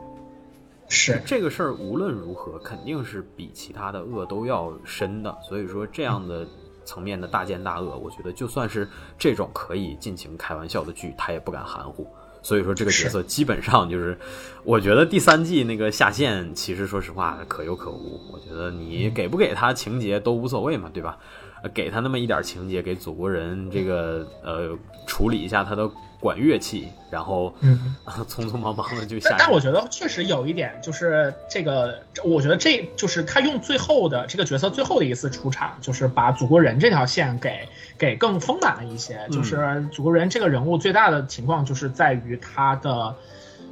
[0.88, 6.47] 是这个事儿无论如何肯定是比其他的恶都要深的，所以说这样的
[6.86, 12.07] 层面的大奸大恶，我觉得就算是这种可以尽情开玩笑的剧，他也不敢含糊。
[12.41, 14.17] 所以说这个角色基本上就是，
[14.63, 18.19] 我觉得第三季那个下线，其实说实话可有可无。
[18.31, 21.17] 我觉得你给不给他情节都无所谓嘛，对吧？
[21.63, 24.77] 呃给他那么一点情节，给祖国人这个呃
[25.07, 25.89] 处理一下他的
[26.20, 27.95] 管乐器，然后嗯。
[28.28, 29.36] 匆匆忙忙的就下线。
[29.38, 39.20] 但但我觉得确实有一点，就是这个，我觉得这就是他用最后的这个角色最后的一次出场，就是把祖国人这条线给给更丰满了一些。
[39.30, 43.15] 嗯就是祖国人这个人物最大的情况就是在于他的，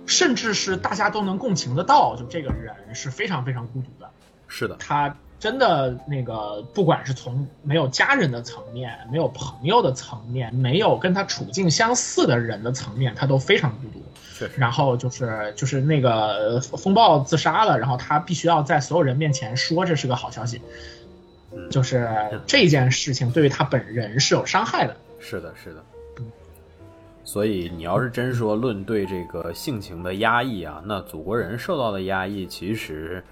[0.06, 4.10] 甚至是大家都能共情得到，就这个人是非常非常孤独的。
[4.48, 14.02] 是的，他真的那个，不管是从没有家人的层面，没有朋友的层面，没有跟他处境相似的人的层面，他都非常孤独。
[14.58, 20.62] 然后就是就是那个呃风暴自杀了，然后他必须要在所有人面前说这是个好消息，
[21.54, 22.10] 嗯就是
[22.46, 24.96] 这件事情对于他本人是有伤害的。
[25.22, 25.84] 是的，是的。
[27.24, 33.24] 所以你要是真说论对这个性情的压抑啊，那祖国人受到的压抑，其实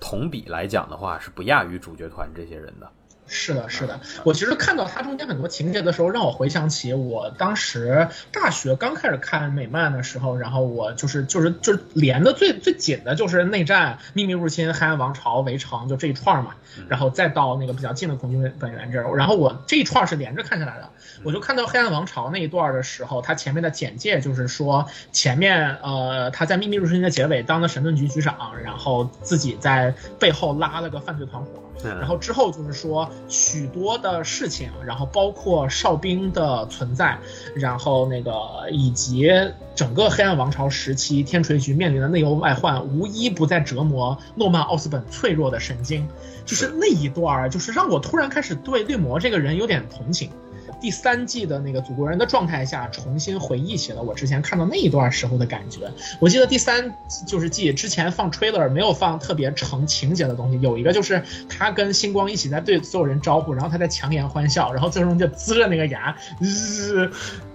[0.00, 2.90] 同比来讲的话，是不亚于主角团这些人的。
[3.28, 16.54] 是的，是的，我其实看到它中间很多情节的时候，让我回想起我当时大学刚开始看美漫的时候，然后我就是就是就是连的最最紧的就是内战、秘密入侵、黑暗王朝、围城，就这一串嘛，
[16.88, 20.88] 然后再到那个比较近的空军本源这儿，然后我这一串是连着看下来的。
[21.24, 31.50] 我就看到黑暗王朝那一段的时候，他前面的简介就是说，前面呃他在秘密入侵的结尾当了神盾局局长，然后自己在背后拉了个犯罪团伙。
[31.84, 37.18] 然后之后就是说许多的事情，然后包括哨兵的存在，
[37.54, 38.32] 然后那个
[38.70, 39.30] 以及
[39.74, 46.08] 整个黑暗王朝时期天锤局面临的内忧外患，无一不在折磨诺曼奥斯本脆弱的神经。
[46.44, 50.30] 就是那一段儿，就是让我突然开始对绿魔这个人有点同情。
[50.80, 55.90] 第三季的那个祖国人的状态下，重新回忆起了我之前看到那一段时候的感觉。
[56.20, 56.94] 我记得第三
[57.26, 66.16] 就是季之前放 trailer 没有放特别成情节的东西，有一个就是他跟星光一起在对所有人招呼，然后他在强颜欢笑，然后最终就呲着那个牙，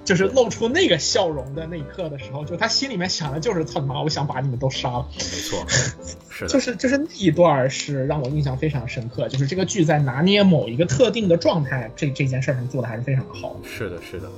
[0.03, 5.07] 就是露出那个笑容的那一刻的时候，就他心里面想的就是操你妈，我想把你们都杀了。
[5.13, 5.65] 没错，
[6.29, 13.67] 是的，就是就是那一段是让我印象非常深刻，就是这个剧在拿捏某一个特定的状态这这件事上做的还是非常好的。
[13.67, 14.29] 是的，是的。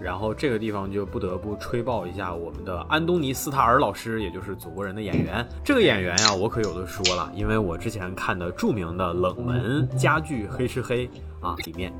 [0.00, 5.46] 然后这个地方就不得不吹爆一下我们的安东尼斯塔尔老师，也就是祖国人的演员。
[5.64, 11.06] 这个演员呀、我可有的说了，因为我之前看的著名的冷门家剧《黑吃黑》
[11.40, 11.90] 啊，里面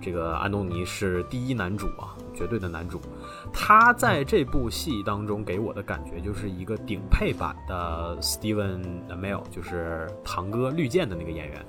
[0.00, 3.00] 这个安东尼是第一男主啊，绝对的男主。
[3.52, 11.66] 他在这部戏当中给我的感觉就是一个顶配版的 Steven Amell，就是堂哥绿箭的那个演员。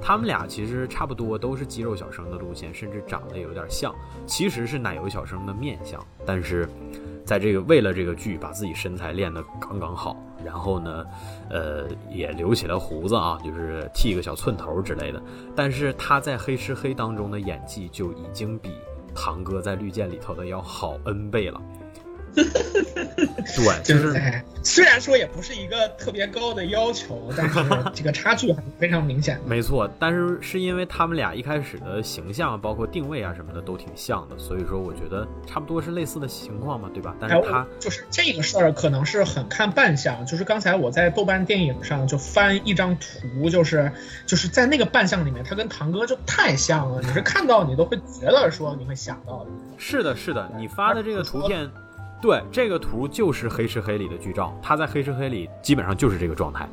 [0.00, 3.94] 他们俩其实差不多都是肌肉小生的路线，甚至长得有点像，
[4.26, 6.04] 其实是奶油小生的面相。
[6.24, 6.68] 但是，
[7.24, 11.04] 在这个为了这个剧，把自己身材练得刚刚好，然后呢，
[11.50, 15.20] 呃，也留起了胡子啊，就是剃个小寸头之类的。
[15.56, 18.70] 但是他在《黑吃黑》当中的演技就已经比
[19.18, 21.60] 堂哥在《绿箭》里头的要好 N 倍了。
[22.34, 27.58] 对，就是哎，虽然说也不是一个特别高的要求，但是
[27.94, 29.42] 这个差距还是非常明显的。
[29.46, 37.14] 没错，但是是因为他们俩一开始的形象，包括定位啊什么的都挺像的，所以说我觉得差不多是类似的情况嘛，对吧？
[37.20, 40.24] 但是哎，他我就是这个事儿，可能是很看扮相。
[40.26, 43.90] 就是刚才我在豆瓣电影上就翻一张图，就是
[44.26, 49.50] 就是在那个扮相里面，他跟堂哥就太像了，你是看到你都会觉得说你会想到的。
[49.78, 51.70] 是的，是的，你发的这个图片，
[52.20, 56.68] 对，这个图就是《黑吃黑》里的剧照，他在《黑吃黑》里基本上就是这个状态，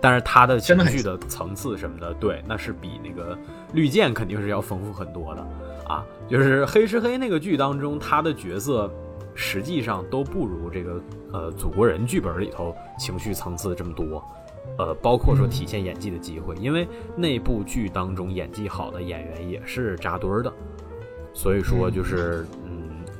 [0.00, 3.36] 但是他的情绪的层次什么的，对，那是比那个
[3.72, 5.46] 绿箭肯定是要丰富很多的
[5.86, 6.04] 啊。
[6.28, 8.90] 就是《黑吃黑》那个剧当中，他的角色
[9.34, 14.22] 实际上都不如这个呃祖国人剧本里头情绪层次这么多。
[14.78, 20.52] 呃，包括说体现演技的机会，因为那部剧当中演技好的演员也是扎堆儿的，
[21.32, 22.63] 所以说就是，嗯，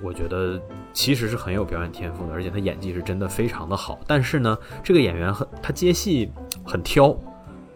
[0.05, 0.61] 我觉得
[0.93, 3.99] 其实是很有表演天赋的，而且他演技是真的非常的好。
[4.07, 6.31] 但是呢，这个演员很他接戏
[6.63, 7.17] 很挑，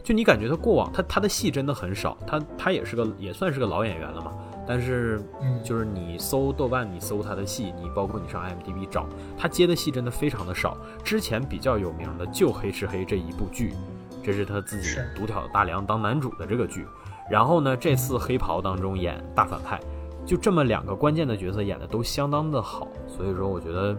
[0.04, 4.32] 就你感觉他过往他他的戏真的很少，他他也是个也算是个老演员了嘛。
[4.66, 10.76] 但是嗯就是你搜豆瓣，你搜他的戏，你包括你上 IMDB 找他接的戏真的非常的少。
[11.02, 13.72] 之前比较有名的就《黑吃黑》这一部剧，
[14.22, 16.86] 这是他自己独挑大梁当男主的这个剧。
[17.30, 19.80] 然后呢，这次黑袍当中演大反派，
[20.28, 23.96] 就这么两个关键的角色演的都相当的好，所以说我觉得。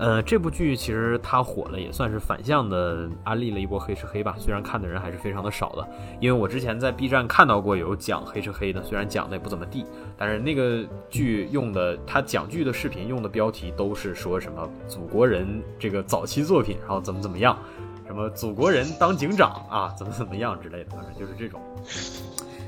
[0.00, 4.36] 呃，这部剧其实它火了，也算是反向的安利了一波黑吃黑吧。
[4.38, 5.84] 虽然看的人还是非常的少的，
[6.20, 9.84] 因为我之前在 B 站看到过有讲黑吃黑的，虽然讲的也不怎么地，
[10.16, 17.58] 但是那个剧用的他讲剧的视频用的标题都是说什么祖国人这个早期作品，然后怎么怎么样，
[18.06, 21.60] 什么祖国人当警长啊，怎么怎么样之类的，反正就是这种，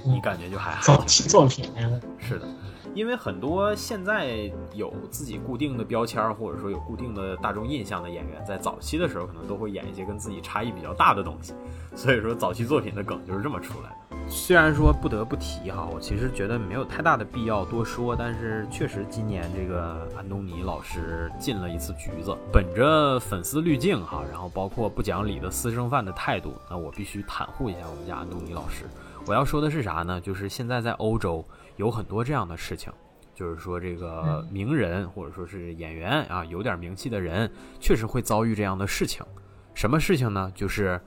[0.04, 0.82] 你感觉就还好。
[0.82, 1.70] 早期作品
[2.18, 2.48] 是的。
[2.94, 11.54] 因为很多现在有自己固定的标签或者说有固定的大众印象的演员，在早期的时候可能都会演一些跟自己差异比较大的东西，
[11.94, 13.96] 所以说早期作品的梗就是这么出来的。
[14.28, 28.84] 虽然说不得不提哈，我其实觉得没有太大的必要多说，但是确实今年这个安东尼老师进了一次局子，本着粉丝滤镜哈，然后包括不讲理的私生饭的态度，那我必须袒护一下我们家安东尼老师。
[29.26, 30.20] 我要说的是啥呢？
[30.20, 31.44] 就是现在在欧洲。
[31.80, 32.92] 有很多这样的事情，
[33.34, 37.50] 就是说这个名人或者说是演员啊，有点名气的人，
[37.80, 39.24] 确实会遭遇这样的事情。
[39.72, 40.52] 什么事情呢？
[40.54, 41.00] 就是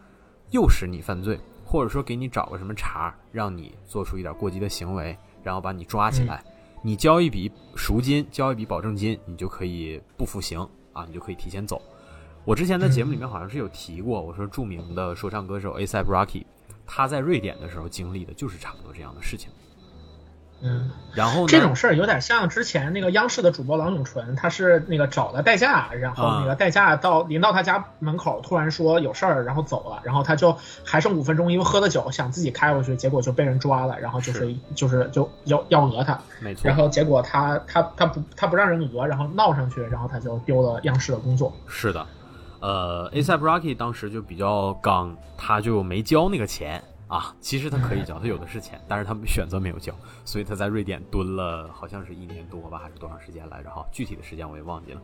[0.49, 6.43] 诱使你犯罪，或者说给你找个什么茬，让你做出一点过激的行为，然后把你抓起来，
[6.81, 11.79] 你交一笔赎金，交一笔保证金，你就可以不服刑啊，你就可以提前走。
[12.45, 16.43] 我之前在节目里面好像是有提过，我说著名的说唱歌手 A$AP Rocky，
[16.87, 19.51] 他在瑞典的时候经历的就是差不多这样的事情。
[20.63, 35.03] 嗯，然后这种事儿有点像之前那个央视的主播郎永淳，他是那个找了代驾，然后那个代驾到临到他家门口，突然说有事儿，然后走了，然后他就还剩五分钟，因为喝了酒，想自己开回去，结果就被人抓了，然后就是就是。
[35.11, 41.53] 就要要讹他，没错，然后结果他他他不他不让人讹，然后闹上去，然后他就丢了央视的工作。
[41.67, 42.07] 是的，
[42.61, 46.81] 呃，A$AP Rocky 当时就比较刚，他就没交那个钱。
[47.13, 49.93] 啊，其实他可以交，他有的是钱，但是他们选择没有交，
[50.25, 53.69] 所以他在瑞典蹲了，好像是一年多吧，还是多长时间来着？
[53.69, 55.01] 哈，具体的时间我也忘记了。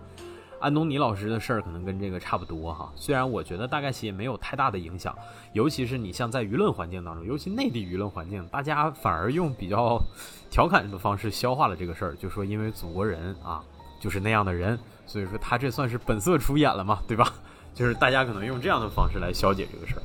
[0.59, 5.15] 安东尼老师的事儿可能跟这个差不多哈，虽然我觉得大概其也没有太大的影响，
[5.53, 10.01] 尤其是你像在舆论环境当中，尤其内地舆论环境，大家反而用比较
[10.49, 13.63] 调侃的方式消化了这个事儿，就说因为祖国人啊
[13.99, 17.31] 就是那样的人，所以说他这算是本色出演了嘛，对吧？
[17.75, 20.01] 就是大家可能用这样的方式来消解这个事儿。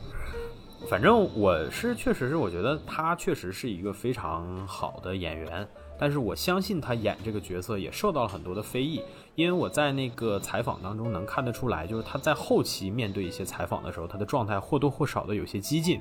[0.89, 5.67] 反正我是确实是，我觉得他确实是一个非常好的演员，
[5.99, 9.03] 但是我相信他演这个角色也受到了很多的非议，
[9.35, 16.01] 因为我在那个采访当中能看得出来，就是他在后期面对一些采访的时候，他的状态或多或少的有些激进，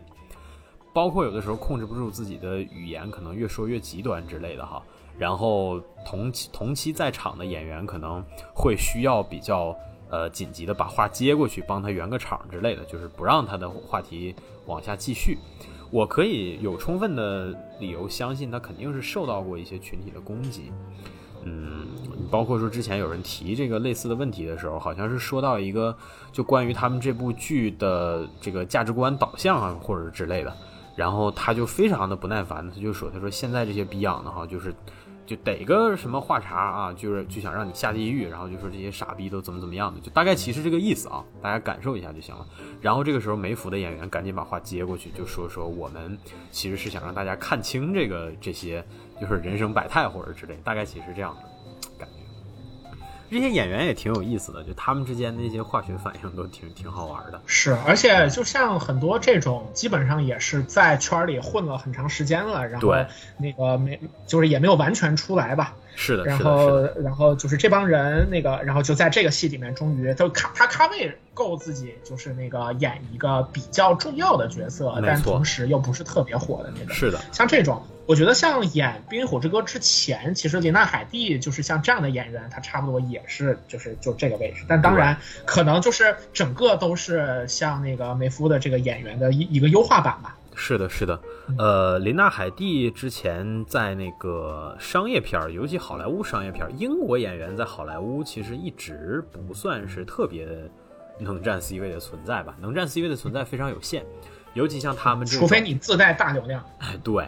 [0.94, 4.84] 包括有的时候控制不住自己的语言，可能越说越极端之类的哈。
[5.18, 8.24] 然后同期同期在场的演员可能
[8.54, 9.76] 会需要比较
[10.10, 14.36] 呃紧急的把话接过去，帮他圆个场之类的，就是不让他的话题。
[14.66, 15.38] 往下继续，
[15.92, 20.72] 我可以有充分的理由相信他肯定是受到过一些群体的攻击。
[21.44, 21.88] 嗯，
[22.32, 25.96] 包括说之前有人提这个类似的问题的时候，好像是说到一个
[26.32, 30.56] 就关于他们这部剧的这个价值观导向啊，或者之类的，
[30.96, 34.74] 然后他就非常的不耐烦，他就说：“他说现在这些逼养的哈，就是。”
[35.26, 42.46] 就逮个什么话茬啊，就是就想让你下地狱，然后就说这些傻逼都怎么怎么样的，就大概其实这个意思啊，大家感受一下就行了。
[42.82, 46.18] 然后这个时候梅福的演员赶紧把话接过去，就说说我们
[46.52, 48.84] 其实是想让大家看清这个这些
[49.20, 51.50] 就是人生百态或者之类，大概其实这样的。
[53.34, 57.42] 这些演员也挺有意思的，就他们之间那些化学反应都挺挺好玩的。
[57.46, 62.96] 是，而且就像很多这种，基本上也是在圈里混了很长时间了，然后
[63.38, 65.74] 那个没就是也没有完全出来吧。
[65.96, 76.96] 是的，然后然后就是这帮人那个，然后就在这个戏里面，终于都咖他咖位够自己，就是那个演一个比较重要的角色，但同时又不是特别火的那种。
[76.96, 77.82] 是的，像这种。
[78.06, 84.66] 我觉得像演《冰与火之歌》之前，其实林娜·海蒂就是像这样的演员，她差不多也是就是就这个位置。
[84.68, 90.36] 但当然，可能就是整个都是像那个梅夫的这个演员的一一个优化版吧。
[90.56, 91.20] 是的，是的。
[91.58, 100.48] 呃，林娜·海蒂之前在那个商业片儿，尤其好莱坞商业片儿，英国演员在好莱坞其实一直不算是特别
[101.20, 102.56] 能占 C 位的存在吧？
[102.60, 104.04] 能占 C 位的存在非常有限，
[104.54, 106.64] 尤其像他们这种，除非你自带大流量。
[106.80, 107.26] 哎，对。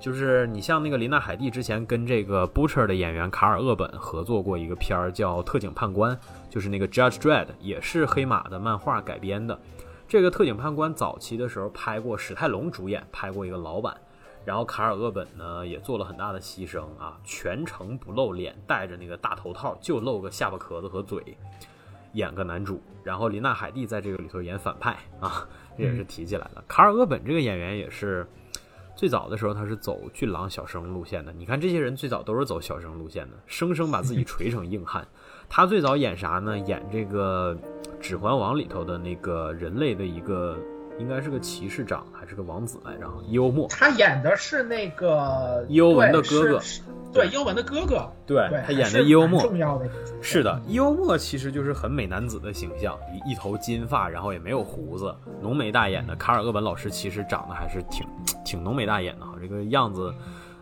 [0.00, 6.16] 就是你像那个林娜·海蒂之前跟这个 Butcher 的演员卡尔·厄本合作过一个片儿，叫《特警判官》，
[6.48, 9.56] 就是那个 Judge Dredd，也是黑马的漫画改编的。
[10.08, 13.94] 这个特警判官早期的时候拍过史泰龙主演，拍过一个老版。
[14.42, 21.36] 然后卡尔·厄本呢也做了很大的牺牲啊，全程不露脸，戴着那个大头套，就露个下巴壳子和嘴。
[22.14, 25.46] 演个男主，然后琳娜海蒂在这个里头演反派啊，
[25.76, 26.64] 这也是提起来了。
[26.66, 28.26] 卡尔·厄本这个演员也是
[29.00, 35.08] 最早的时候他是走俊朗小生路线的，你看这些人最早都是走小生路线的，生生把自己锤成硬汉。
[35.48, 36.58] 他最早演啥呢？
[36.58, 37.56] 演这个
[37.98, 40.54] 《指环王》里头的那个人类的一个。
[41.00, 43.06] 应该是个骑士长还是个王子来着？
[43.26, 46.60] 伊欧莫，他演的是那个伊欧文的哥哥，
[47.12, 49.88] 对伊欧文的哥哥，对他演的伊欧莫，重要的
[50.20, 56.14] 是的，伊欧莫其实就是很美男子的形象，一一头金发，然后也没有胡子，浓眉大眼的。
[56.16, 58.06] 卡尔厄本老师其实长得还是挺
[58.44, 60.12] 挺浓眉大眼的哈，这个样子。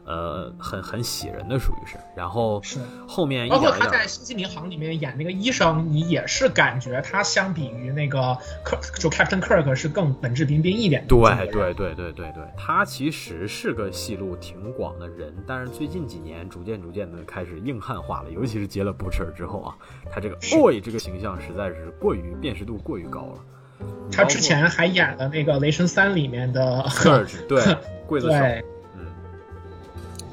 [0.09, 1.99] 呃，很很喜人的，属于是。
[2.17, 11.07] 然后是后面，包括他在《星际迷航》里面演那个医生，你也是感觉他相比于那个克就 Captain Kirk 是更本质彬彬一点。
[11.07, 11.19] 对
[11.53, 19.77] 对对对对对，他其实是个戏路挺广的人，但是最近几年逐渐逐渐的开始硬汉化了，尤其是接了 Butcher 之后啊，
[20.11, 23.87] 他这个 boy 这个形象实在是过于辨识度过于高了。
[24.11, 27.61] 他之前还演了那个《雷神三》里面的 Surge，对，
[28.09, 28.78] 刽子手。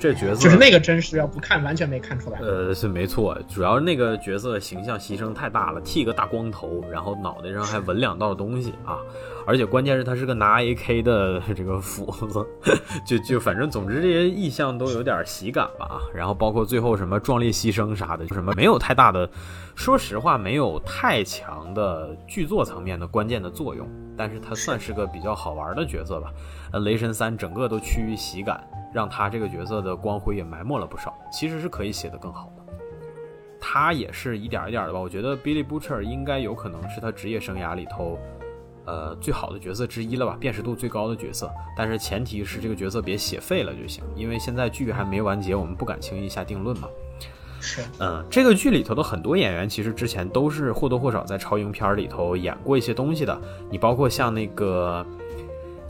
[0.05, 2.37] 这角色就是那个真实，要不看完全没看出来。
[2.39, 8.99] 呃，是没错，主要那个角色形象牺牲太大了，剃个大光头，然后脑袋上还纹两道东西啊，
[9.47, 12.45] 而且关键是他是个拿 AK 的这个斧子，
[13.03, 15.99] 就就反正总之这些意象都有点喜感吧。
[16.13, 19.27] 然后包括最后什么壮烈牺牲啥的，就什么没有太大的，
[19.73, 26.31] 说实话没有太强的剧作层面的关键的作用，但是他算是个比较好玩的角色吧。
[26.75, 28.61] 呃，雷神三整个都趋于喜感。
[28.93, 32.63] 让他这个角色的光辉也埋没了不少，其实是可以写得更好的。
[33.59, 38.17] 他也是一点一点的吧，我觉得 Billy Butcher 应该有可能是他职业生涯里头，
[38.85, 41.51] 呃，最好的角色之一了吧，辨识度最高的角色。
[41.75, 46.87] 但是前提是这个角色别写废了就行，因为现在剧还没完结，我们不敢轻易下定论嘛。
[47.59, 53.37] 是，嗯，这个剧里头的很多演员其实之前都是或多或少在超英片里头演过一些东西的，
[53.69, 55.05] 你包括像那个。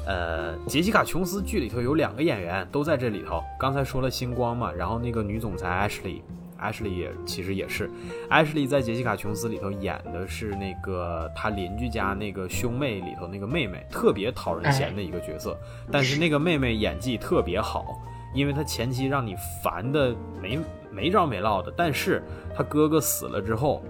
[0.06, 3.44] 呃，杰西卡·琼斯剧里头有两个演员都在这里头。
[3.60, 7.90] 刚才说了星光嘛，然后那个女总裁 Ashley，Ashley 也其实也是
[8.30, 15.58] ，Ashley 在杰西卡·琼斯里头演的是那个他邻居家那个兄妹里头那个妹妹，特别讨人嫌的一个角色。
[15.92, 18.00] 但是那个妹妹演技特别好，
[18.36, 20.60] 因为她前期让你烦的没
[20.92, 22.22] 没着没落的，但是
[22.56, 23.84] 她哥哥死了之后，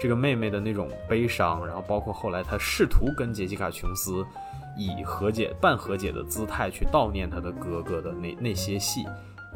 [0.00, 4.24] 这个妹妹的那种悲伤，然后包括后来她试图跟杰西卡·琼斯。
[4.78, 9.04] 以和解、半和解的姿态去悼念他的哥哥的那那些戏，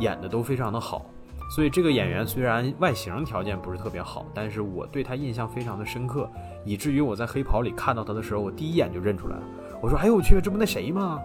[0.01, 1.07] 演的都非常的好。
[1.55, 6.29] 所以这个演员虽然外形条件不是特别好，但是我对他印象非常的深刻，
[6.65, 9.43] 以至于我在黑袍里看到他的时候，我第一眼就认出来了。
[9.83, 11.21] 我说：“哎呦我去，这不那谁吗？”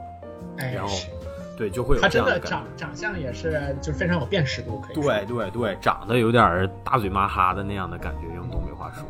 [0.57, 0.93] 然后，
[1.57, 4.95] 对，就会有他真的长长相也是就非常有辨识度，可以。
[4.95, 9.05] 对对对，长得有点大嘴麻哈的那样的感觉，用东北话说。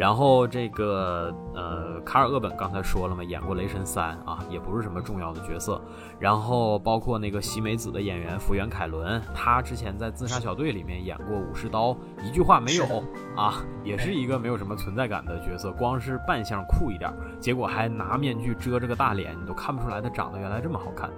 [0.00, 5.78] 然后这个呃，卡尔厄本刚才说了嘛，演过《雷神三》啊，也不是什么重要的角色。
[6.18, 13.04] 然后包括那个西美子的演员福原凯伦，他之前在《自杀小队》里面演过武士刀，一句话没有
[13.36, 21.10] 啊，也是一个没有什么存在感的角色，光是扮相酷一点，结果还拿面具遮着个大脸，你都看不出来他长得原来这么好看。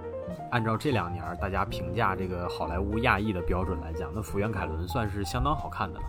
[0.51, 6.05] 按照这两年大家评价这个好莱坞亚裔的标准来讲，那福原凯伦算是相当好看的了。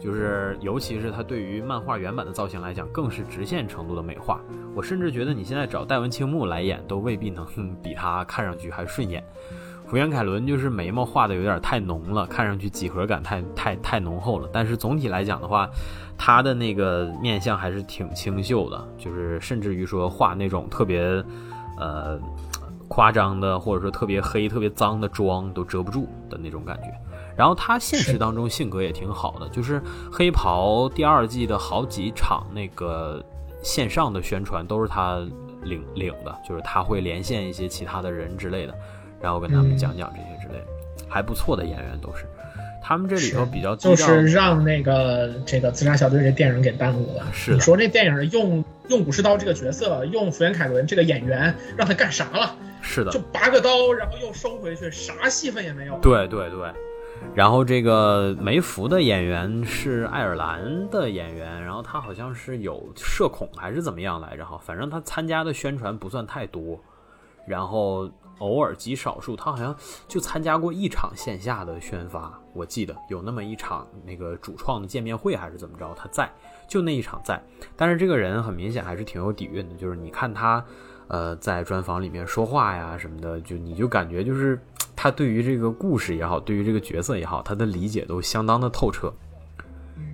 [0.00, 4.40] 就是，尤其是他对于漫画原版的造型来讲，更是直线程度的美化。
[4.74, 7.46] 我甚至觉得你现在找戴文青木来演，都未必能
[7.82, 9.22] 比他看上去还顺眼。
[9.86, 14.48] 福原凯伦就是眉毛画的有点太浓了，看上去几何感太太太浓厚了。
[14.50, 15.68] 但是总体来讲的话，
[16.16, 21.22] 他的那个面相还是挺清秀的，就是甚至于说画那种特别
[21.78, 22.18] 呃
[22.88, 27.11] 夸张的，或者说特别黑、特别脏的妆都遮不住的那种感觉。
[27.36, 29.80] 然后他现实当中性格也挺好的，就是
[30.12, 33.24] 《黑袍》第二季的好几场那个
[33.62, 35.18] 线上的宣传都是他
[35.62, 38.74] 领领的，就是他会连线一些其他的人之类的，
[39.20, 40.66] 然后跟他们讲讲这些之类的，
[41.08, 42.26] 还不错的演员都是。
[42.84, 47.24] 他们这里头比较就是让那个这个自杀小队这电影给耽误了。
[47.32, 52.56] 是你说这电影用用武士刀这个角色，用福原凯伦这个演员，让他干啥了？
[52.82, 55.96] 是的，就拔个刀，然后又收回去，啥戏份也没有。
[56.02, 56.58] 对对对。
[57.34, 66.78] 然后这个梅芙的演员是爱尔兰的演员，然后他好像是有社恐还是怎么样来着哈，反正他参加的宣传不算太多，
[67.46, 69.74] 然后偶尔极少数，他好像
[70.06, 76.30] 就参加过一场线下的宣发，我记得有那么一场那个主创的见面会还是怎么着，他在
[76.68, 77.42] 就那一场在，
[77.74, 80.62] 但是这个人很明显还是挺有底蕴的，就是你看他
[81.08, 84.60] 呃在专访里面说话呀什么的，就你就感觉就是。
[85.02, 89.12] 他对于这个故事也好，对于这个角色也好，他的理解都相当的透彻。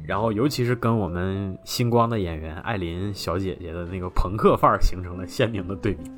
[0.07, 6.11] 然后尤其是跟我们星光的演员艾琳小姐姐的那个朋克范儿形成了鲜明的对比。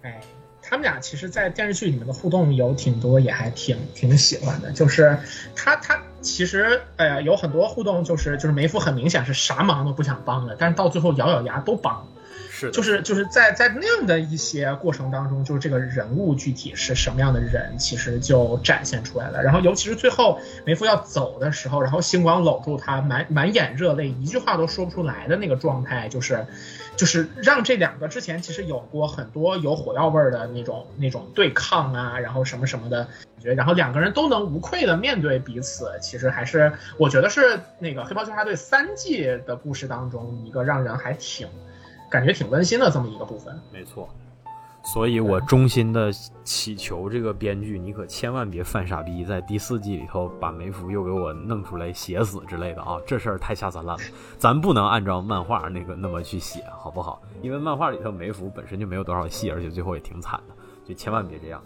[0.00, 0.20] 哎，
[0.60, 4.72] 他们俩其实，在电视剧里面的互动有挺多，也还挺挺喜欢的。
[4.72, 5.16] 就是
[5.54, 12.04] 他他其实，哎呀，有很多互动，就是就是梅芙很明显是啥忙都不想帮的，但是到最后咬咬牙都帮。
[12.54, 19.42] 是，就是就是在在那样的一些过程当中，就是这个人物具体是什么样的人，其实就展现出来了。
[19.42, 26.44] 然后尤其是最后梅芙要走的时候，然后星光搂住他，满满眼热泪，一句话都说不出来的那个状态，就是。
[26.94, 41.48] 就是让这两个之前其实有过很多有火药味儿的那种那种对抗啊，然后什么什么的感觉，然后两个人都能无愧的面对彼此，其实还是我觉得是那个《黑袍纠察队》三季的故事当中一个让人还挺
[42.12, 43.58] 感觉挺温馨的这么一个部分。
[43.72, 44.08] 没错。
[44.84, 46.10] 所以我衷心的
[46.42, 52.98] 祈求这个编剧，你可千万别犯傻逼，在第四季里头把梅芙又给我弄出来写死之类的啊！
[53.06, 54.02] 这事儿太下三滥了，
[54.38, 57.22] 咱不能按照漫画那个那么去写，好不好？
[57.42, 61.62] 因为漫画里头梅芙本身就没有多少戏，而且最后也挺惨的，就千万别这样。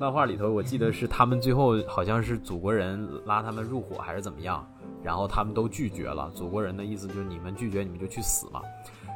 [0.00, 4.68] 漫画里头我记得是他们最后好像是祖国人拉他们入伙还是怎么样，
[5.04, 8.60] 然后他们都拒绝了，祖国人的意思就是你们拒绝你们就去死嘛。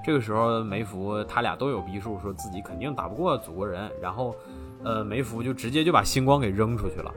[0.04, 3.90] 这个时候，梅芙他俩都有逼数，说自己肯定打不过祖国人。
[4.00, 4.34] 然后，
[4.82, 7.12] 呃，梅芙就直接就把星光给扔出去了，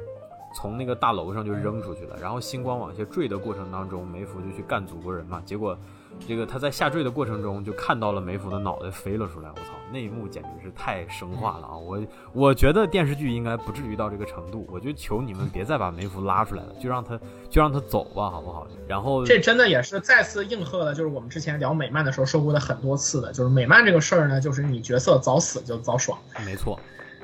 [0.55, 2.17] 从那个大楼上就扔出去了。
[2.21, 5.41] 然后星光往下坠的过程当中，梅芙就去干祖国人嘛。
[5.45, 5.77] 结果。
[6.25, 11.75] 这个他在下坠的过程中就看到了梅芙的脑袋飞了出来，我操，那一幕简直是太生化了啊！
[11.75, 11.99] 我
[12.31, 17.19] 我觉得电视剧应该不至于到这个程度，我就求你们别再把梅芙拉出来了，就让他
[17.49, 18.65] 就让他走吧，好不好？
[18.87, 26.79] 然后这真的也是再次应和了，就是我们之前聊美漫的时候说过的很多次的，就是美漫这个事儿呢，就是你角色早死就早爽，没错，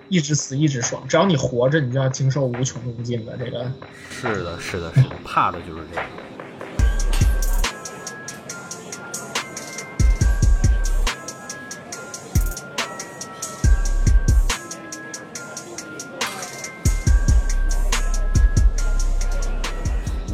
[0.10, 3.72] 一直死一直爽，只要你活着，你就要经受无穷无尽的这个。
[4.10, 6.02] 是的，是的，是的，怕的就是这个。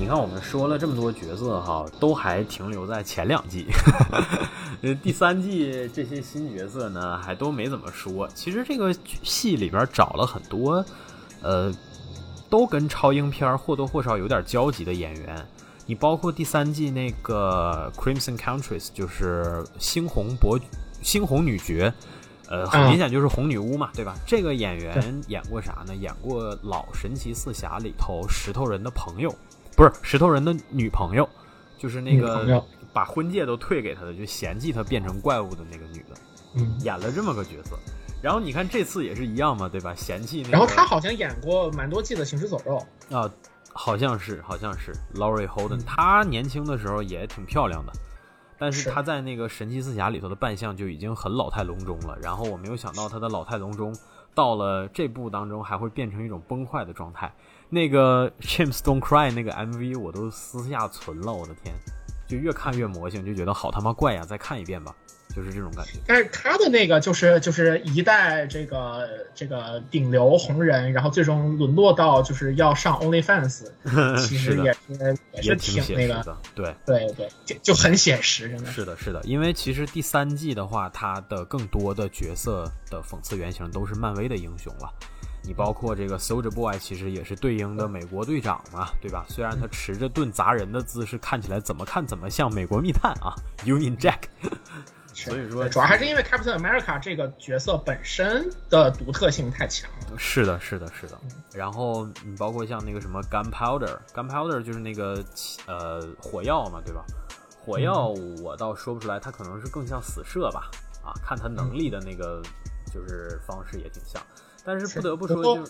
[0.05, 3.65] 你看，我们说了这么多角色哈，都还停留在前两季，
[4.83, 8.27] 呃，第三季这些新角色呢，还都没怎么说。
[8.35, 10.85] 其实这个戏里边找了很多，
[11.41, 11.73] 呃，
[12.51, 15.43] 都跟超英片或多或少有点交集的演员。
[15.87, 20.59] 你包括第三季那个 Crimson Countess，就是猩红伯
[21.01, 21.91] 猩红女爵，
[22.47, 24.15] 呃，很明显就是红女巫嘛，对吧？
[24.27, 25.95] 这个演员演过啥呢？
[25.95, 29.33] 演过《老神奇四侠》里头石头人的朋友。
[29.75, 31.27] 不是石头人的女朋友，
[31.77, 36.15] 就是那个把婚戒都退给他的，就嫌弃他变成怪物的那个女的，
[36.55, 37.77] 嗯，演了这么个角色。
[38.21, 39.93] 然后你看这次也是一样嘛，对吧？
[39.93, 40.51] 嫌弃那个。
[40.51, 42.81] 然后他好像演过蛮多季的《行尸走肉》
[43.15, 43.29] 啊，
[43.71, 45.83] 好像是，好像是 Laurie Holden。
[45.85, 47.91] 她年轻的时候也挺漂亮的，
[48.57, 52.17] 但是他在那个神奇四侠里头的扮相就已经很老态龙钟了。
[52.21, 53.95] 然后我没有想到他的老态龙钟
[54.33, 57.31] 到了这部当中还会变成一种崩坏的状态。
[57.69, 61.73] 那个 Chimps Don't Cry 那个 MV 我都私下存了，我的天，
[62.27, 64.23] 就越看越魔性，就觉得好他妈怪呀！
[64.23, 64.95] 再看一遍吧，
[65.35, 65.93] 就是这种感觉。
[66.07, 73.65] 但是他的那个就是就是一代这个这个顶流红人，然后最终沦落到就是要上 OnlyFans，
[74.25, 79.21] 其实也是也是挺那个的，对对对，就就很写实，真的是的，是的。
[79.23, 84.91] 因为其实第三季的话，它的更多的角色的讽刺原型都是漫威的英雄了。
[85.45, 89.25] 你包括这个 Soldier Boy，其实也是对应的美国队长嘛，对吧？
[89.29, 93.35] 虽然他持着盾砸人的姿势，看起来怎么看怎么像美国密探啊
[93.65, 94.23] ，Union Jack。
[95.13, 100.17] 所以说，主要还是因为 Captain America 这个角色本身的独特性太强了。
[100.17, 101.17] 是的，是的，是的。
[101.53, 105.23] 然后你包括像那个什么 Gunpowder，Gunpowder 就是那个
[105.67, 107.05] 呃火药嘛，对吧？
[107.63, 108.09] 火药
[108.43, 110.69] 我倒说不出来，它可能是更像死射吧？
[111.01, 112.41] 啊，看他能力的那个
[112.93, 114.21] 就是方式也挺像。
[114.65, 115.63] 但是不得不说，就，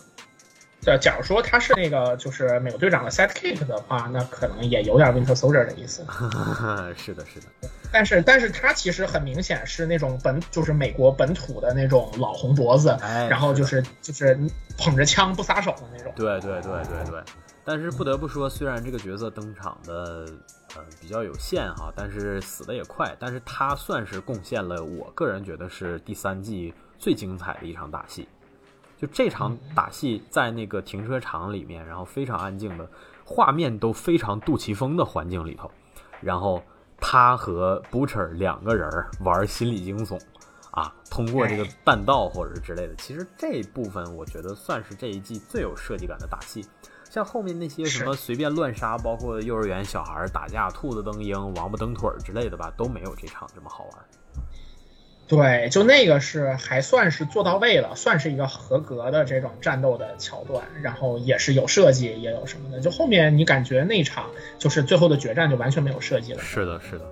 [0.82, 6.04] 对，假如说他是那个就是美国队长的 sidekick 的话，那可能也有点 Winter Soldier 的意思。
[6.96, 7.46] 是的，是的。
[7.92, 12.96] 但是，但是他其实很明显是那种本就是美国本土的那种老红脖子，
[13.30, 14.38] 然后就是就是
[14.76, 16.12] 捧着枪不撒手的那种。
[16.16, 17.22] 对对对对对。
[17.64, 20.26] 但是不得不说，虽然这个角色登场的
[20.76, 28.28] 呃比较有限哈，但是死的也快，但是他算是贡献了我个人觉得是第三季最精彩的一场大戏。
[28.96, 32.88] 就这场打戏在那个停车场里面，然后非常安静的
[33.24, 35.70] 画面都非常杜琪峰的环境里头，
[36.20, 36.62] 然后
[36.98, 38.88] 他和 Butcher 两个人
[39.20, 40.18] 玩心理惊悚，
[40.70, 46.64] 啊，通过这个弹道或者是之类的，其实这部分我觉得算是这一季最有设计感的打戏。
[47.08, 53.92] 像后面那些什么随便乱杀，包括幼儿园小孩打架、兔子蹬鹰、王八蹬腿之类的吧，都没有这场这么好玩。
[55.28, 62.78] 对，就那个是还算是做到位了，算是一个合格的这种战斗的桥段，然后也是有设计，也有什么的。
[62.78, 64.26] 就后面你感觉那场
[64.56, 66.40] 就是最后的决战就完全没有设计了。
[66.40, 67.04] 是的，是的。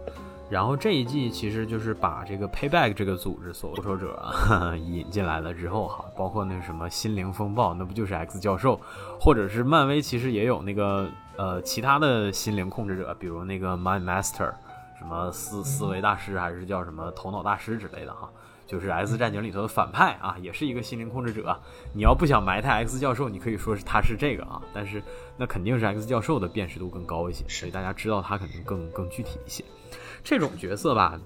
[0.49, 4.23] 然后这一季其实就是把这个 Payback 这个组织所复仇者
[4.79, 8.81] 引进来了之后哈，包括那什么心灵风暴，那不就是 X 教授，
[9.19, 14.53] 或者是漫威其实也有那个呃其他的心灵控制者，比如那个 Mind Master。
[15.05, 18.31] 什么思思维大师还是叫什么头脑大师之类的哈，
[18.67, 21.55] 就是 X 战警里头的反派啊，也是一个心灵控制者。
[21.93, 25.03] 你要不想埋汰 X 教授，你可以说是他是这个啊，但是
[25.37, 29.63] 那肯定是 X 教授的辨识度更高一些，所以大家知道他肯定更更具体一些。
[30.23, 31.21] 这种角色吧，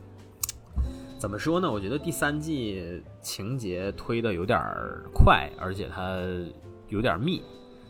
[1.16, 1.70] 怎么说呢？
[1.70, 4.60] 我觉得第三季情节推的有点
[5.14, 6.18] 快，而且它
[6.88, 7.44] 有点密。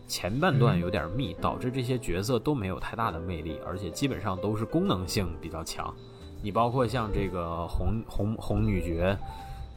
[0.09, 5.95] 前半段有点密，导致这些角色都没有太大的魅力，而且基本上都是功能性比较强。
[6.43, 9.17] 你包括像这个红红红女爵，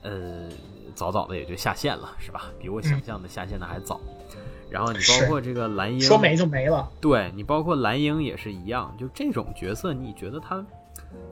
[0.04, 0.48] 呃，
[0.96, 2.46] 早早的也就下线了，是吧？
[2.60, 4.00] 比我想象的下线的还早。
[4.70, 6.90] 然后你包括这个蓝鹰，说没就没了。
[7.02, 10.66] 对你包括蓝鹰也是一样，就这种角色，你觉得他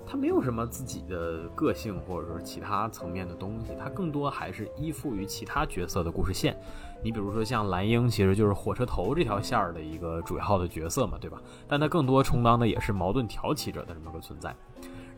[0.09, 6.59] 他没有什么自己的个性，或者说其他层面的东西，他更多还是依附于其他角色的故事线。
[7.03, 11.39] 你比如说像蓝鹰，其实就是火车头这条线儿的一个主要的角色嘛，对吧？
[11.67, 14.55] 但他更多充当的也是矛盾挑起者的这么个存在。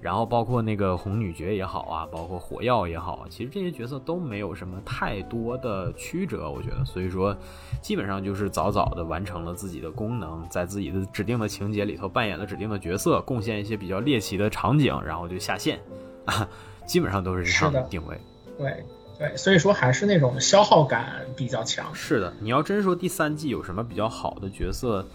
[0.01, 6.83] 然后包括那个红女爵也好啊，包括火药也好，其实这些角色都没有什么太多的曲折，我觉得。
[6.83, 7.37] 所以说，
[7.81, 15.79] 基本上就是早早的完成了自己的功能，在自己的指定的情节里头扮演了指定的角色，贡献一些比较猎奇的场景，然后就下线，
[16.25, 16.49] 啊，
[16.85, 18.19] 基本上都是这样的定位。
[18.57, 18.83] 对。
[19.19, 21.93] 对，所以说还是那种消耗感比较强。
[21.93, 25.05] 是的，你要真说第三季有什么比较好的角色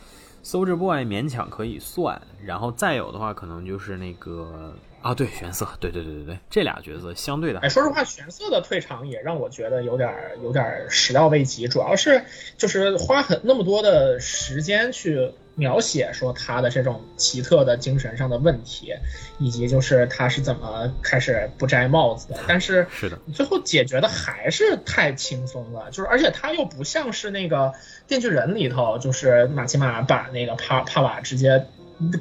[0.46, 7.58] ，Soldier Boy 勉强可以算，然后再有的话，可能就是那个啊，对，玄色，对对对对对，这俩角色相对的。
[7.58, 10.14] 哎，说实话，玄色的退场也让我觉得有点
[10.44, 12.22] 有点始料未及，主要是
[12.56, 15.32] 就是花很那么多的时间去。
[15.56, 18.92] 描写说他的这种奇特的精神上的问题，
[19.38, 27.72] 以及就是他是怎么开始不摘帽子的，但是是的，最后解决的还是太轻松了，就是而且他又不像是那个
[28.06, 31.66] 电锯人里头，就是马奇马把那个帕帕瓦直接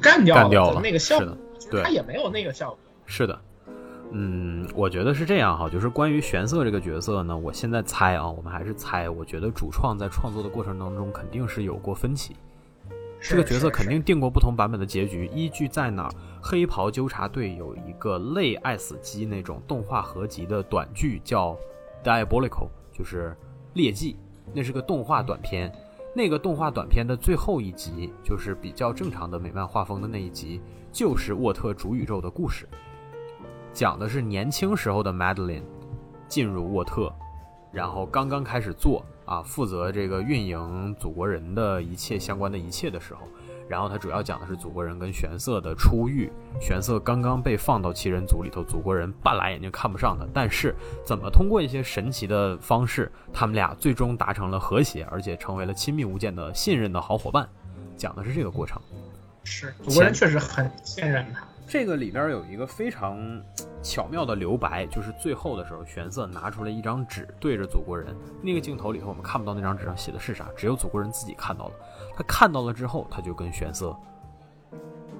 [0.00, 1.36] 干掉了那个效果，
[1.70, 2.78] 对，他也没有那个效果。
[3.04, 3.38] 是的，
[4.12, 12.34] 嗯，我觉得是这样哈，就是关于玄色这个角色呢，我现在猜啊，我们还是猜，我觉得主创在创作的过程当中肯定是有过分歧。
[13.28, 16.08] 这个角色肯定定过不同版本的结局，依据在哪？
[16.40, 21.52] 黑袍纠察队有一个类爱死机那种动画合集的短剧，叫
[22.04, 22.48] 《Diabolical》，
[22.92, 23.36] 就是
[23.74, 24.16] 劣迹，
[24.54, 25.72] 那是个动画短片。
[26.14, 30.60] 那个动画短片的最后一集，就是比较正常的美漫画风的那一集，
[30.92, 32.66] 就是沃特主宇宙的故事，
[33.72, 35.64] 讲的是年轻时候的 Madeline
[36.28, 37.12] 进入沃特，
[37.72, 39.04] 然后刚刚开始做。
[39.26, 43.28] 啊，负责这个运营祖国人的一切相关的一切的时候，
[43.68, 46.30] 然后他主要讲的是祖国人跟玄色的初遇。
[46.60, 50.74] 玄色刚刚被放到七人组里头，祖国人半拉眼睛看不上他，但是
[51.04, 57.46] 怎么通过一些神奇的方式，他们俩最终达成了和谐，而且成为了亲密无间的信任的好伙伴。
[57.96, 58.80] 讲的是这个过程。
[59.42, 61.42] 是，祖国人确实很信任他。
[61.66, 63.18] 这个里边有一个非常
[63.82, 71.72] 巧妙的留白，就是最后的时候，玄色拿出来一张纸，对着祖国人那个镜头里头，我们看不到那张纸上写的是啥，只有祖国人自己看到了。
[72.16, 73.96] 他看到了之后，他就跟玄色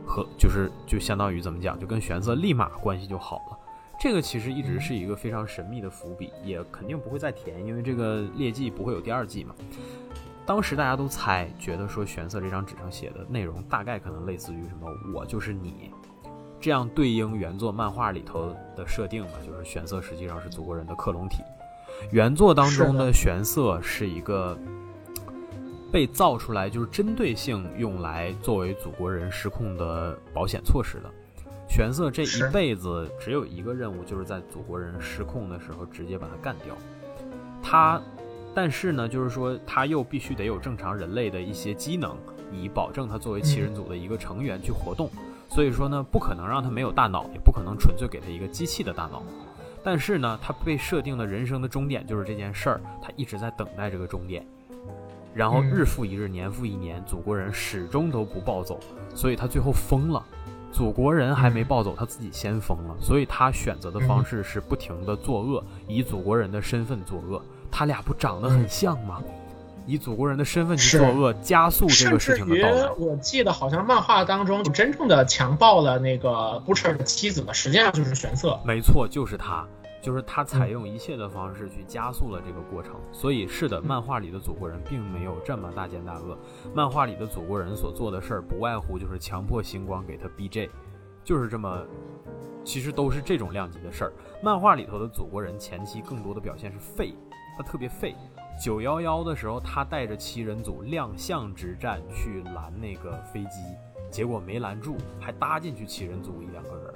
[0.06, 3.59] 和就是就相当于怎么讲，就跟玄色立马关系就好了。
[3.98, 9.52] 这个其实一直是一个非常神秘的伏笔，也肯定不会再填，因为这个劣迹不会有第二季嘛。
[10.44, 15.90] 当时大家都猜，觉得说玄色这张纸上写的内容大概可能类似于什么，我就是你。
[16.61, 21.43] 这样对应原作漫画里头的设定嘛，就是玄色实际上是祖国人的克隆体。
[22.11, 24.59] 原作当中的玄色是一个
[25.93, 31.11] 被造出来，就是针对性用来作为祖国人失控的保险措施的。
[31.69, 36.77] 玄色这一辈子只有一个任务，就是在祖国人失控的时候直接把他干掉。
[37.62, 38.01] 他，
[38.55, 42.16] 但是呢，就是说他又必须得有正常人类的一些机能，
[42.53, 45.11] 以保证他作为七人组的一个成员去活动。
[45.48, 49.23] 所以说呢，不可能让他没有大脑，也不可能纯粹给他一个机器的大脑。
[49.82, 54.44] 但是呢，他被设定的人生的终点就是这件事儿，他一直在等待这个终点。
[55.32, 58.81] 然后日复一日，年复一年，祖国人始终都不暴走，
[59.14, 60.24] 所以他最后疯了。
[60.73, 62.97] 祖国人还没暴走，他自己先疯了。
[63.01, 67.40] 所以他选择的方式是不停的作恶，以祖国人的身份作恶。
[67.70, 69.23] 他俩不长得很像吗？
[69.86, 72.90] 以祖国人的身份去作恶，加速这个事情的到来。
[72.98, 78.58] 我记得好像漫画当中真正的强暴了那个 Butcher 的妻子的，实际上就是玄色。
[78.64, 79.64] 没错，就是他，
[80.02, 82.96] 就是他采用一切的方式去加速了这个过程。
[83.12, 86.36] 所以是的，漫画里的祖国人并没有这么大奸大恶。
[86.74, 90.68] 漫画里的祖国人所做的事儿，不外乎就是强迫星光给他 BJ，
[91.22, 91.80] 就是这么，
[92.64, 94.12] 其实都是这种量级的事儿。
[94.42, 97.14] 漫画里头的祖国人前期更多的表现是废，
[97.56, 98.16] 他特别废。
[98.59, 103.61] 九幺幺的时候，他带着七人组亮相之战去拦那个飞机，
[104.11, 106.95] 结果没拦住，还搭进去七人组一两个人，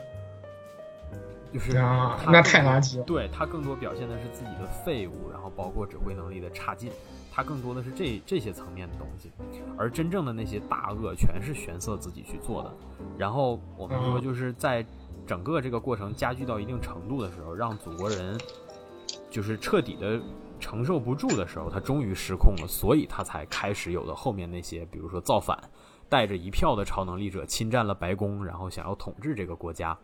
[1.53, 3.05] 就是啊那太垃圾了。
[3.05, 6.91] 对他更多表现的是自己的废物，然后包括指挥能力的差劲，
[7.31, 9.31] 他更多的是这这些层面的东西，
[9.77, 12.73] 而真正的那些大恶全是玄色自己去做的。
[13.19, 14.85] 然后我们说就是在
[15.27, 18.41] 整个这个过程加剧到一定程度的时候，让祖国人
[19.31, 20.19] 就是彻底的。
[20.61, 25.59] 承受不住的时候，他终于失控了，所以他才开始有了后面那些，比如说造反，
[26.09, 29.97] 带着一票的超能力者侵占了白宫，然后想要统治这个国家。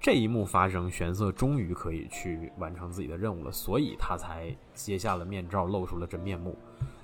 [0.00, 6.56] 这一幕发生，玄色终于可以去完成自己的任务了，所以他才揭下了面罩，露出了真面目。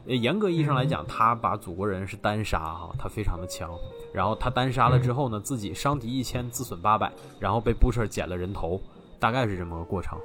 [0.06, 3.70] 严格意义上来讲，他把祖国人是单杀哈，他非常的强。
[4.12, 8.80] 然后他单杀了之后呢，自己伤敌一千，自损八百，然后被布彻捡了人头，
[9.20, 10.18] 大概是这么个过程。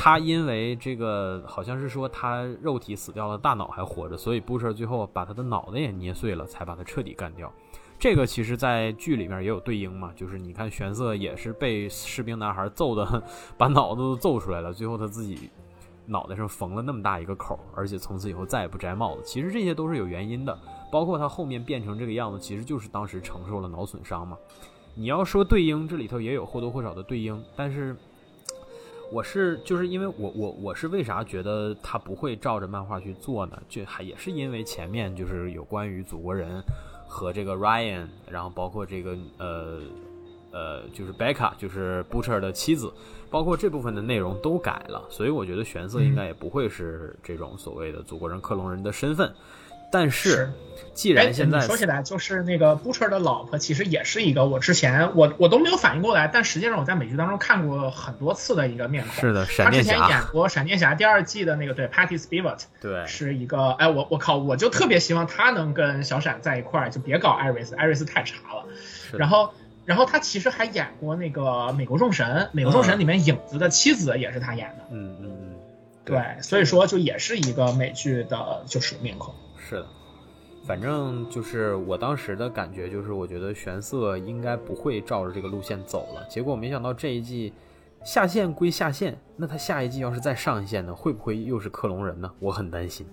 [0.00, 7.52] 他因为这个好像是说他肉体死掉了，大脑还活着，所以布彻最后把他的脑袋也捏碎了，才把他彻底干掉。
[7.98, 13.22] 这个其实，在剧里面也有对应嘛，就是你看玄色也是被士兵男孩揍的，
[13.58, 15.50] 把脑子都揍出来了，最后他自己
[16.06, 19.22] 脑袋上缝了那么大一个口，而且从此以后再也不摘帽子。
[19.24, 20.56] 其实这些都是有原因的，
[20.92, 24.38] 包括他后面变成这个样子，其实就是当时承受了脑损伤嘛。
[24.94, 27.96] 你要说对应，这里头也有或多或少的对应，但是。
[29.10, 33.60] 我是就是因为我我我是为啥觉得他不会照着漫画去做呢？
[33.68, 36.62] 就还也是因为前面就是有关于祖国人
[37.06, 39.80] 和这个 Ryan，然后包括这个呃
[40.50, 42.92] 呃就是 Becca，就是 Butcher 的妻子，
[43.30, 49.32] 包括这部分的内容都改了，所以我觉得玄色应该也不会是这种所谓的祖国人克隆人的身份。
[49.90, 50.50] 但是，
[50.94, 59.14] 既然现在说起来，就是那个 Butcher 的老婆，其实也是一个我之前我我都没有反应过来，但实际上我在美剧当中看过很多次的一个面孔。
[59.14, 68.64] 是的，他之前演过《闪电侠》第二季的那个对 Patty Spivot， 对，是一个哎我我靠，我就特别希望他能跟小闪在一块儿，就别搞艾瑞斯，艾瑞斯太差了。
[69.16, 69.54] 然后
[69.84, 71.42] 然后他其实还演过那个
[71.72, 74.84] 《美国众神》，《美国众神》里面影子的妻子也是他演的。
[74.90, 75.54] 嗯嗯嗯，
[76.04, 79.32] 对，所以说就也是一个美剧的就是面孔。
[79.68, 79.86] 是的，
[80.64, 86.26] 反正就是我当时的感觉，就是我觉得玄色应该不会照着这个路线走了。
[86.26, 87.52] 结果没想到这一季
[88.02, 92.32] 下线归下线，那他下一季要是再上线呢，会不会又是克隆人呢？
[92.38, 93.06] 我很担心。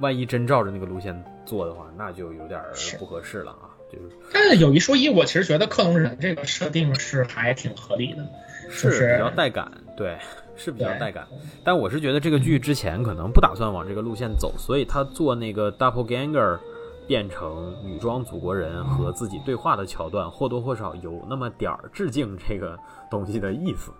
[0.00, 2.60] 万一真照着那个路线做的话，那就有点
[2.98, 3.70] 不合适了啊。
[3.92, 8.26] 就是，但是有一说一，我其实觉得克隆人这个设定是还挺合理的，
[8.68, 10.18] 是比较带感，对。
[10.56, 11.26] 是比较带感，
[11.64, 16.58] 但我是觉得这个剧之前可能不打算往这个路线走，所以他做那个 Double Ganger
[17.06, 22.78] 变成女装祖国人和自己对话的桥段，或多或少有那么点儿致敬这个
[23.10, 23.92] 东西的意思。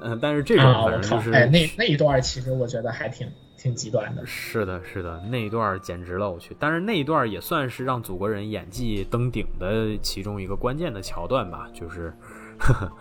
[0.00, 3.26] 嗯，但是这种反正就是哎，那那一段其实我觉得还挺
[3.56, 4.26] 挺极端的。
[4.26, 6.54] 是的，是的，那一段简直了，我去！
[6.58, 12.12] 但是那一段也算是让祖国人演技登顶的其中一个关键的桥段吧，就是。
[12.56, 12.92] 呵呵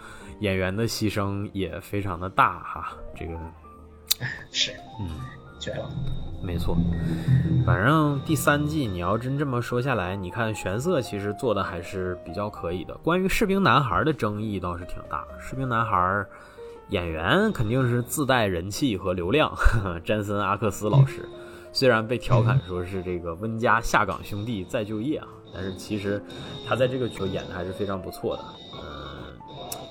[0.44, 3.32] 演员的牺牲也非常的大哈，这个
[4.52, 5.08] 是，嗯，
[5.58, 5.90] 绝了，
[6.44, 6.76] 没错。
[7.66, 12.94] 反正第三季你要真这么说下来，你看玄色其实做的还是比较可以的。
[12.96, 16.26] 关于士兵男孩的争议倒是挺大，士兵男孩
[16.90, 19.50] 演员肯定是自带人气和流量，
[20.04, 21.26] 詹森阿克斯老师
[21.72, 26.22] 虽然被调侃说是这个温家下岗兄弟再就业啊，但是其实
[26.68, 28.44] 他在这个剧演的还是非常不错的。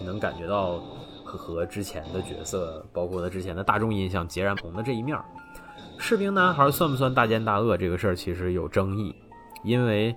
[0.02, 0.82] 能感觉到
[1.24, 5.18] 和和之前的角色，包括他之前的大众印象截然不同的这一面。
[5.98, 9.14] 士兵男孩算不算大奸大恶这个事儿其实有争议，
[9.62, 10.14] 因为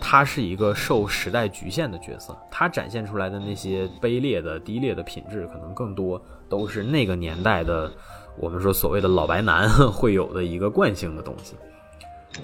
[0.00, 7.90] 他是一个受时代局限的角色，他展现出来的那些卑劣的、低劣的品质，可能更多都是那个年代的
[8.36, 11.54] 我们说所谓的老白男 会有的一个惯性的东西。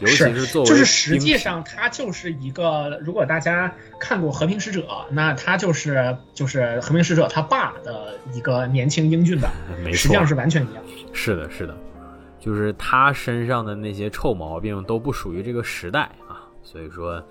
[0.01, 4.81] 尤其是作为，就是实际上他就是一个，如果大家看过《和平使者》，
[5.11, 9.53] 那他就是就是和平使者他爸的一个年轻英俊版，
[9.93, 10.83] 实际上是完全一样。
[11.13, 11.77] 是的，是的，
[12.41, 17.23] 就是他身上的那些臭毛病都不属于这个时代啊，所以说，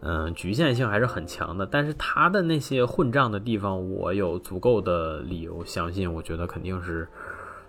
[0.00, 1.66] 嗯，局限性还是很强的。
[1.66, 7.06] 但是他的那些混账的地方，我有足够的理由相信，我觉得肯定是。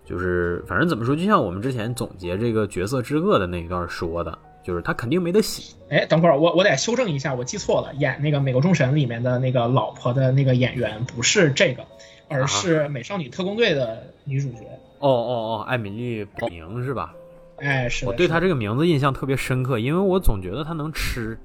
[0.08, 5.76] 就是反正怎么说，就像我们之前总结这个角色之恶的那一段说的，就是他肯定没得洗。
[5.90, 11.84] 哎，等会儿我我得修正一下，我记错了，演那个《美国众神》里面的那个老婆的那个演员不是这个，
[12.30, 14.60] 而是《美少女特工队》的女主角。
[15.00, 17.14] 哦哦哦，艾米丽·宝明是吧？
[17.58, 18.06] 哎，是。
[18.06, 21.38] 我对她这个名字印象特别深刻，因为我总觉得她能吃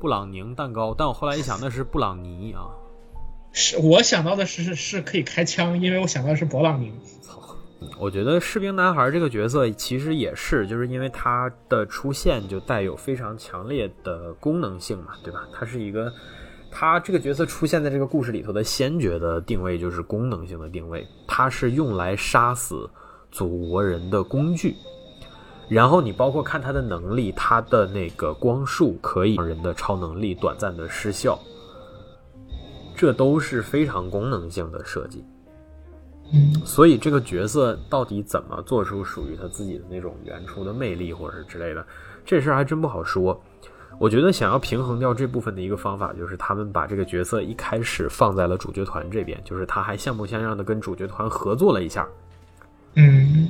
[0.00, 2.72] 布朗宁蛋糕，但我后来一想，那是布朗尼啊。
[3.52, 6.92] 是我想到的是是可以开枪，因为我想到的是勃朗宁。
[7.20, 7.40] 操！
[7.98, 15.48] 我觉得士兵男孩这个角色其实也是，就是因为他的出现就带有非常强烈的功能性嘛，对吧？
[15.52, 16.12] 他是一个，
[16.70, 22.88] 他这个角色出现在这个故事里头的先决的定位就是功能性的定位，他是用来杀死
[23.30, 24.74] 祖国人的工具。
[25.68, 31.38] 然后你包括看他的能力，他的那个光束可以让人的超能力短暂的失效。
[32.96, 35.24] 这都是非常功能性的设计，
[36.32, 41.84] 嗯，所以这个角色到底怎么做出属于他自己的那种原初的魅力，或者是之类的，
[42.24, 43.40] 这事儿还真不好说。
[43.98, 52.08] 我觉得想要平衡掉这部分的一个方法，就是他们把这个角色一开始放在了主角团这边，就是他还像模像样的跟主角团合作了一下，
[52.94, 53.48] 嗯，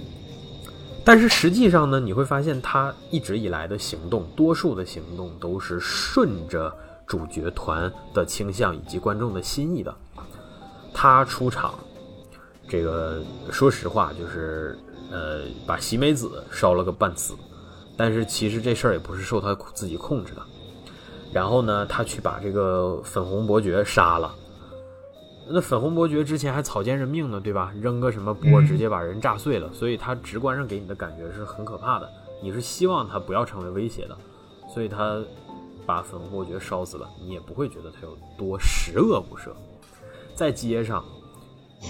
[1.04, 6.74] 但是实际上呢，你会发现他一直以来的行动，多数的行动都是顺着。
[7.06, 9.92] 主角团的倾向以及观众的心意的，
[10.94, 11.74] 他出场，
[12.70, 13.20] 这个
[13.50, 14.78] 说实话就是
[15.10, 17.34] 呃把喜美子烧了个半死，
[17.96, 20.42] 但是其实这事儿也不是受他自己控制的。
[21.32, 24.32] 然后呢，他去把这个粉红伯爵杀了，
[25.48, 27.72] 那粉红伯爵之前还草菅人命呢，对吧？
[27.80, 32.08] 扔个什么波直接把人炸碎了，所以他直观上给你的感觉是很可怕的。
[32.40, 34.16] 你是希望他不要成为威胁的，
[34.72, 35.20] 所以他。
[35.86, 39.50] 把粉红伯爵烧死了，你也不会觉得他有多十恶不赦。
[40.36, 41.04] 在街上，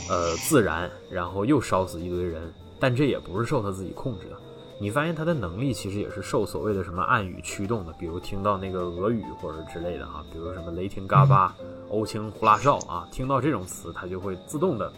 [0.08, 4.36] 呃，自燃，然后又烧死一堆人，但这也不是受他自己控制的。
[4.78, 11.54] 你发现他的能力其实也是受所谓的什么暗语驱动的，比如听到那个俄语或者之类的啊，比如什么雷霆嘎巴、
[11.90, 14.90] 欧青呼啦哨啊，听到这种词，他就会自动的，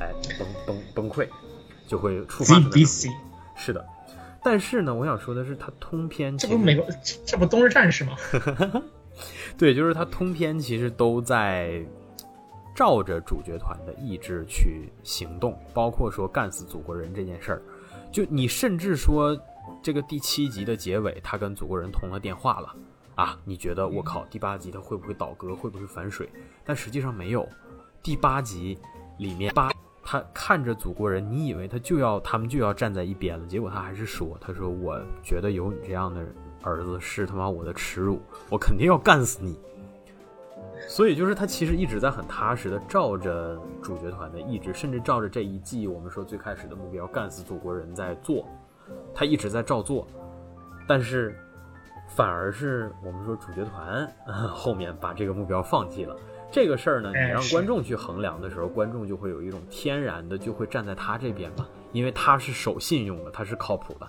[0.00, 1.28] 哎，崩崩崩溃，
[1.86, 2.84] 就会触发他的。
[3.54, 3.86] 是的。
[4.42, 6.84] 但是呢，我想说的是，他通篇这不美国，
[7.24, 8.16] 这不冬日战士吗？
[9.58, 11.84] 对，就是他通篇其实都在
[12.78, 17.62] 照着主角团的意志去行动，包括说干死祖国人这件事儿。
[18.12, 19.36] 就你甚至说，
[19.82, 22.72] 这个第七集的结尾，他跟祖国人通了电话了
[23.16, 23.36] 啊？
[23.44, 26.30] 你觉得我靠，第八集他会不会倒戈，会不会反水？
[26.64, 27.44] 但实际上没有，
[28.00, 28.78] 第八集
[29.18, 29.72] 里面八。
[30.04, 36.24] 他看着祖国人，你以为他就要他们就要站在一边了，结果他还是说：“他说我觉得有你这样的
[36.62, 39.58] 儿子是他妈我的耻辱，我肯定要干死你。”
[40.86, 48.46] 所以就是他其实一直在很踏实的照着主角团的意志，甚至照着这一季我们说最开始的目标干死祖国人在做，
[49.14, 50.06] 他一直在照做，
[50.86, 51.36] 但是
[52.08, 54.10] 反而是我们说主角团
[54.48, 56.16] 后面把这个目标放弃了。
[56.50, 64.08] 这个事儿呢，你让观众去衡量的时候，观众就会有一种天然的就会站在他这边嘛，因为他是守信用的，他是靠谱的，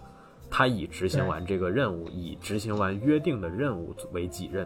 [0.50, 4.66] 他以执行完这个任务，以执行完约定的任务为己任，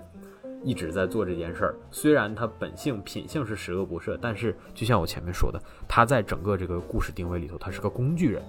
[0.64, 1.76] 一直在做这件事儿。
[1.91, 8.41] 虽然他本性品性是十恶不赦，但是就像我前面说的，他在整个这个故事定位里头，他是个工具人，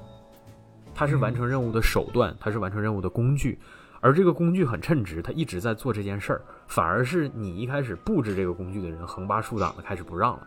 [0.95, 3.59] 他是完成任务的手段，他是完成任务的工具。
[4.01, 10.47] 而这个工具很称职，他一直在做这件事儿，反而是你一开始布置这个工具的人横八竖挡的开始不让了。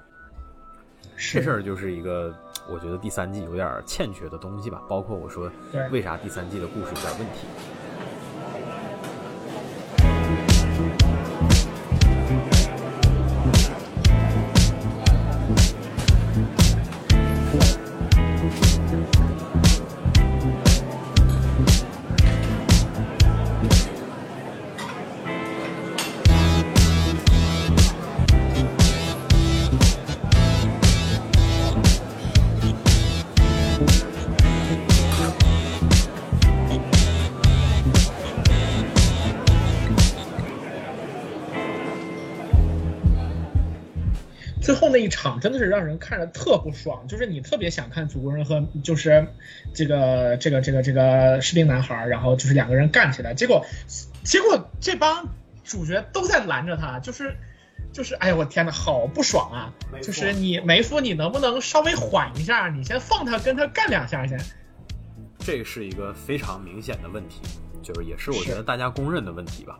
[1.16, 2.32] 这事儿就是一个，
[2.70, 5.52] 我觉得第三季有点欠缺的东西吧，包括我说
[5.92, 7.48] 为啥第三季的故事有点问题。
[44.90, 49.28] 那一场真的是让人看着特不爽，就是你特别想看祖国人和就是
[49.74, 53.66] 这个这个这个这个士兵男孩，然后就是两个人干起来，结果
[54.24, 55.28] 结果这帮
[55.64, 57.36] 主角都在拦着他，就是
[57.92, 59.74] 就是哎呀我天呐，好不爽啊！
[60.02, 62.70] 就是你梅夫，你能不能稍微缓一下？
[62.70, 64.40] 你先放他跟他干两下先。
[65.40, 67.42] 这是一个非常明显的问题，
[67.82, 69.80] 就是也是我觉得大家公认的问题吧。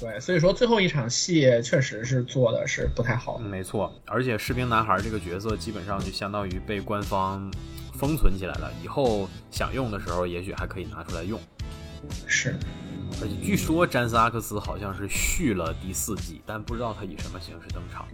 [0.00, 3.38] 对，所以说最后一场戏确实是做的是不太好。
[3.38, 7.50] 没错，而且士兵男孩这个角色基本上就相当于被官方
[7.94, 11.40] 封存起来了，以后想用的时候，也许还可以拿出来用。
[12.26, 12.54] 是，
[13.20, 18.06] 而且据说詹斯阿克斯好像是续了第四季，但不知道他以什么形式登场。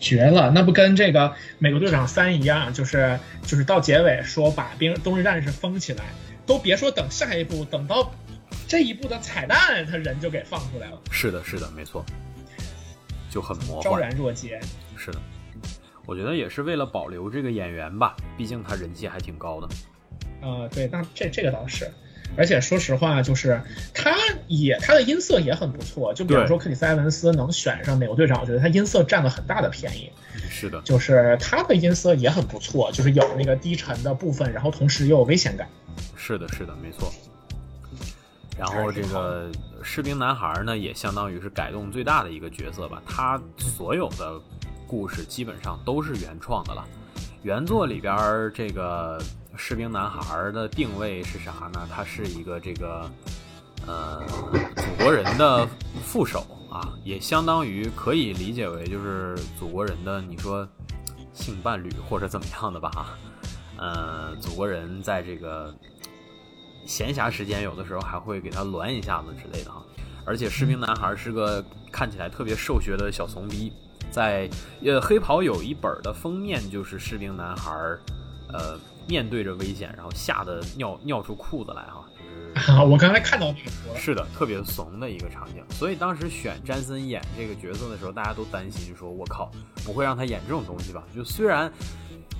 [0.00, 6.04] 绝了，那不跟这个美国队长三一样，就是就是到结尾说把冰冬日战士封起来，
[6.44, 8.12] 都别说等下一步，等到
[8.66, 11.00] 这一步的彩蛋，他人就给放出来了。
[11.10, 12.04] 是的，是的，没错，
[13.30, 14.60] 就很魔幻，昭然若揭。
[14.96, 15.20] 是的，
[16.06, 19.68] 我觉得也是为了保留这个演员吧，毕竟他人气还挺高的。
[20.42, 21.90] 呃，对，那这这个倒是。
[22.36, 23.60] 而且说实话，就是
[23.92, 24.12] 他
[24.48, 26.12] 也他的音色也很不错。
[26.14, 30.10] 就比如说克里斯埃文斯能选上美国队长，我觉得他音色占了很大的便宜。
[30.50, 35.68] 是的，就是他的音色也很不错，就是有那个低沉的部分，然后同时又有危险感。
[36.16, 37.12] 是的，是的，没错。
[38.58, 39.50] 然后这个
[39.82, 43.02] 士兵男孩呢，也相当于是改动最大的一个角色吧。
[43.06, 44.40] 他所有的
[44.86, 46.84] 故事基本上都是原创的了。
[47.42, 49.20] 原作里边这个。
[49.56, 51.88] 士兵男孩的定位是啥呢？
[51.88, 53.08] 他是一个这个，
[53.86, 54.20] 呃，
[54.74, 55.64] 祖国人的
[56.02, 60.68] 副手啊，也相当于可以理解为就是祖国人的你说
[61.32, 63.06] 性伴侣或者怎么样的吧哈。
[63.76, 65.72] 呃，祖国人在这个
[66.86, 69.82] 闲暇时间有的时候还会给他抡一下子之类的哈。
[70.24, 73.72] 而且士兵男孩是个看起来特别瘦削的小怂逼，
[74.10, 74.48] 在
[74.82, 77.70] 呃黑袍有一本的封面就是士兵男孩，
[78.52, 78.78] 呃。
[79.06, 82.02] 面对着危险，然后吓得尿尿出裤子来哈，
[82.54, 85.62] 就是 我刚才看到那个，是的，特别怂的一个场景。
[85.72, 89.50] 所以当时选詹森演这个角色的时候，大家都担心说：“我靠，
[89.84, 91.70] 不会让他演这种东西吧？”就虽然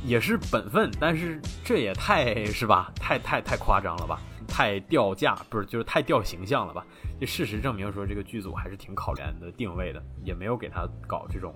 [0.06, 6.86] 也是本分，但是这也太是吧，太太太夸张了吧，太掉价，不是就是太掉形象了吧？
[7.18, 11.54] 这事实证明说，这个剧组还是挺考量的定位的，也没有给他搞这种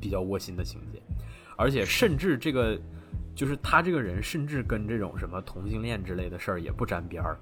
[0.00, 1.00] 比较窝心的情节，
[1.56, 2.78] 而且甚至这个。
[3.34, 7.38] 就是他这个人，甚至跟这种什么同性恋之类的事儿也不沾边儿，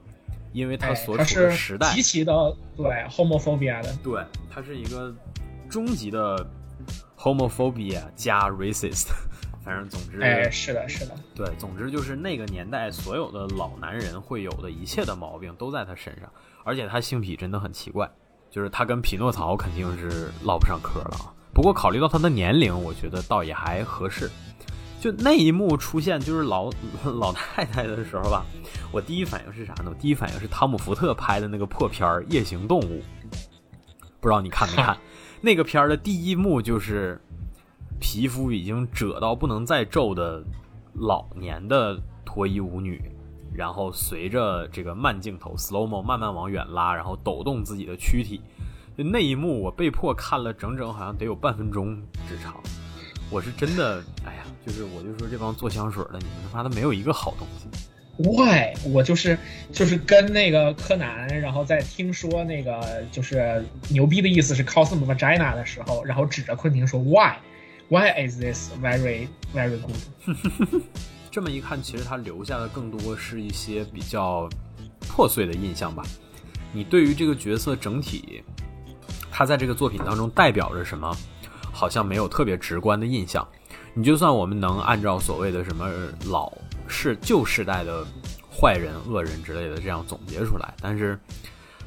[0.53, 5.13] 因为他所处的时代极其的对 homophobia 的，对他是一个
[5.69, 6.49] 终极的
[7.19, 9.09] homophobia 加 racist，
[9.71, 16.29] 反正总之，哎，是的，是的，对，总之就是那个年代所有的老男人会有的一切的毛病都在他身上，
[16.65, 18.11] 而且他性癖真的很奇怪，
[18.51, 21.31] 就是他跟匹诺曹肯定是唠不上嗑了啊。
[21.55, 24.29] 不过考虑到他的年龄，我觉得倒也还合适。
[25.01, 26.69] 就那一幕出现，就是老
[27.21, 28.45] 老太太的时候吧，
[28.91, 29.85] 我第一反应是啥呢？
[29.87, 33.01] 我第一反应是汤姆福特拍的那个破片儿《夜行动物》，
[34.19, 34.99] 不知道你看没看？
[35.41, 37.19] 那个片儿的第一幕就是
[38.01, 40.43] 皮肤已经褶到不能再皱的
[40.95, 43.01] 老年的脱衣舞女，
[43.55, 48.41] 然后随着这个慢镜头 slow mo 慢慢往远拉，然后抖动自己的躯体。
[48.99, 51.97] 就那一幕，我被迫看了整整好像得有半分钟
[52.29, 52.57] 之长。
[53.31, 57.69] 我是真的，哎呀，就是我就说这帮做香水的，你们他妈的没有一个好东西。
[58.19, 58.75] Why？
[58.93, 59.39] 我就是
[59.73, 67.37] 就是跟那个柯南，然后在听说那个就是牛逼的意思是 cosmo vagina 的时候，然后指着昆汀说：“Why？”
[67.91, 70.83] Why？Why is this very very good？
[71.31, 74.49] 这么一看，其实他留下的更多是一些比较
[75.09, 76.03] 破碎的印象吧。
[76.73, 78.43] 你对于这个角色整体，
[79.31, 81.13] 他在这个作品当中代表着什么？
[81.73, 83.47] 好像没有特别直观的印象，
[83.95, 85.89] 你就算我们能按照所谓的什么
[86.27, 86.53] 老
[86.87, 88.05] 世旧时代的
[88.53, 91.19] 坏人、恶人之类的这样总结出来，但是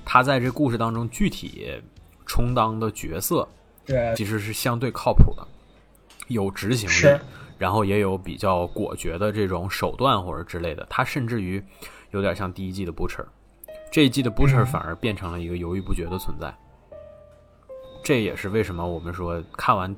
[0.04, 1.82] 他在这故事当中具体
[2.26, 3.48] 充当的角色，
[3.86, 5.48] 对，其实是相对靠谱的，
[6.28, 7.20] 有执行力，
[7.58, 10.86] 然后也有比较果决的这种手段或者之类的。
[10.90, 11.64] 他甚至于
[12.12, 13.26] 有点像第一季的 Butcher，
[13.92, 16.54] 这一季的 Butcher 反而变成了一个犹豫不决的存在。
[18.04, 19.96] 这也是为什么我们说看完，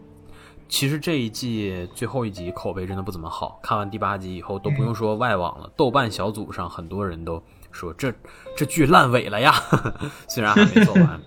[0.69, 3.59] 其实这一季最后一集口碑真的不怎么好。
[3.63, 7.41] 看完第八集以后都不用说外网了，豆瓣小组上很多人都
[7.71, 8.13] 说这
[8.55, 9.53] 这剧烂尾了呀。
[10.29, 11.19] 虽然还没做完，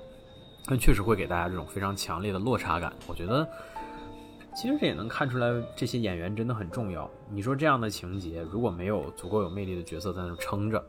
[0.67, 2.93] 但确实会给大家这种非常强烈的落差感。
[3.09, 3.49] 我觉得
[4.59, 7.09] 其实这也能看出来，这些演员真的很重要。
[7.31, 10.85] 你说这样的情节如果没有足够有魅力的角色在那撑着，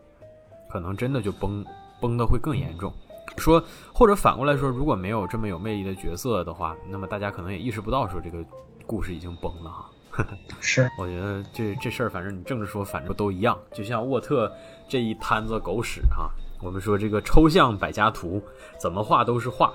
[0.68, 1.64] 可能真的就崩
[2.02, 2.92] 崩的会更严重。
[3.38, 3.64] 说，
[3.94, 8.44] 或者反过来说，如果没有这么有魅力的角色的话，那么大家可能也意识不到说这个
[8.88, 9.92] 故事已经崩了哈。
[10.60, 13.56] 是，我觉得这这事儿，反正你正着说，反正都一样。
[13.72, 14.52] 就像沃特
[14.88, 18.42] 这一摊子狗屎哈，我们说这个抽象百家图，
[18.80, 19.72] 怎么画都是画，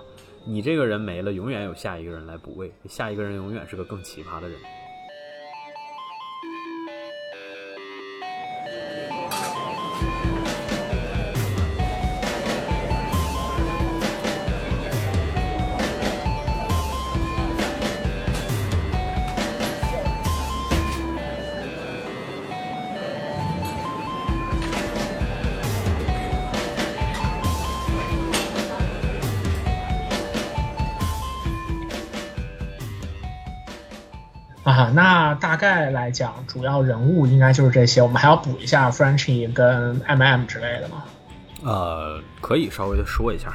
[0.47, 4.59] 你这个人没了，永远有下一个人来补位，下一个人永远是个更奇葩的人。
[34.65, 38.03] 啊，那大概来讲，主要人物应该就是这些。
[38.03, 41.05] 我们还要补一下 Frenchy 跟 MM 之类的吗？
[41.63, 43.55] 呃，可以稍微的说一下。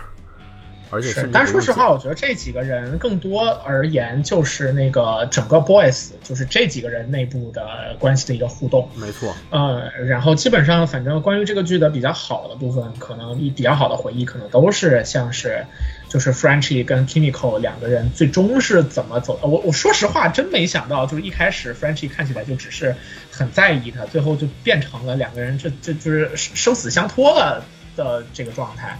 [0.91, 8.89] 而且是，但说实话，我觉得这几个人更多而言就是那个整个 Boys，就是这几个人内部的关系的一个互动。
[8.95, 9.31] 没错。
[9.51, 15.63] 呃，然后基本上，反正关于这个剧的比较好的部分，可能比较好的回忆，可能都是像是，
[16.09, 19.47] 就是 Frenchy 跟 Kimiko 两个人最终是怎么走的。
[19.47, 22.93] 我我说实话，真没想到，就是一开始 Frenchy 看起来就只是
[23.31, 27.63] 很在意他，最后就变成了两个人这这就是生死相托了
[27.95, 28.99] 的这个状态，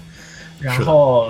[0.62, 1.30] 然后。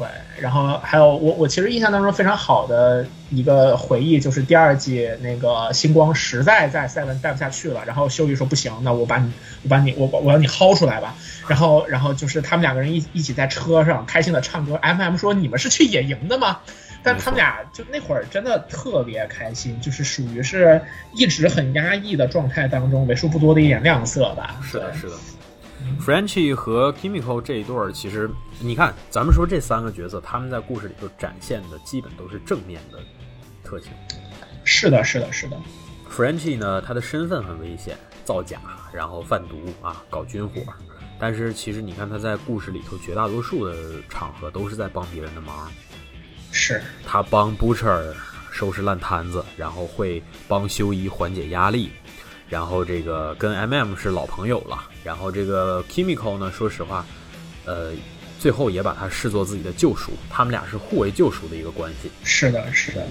[0.00, 0.08] 对，
[0.40, 9.30] 然后还有我，我其实印象当中非常好的一个回忆，就是第二季那个星光实在在 Seven 待不下去了，然后修玉说不行，那我把你，
[9.62, 11.14] 我把你，我我要你薅出来吧。
[11.46, 14.76] 然后，然后就是他们两个人一一起在车上开心的唱歌。
[14.76, 16.60] M M 说你们是去野营的吗？
[17.02, 20.80] 但他们俩就那会儿真的特别开心，就是属于是
[21.14, 24.56] 一直很压抑的状态当中为数不多的一点亮色吧。
[24.62, 25.12] 是的，是的。
[25.98, 32.98] Frenchy 和 Kimiko 这一对儿，其实你看，咱们说这三个角色，他们在故事里头展现的基本都是正面的
[33.62, 33.90] 特性。
[34.64, 35.56] 是的，是的，是的。
[36.10, 38.58] Frenchy 呢，他的身份很危险，造假，
[38.92, 40.60] 然后贩毒啊，搞军火。
[41.18, 43.74] 但是其实你看他在故事里头，绝大多数的
[44.08, 45.70] 场合都是在帮别人的忙。
[46.50, 48.12] 是他帮 Butcher
[48.50, 51.90] 收拾烂摊子，然后会帮修一缓解压力。
[52.48, 57.04] 然后这个跟 M M 是老朋友了，然后这个 Kimiko 呢，说实话，
[57.64, 57.92] 呃，
[58.38, 62.10] 最后也把他视作自己的救赎，他们俩是互为救赎的一个关系。
[62.22, 63.06] 是的，是的，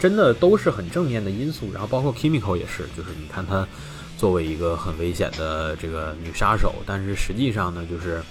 [0.00, 1.70] 真的都是很正面的因素。
[1.72, 3.66] 然后包括 Kimiko 也是，就是你看她
[4.16, 8.22] 作为一个很危险的这个女杀手，但是实际上呢，就是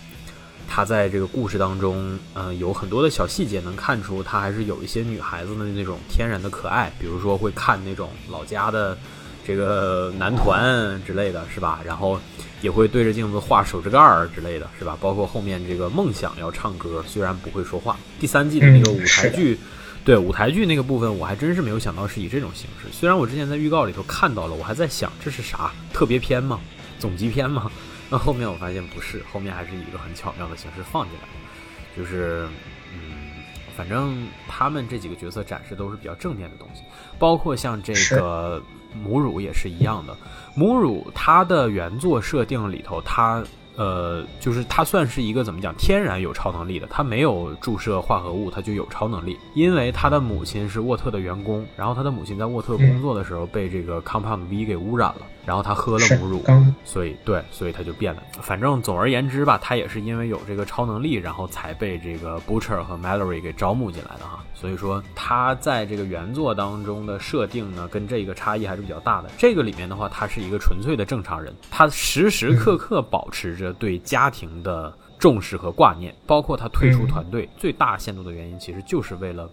[0.67, 8.97] 她在这个故事当中，嗯，有很多的小细节能看出她还是有一些女孩子的那种天然的可爱，比如说会看那种老家的。
[9.45, 11.81] 这个男团之类的是吧？
[11.83, 12.17] 然后
[12.63, 14.97] 也会对着镜子画手指盖儿之类的是吧？
[15.01, 17.97] 包括后面这个梦想要唱歌，虽然不会说话。
[18.19, 19.59] 第三季的那个舞台剧，
[20.05, 22.87] 对舞台剧那个部分，我还真是没有想到是以这种形式。
[22.91, 26.59] 虽然我之前在预告里头看到了，我还在想这是啥特别篇吗？
[26.97, 27.69] 总集篇吗？
[28.09, 31.27] 那后面我发现不是，后面还是以一个很巧妙的形式放进来，
[31.97, 32.53] 就是嗯，
[33.75, 36.83] 反正他们这几个角色展示都是比较正面的东西，
[37.19, 38.61] 包括像这个。
[39.03, 40.15] 母乳也是一样的，
[40.53, 43.43] 母乳它的原作设定里头，它
[43.75, 49.35] 呃，就是它算是一个怎么讲，天然有超能力的，它没有注射化合物，它就有超能力。
[49.55, 55.25] 因为他的母亲是沃特的员工，然后他的母亲在沃特工作的时候被这个 Compound V 给污染了。
[55.45, 56.41] 然后他喝了母乳，
[56.85, 58.23] 所以对，所以他就变了。
[58.41, 64.43] 反正总而言之吧，他也是因为有这个超能力，然后才被这个 Butcher 和 Mallory 给招募进来的哈。
[64.53, 69.29] 所以说他在这个原作当中的设定呢，跟这个差异还是比较大的。
[69.37, 79.49] 这个里面的话，他是一个纯粹的正常人，他时时刻刻保持着对家庭的重视和挂念，包括他退出团队最大限度的原因，其实就是为了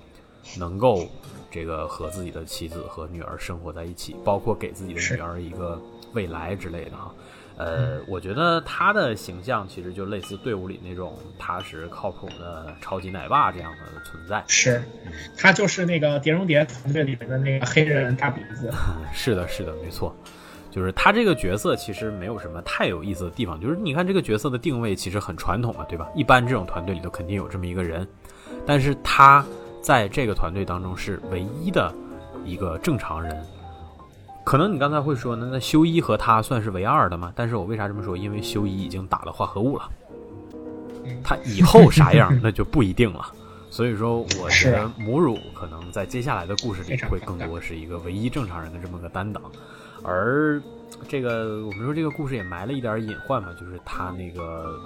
[0.56, 1.04] 能够。
[1.50, 5.80] 这个和自己的妻子和女儿生活在一起，包括给自己的女儿一个
[6.12, 7.12] 未来之类的哈。
[7.56, 14.42] 呃，我觉得他的形象其实就类似队伍里那种踏实靠谱的超级奶爸这样的存在。
[14.46, 14.82] 是，
[15.36, 18.72] 他就是那个碟中谍团队里面的那个黑人大鼻子。
[19.12, 20.16] 是的，是的，没错，
[20.70, 26.08] 就是他这个角色其实没有什么太有意思的地方，就是你看这个角色的定位其实很传统嘛，对吧？
[26.14, 28.08] 一般这种团队里头肯定有这么一个人，
[28.64, 29.44] 但是他。
[29.80, 31.92] 在这个团队当中是唯一的
[32.44, 33.36] 一个正常人，
[34.44, 37.32] 可能你刚才会说，那那修一和他算是唯二的吗？
[37.34, 38.16] 但是我为啥这么说？
[38.16, 39.88] 因为修一已经打了化合物了，
[41.24, 43.26] 他以后啥样那就不一定了。
[43.70, 49.40] 所以说，我觉得母乳可能在接下来的故事里会更多是一个唯一正常人的这么个担当，
[50.02, 50.60] 而
[51.08, 54.76] 这个我们说这个故事也埋了一点隐患嘛，就是他那个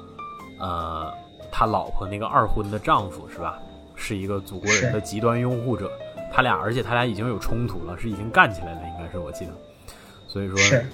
[0.60, 1.10] 呃，
[1.50, 3.58] 他老婆那个二婚的丈夫是吧？
[3.96, 5.90] 是一个祖国人的极端拥护者，
[6.32, 9.52] 他俩，而且他俩已经有冲突了，是已经干起来了，应该是我记得。
[10.26, 10.84] 所以说，是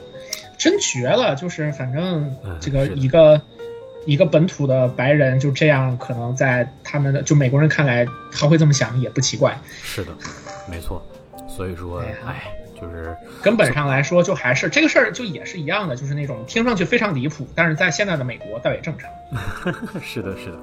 [0.58, 3.40] 真绝了，就是反正这个一个
[4.04, 9.58] 一个本土的白人就这样，可能在他们的就美国人看来，他会这么想也不奇怪。
[9.82, 10.12] 是的，
[10.70, 11.02] 没错。
[11.48, 19.10] 所以说，哎，就是根本上来说，就还是这个事儿，就也是一样的，就是那种听上去非常离谱，但是在现在的美国倒也正常。
[20.04, 20.58] 是的，是的，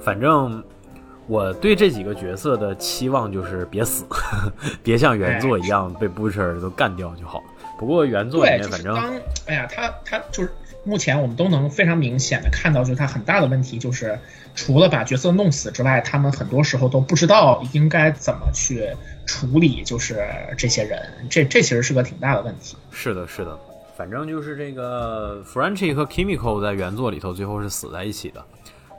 [0.00, 0.64] 反正。
[1.26, 4.04] 我对这几个角色的期望就是别死，
[4.82, 7.44] 别像原作一样被 Butcher 都干掉就好了。
[7.78, 8.96] 不过原作里面反正，
[9.46, 10.50] 哎呀，他他就是
[10.84, 14.18] 目前我们都能非常明显的看到，就是他很大的问题就是，
[14.54, 18.88] 除了把角色弄死之外，他们很多时候都不知道应该怎么去
[19.26, 20.24] 处理，就是
[20.56, 20.98] 这些人，
[21.28, 22.76] 这这其实是个挺大的问题。
[22.92, 23.58] 是的，是的，
[23.96, 28.42] 反正就是这个 Frenchy 和 Kimiko 在原作里头最后是死在一起的。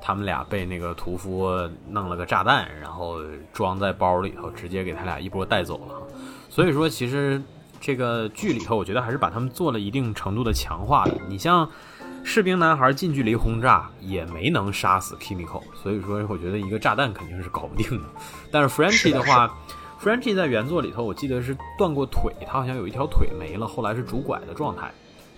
[0.07, 1.51] 他们俩被那个屠夫
[1.89, 3.17] 弄了个炸弹，然后
[3.51, 6.01] 装在包里头，直接给他俩一波带走了。
[6.49, 7.41] 所以说，其实
[7.81, 11.11] 这个剧里头，我觉得还是把他们做了一定程度的强化的。
[11.27, 11.69] 你像
[12.23, 18.05] 士兵男孩近距离轰炸也没能杀死 Kimiko，所以说我觉得一个炸弹肯定是搞不定的。
[18.49, 19.53] 但是 Frenchy 的话
[20.01, 24.89] ，Frenchy 在原作里头，我记得是断过腿，他好像有一条腿没了，后来是拄拐的状态。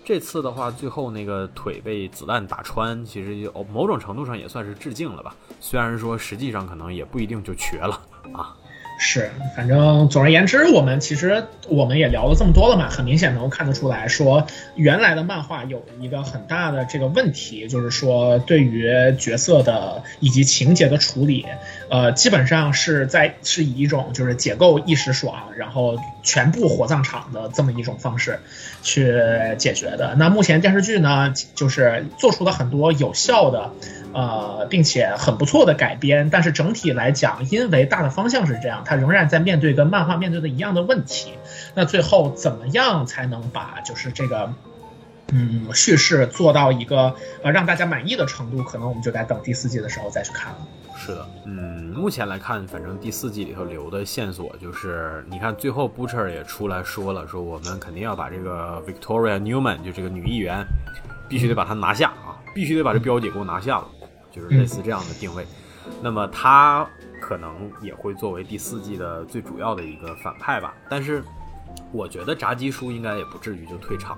[0.10, 5.36] 这次的话，最后那个腿被子弹打穿，其实就某种程度上也算是致敬了吧。
[5.60, 8.02] 虽然说实际上可能也不一定就瘸了
[8.34, 8.56] 啊。
[9.02, 14.45] 是，反正总而言之，我们其实我们也聊了这么多了嘛，很明显能够看得出来说，
[14.76, 21.45] 原来的漫画有一个很大的这个问题，就是说对于角色的以及情节的处理，
[21.90, 28.41] 呃，基本上是在是以一种就是解构一时爽，然后全部火葬场的这么一种方式
[28.81, 29.22] 去
[29.57, 30.15] 解决的。
[30.15, 33.72] 那目前电视剧呢，就是做出了很多有效的。
[34.11, 41.34] 呃，并且很不错的改编，但是整体来讲，因为大的方向是这样，它仍然在面对跟漫画面对的一样的问题。
[41.76, 44.51] 那最后怎么样才能把就是这个，
[45.31, 48.64] 嗯，叙事做到一个呃让大家满意的程度？
[48.64, 50.57] 可能我们就得等第四季的时候再去看了。
[51.01, 60.65] 是的，嗯，目前来看，反正第四季里头留的线索就是，你看最后 Butcher 也出来说了，说我们肯定要把这个 Victoria Newman 就这个女议员，
[61.30, 63.88] 必须得把她拿下啊，必须得把这标姐给我拿下了。
[64.31, 65.43] 就是类似这样的定位，
[66.03, 66.88] 那么他
[67.19, 70.71] 可能也会作为第四季的最主要的一个反派吧。
[70.88, 71.23] 但是
[71.91, 74.15] 我觉得炸鸡叔应该也不至于就退场。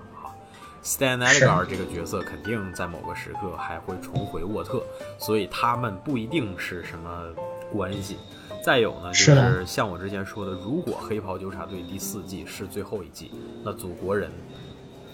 [0.84, 4.84] Stan Edgar 这个角色肯定在某个时刻还会重回沃特，
[5.20, 7.28] 所以他们不一定是什么
[7.72, 8.18] 关系。
[8.64, 13.32] 再有呢，就是像我之前说的，如果黑袍纠察队第四季是最后一季，
[13.64, 14.32] 那祖国人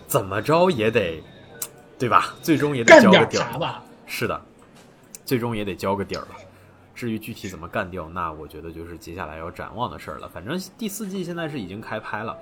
[0.06, 1.22] 怎么着也得，
[1.98, 2.36] 对吧？
[2.42, 3.84] 最终也得交个底儿吧。
[4.06, 4.42] 是的。
[5.26, 6.30] 最终也得交个底儿了，
[6.96, 10.30] 至于具体怎么干掉，那我觉得就是接下来要展望的事儿了。
[10.30, 12.38] 反正第四季现在是已经开拍了，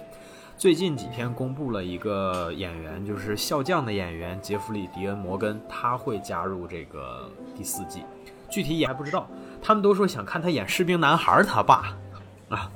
[0.57, 8.03] 最近几天公布了一个演员，就是笑匠的演员杰弗里·迪恩·摩根，他会加入这个第四季，
[8.49, 9.27] 具体也还不知道。
[9.61, 11.93] 他们都说想看他演士兵男孩他爸，
[12.47, 12.71] 啊，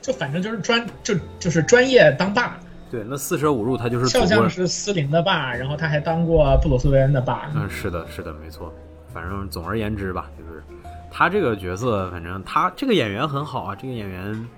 [0.00, 2.56] 就反正就是专就就是专业当爸。
[2.88, 7.50] 对，那四舍五入他就是笑匠是斯林的爸，然后他还当过布鲁斯韦恩的爸。
[7.54, 8.72] 嗯，是的，是的，没错。
[9.12, 10.62] 反正总而言之吧，就是
[11.10, 14.48] 他这个角色，反正他这个演员很好啊，这个演员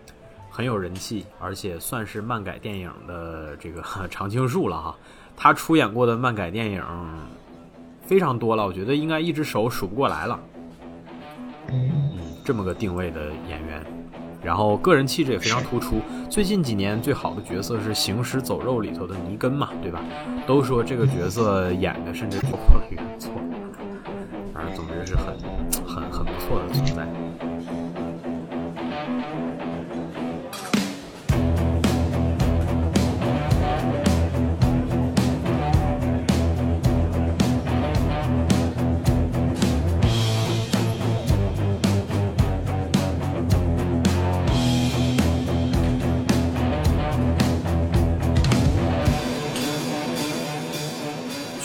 [0.54, 4.94] 很有人气，而且算是漫改电影的这个 常青树了哈。
[5.34, 6.84] 他出演过的漫改电影
[8.02, 10.38] 非常多了，我觉得应该一只手数不过来了。
[11.68, 11.90] 嗯，
[12.44, 13.82] 这么个定位的演员。
[14.44, 16.00] 然后个人气质也非常突出。
[16.28, 20.00] 最近几年最好的角色是《行尸走肉》里头的尼根嘛，对吧？
[20.46, 23.30] 都说这个角色演的甚至超过了原作，
[24.52, 25.38] 反正总之是很、
[25.86, 27.21] 很、很不错的存在。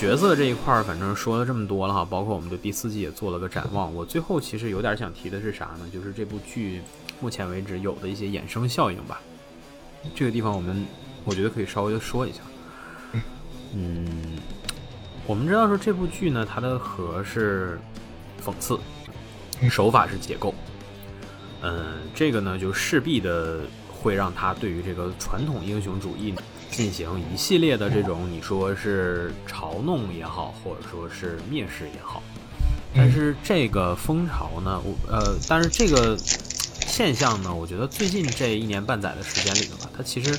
[0.07, 3.93] 角色这一块儿，反正说了这么多了哈，包括我们对第四季也做了个展望。
[3.93, 5.89] 我最后其实有点想提的是啥呢？
[5.91, 6.81] 就是这部剧
[7.19, 9.19] 目前为止有的一些衍生效应吧。
[10.15, 10.85] 这个地方我们
[11.25, 12.39] 我觉得可以稍微的说一下。
[13.73, 14.37] 嗯，
[15.25, 17.77] 我们知道说这部剧呢，它的核是
[18.41, 18.79] 讽刺，
[19.69, 20.55] 手法是解构。
[21.63, 23.59] 嗯，这个呢就势必的
[23.91, 26.33] 会让他对于这个传统英雄主义。
[26.69, 32.21] 进行一系列的这种，你说是嘲弄也好，或者说是蔑视也好，
[32.95, 40.37] 但是这个风潮呢，我呃，但是这个现象呢，我觉得最近这一年半载的时间里头吧，它其实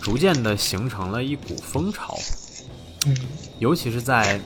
[0.00, 2.16] 逐渐的形成了一股风潮，
[3.06, 3.16] 嗯，
[3.58, 4.40] 尤其是在，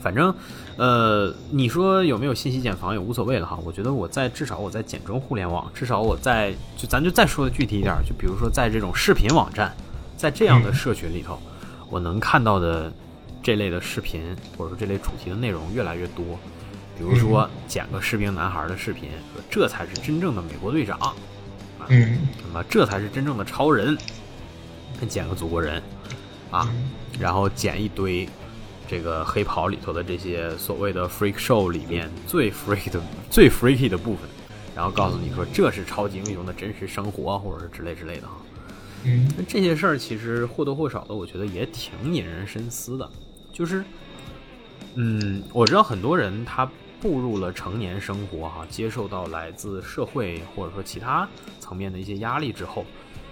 [0.00, 0.34] 反正
[0.76, 9.76] 呃，你说有没有信息茧房也无所谓了哈，我觉得我在至少我在简中互联网，至少我在就咱就再说的具体一点，就比如说在这种视频网站。
[10.18, 11.40] 在这样的社群里头，
[11.88, 12.92] 我能看到的
[13.40, 16.24] 这类的视频，或者说这类主题的内容越来越多。
[16.98, 20.98] 比如说，剪个士兵男孩的视频，说这才是真正的美国队长，
[21.86, 23.96] 嗯，那么这才是真正的超人，
[25.08, 25.80] 剪个祖国人。
[26.50, 26.66] 啊，
[27.20, 28.26] 然后剪一堆
[28.88, 32.98] 这个黑袍里头的这些所谓的 freak show 里面最 freak 的、
[33.30, 34.22] 最 freaky 的部分，
[34.74, 38.32] 然后告诉你说这是超级英雄的真实生活，或者是之类之类的哈。
[39.04, 43.10] 嗯，那这些事儿其实或多或少的，我觉得也挺引人深思的。
[43.52, 43.84] 就是，
[44.94, 46.70] 嗯，我知道很多人他
[47.00, 51.28] 步入了成年生活哈，接受到来自社会或者说其他
[51.60, 52.84] 层面的一些压力之后。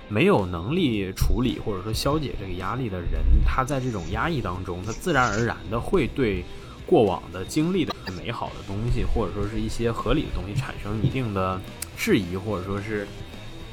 [0.08, 6.44] 没有能力处理或者说消解这个压力的人，他在这种压抑当中，他自然而然的会对
[6.86, 11.60] 过往的经历的美好的东西，或者说是一些合理的东西产生一定的
[11.96, 13.04] 质疑，或者说是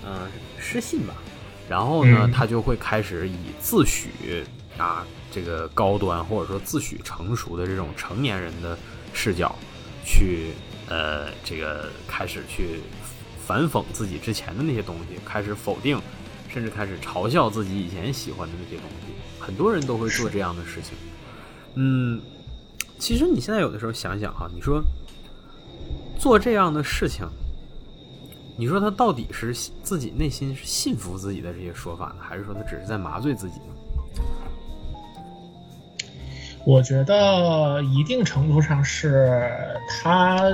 [0.03, 1.13] 嗯失信吧。
[1.69, 4.07] 然后呢，他就会开始以自诩
[4.77, 8.77] 啊这个高端或者说自诩成熟的这种成年人的
[9.13, 9.55] 视角
[10.05, 10.51] 去
[10.89, 12.79] 呃这个开始去
[13.45, 15.99] 反讽自己之前的那些东西，开始否定。
[16.49, 19.07] 甚至开始嘲笑自己以前喜欢的那些东西，
[19.39, 20.95] 很多人都会做这样的事情。
[21.73, 22.21] 嗯，
[22.99, 24.79] 其实你现在有的时候想想哈，你说
[26.15, 27.27] 做这样的事情，
[28.55, 33.73] 你说他到底是自己内心是信服自己的这些说法呢，还是说他只是在麻醉自己呢？
[36.65, 39.51] 我觉得一定程度上是
[39.89, 40.49] 他。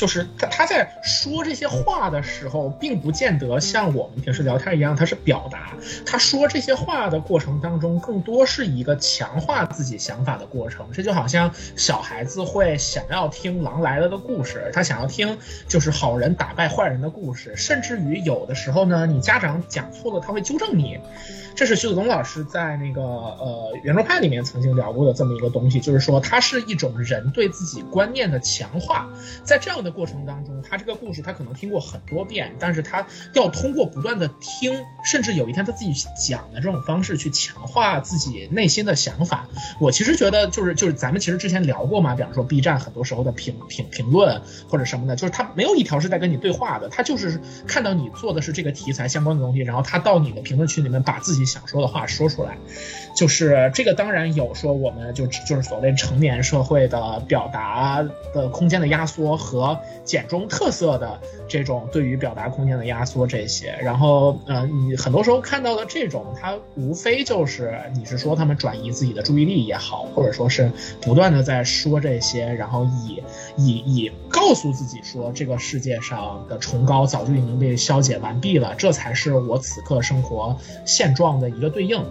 [0.00, 5.74] 就是他他在说这些话的时候，并不见得像我们平时聊天一样，他是表达。
[6.06, 10.88] 他说这些话的过程当中，更多是一个强化自己想法的过程。
[10.90, 15.36] 这就好像小孩子会想要听狼来了的故事，他想要听
[15.68, 20.98] 就是好人打败坏人的故事，甚至于有的时候呢，你家长讲错了，他会纠正你。
[21.54, 29.10] 这是徐子东老师在那个呃圆桌派里面曾经聊过的这么一个东西，就是说它是一种人对自己观念的强化，
[29.44, 34.72] 在这样的过程当中，他这个故事他可能听过很多遍，但是他要通过不断的听，
[35.04, 39.46] 甚至有一天他自己讲的这种方式去强化自己内心的想法。
[39.78, 51.40] 我其实觉得就是就是咱们其实之前聊过嘛，比方说 B 站很多时候的评评评论或者什么的，就是他没有一条是在跟你对话的，他就是看到你做的是这个题材相关的东西，然后他到你的评论区里面把自己。
[51.50, 52.56] 想说的话说出来，
[53.16, 59.69] 就是这个当然有说，我们就就是所谓成年社会的表达的空间的压缩和
[60.04, 61.18] 简中特色的
[61.48, 63.74] 这种对于表达空间的压缩这些。
[63.82, 70.70] 然后，呃，你很多时候看到的这种，它无非就是你是说他们转移自己的注意力也好，或者说是
[71.00, 73.22] 不断的在说这些，然后以
[73.56, 81.30] 以以告诉自己说这个世界上的崇高早就已经被消解完毕了，这才是我此刻生活现状。
[81.40, 82.04] 的一个对应，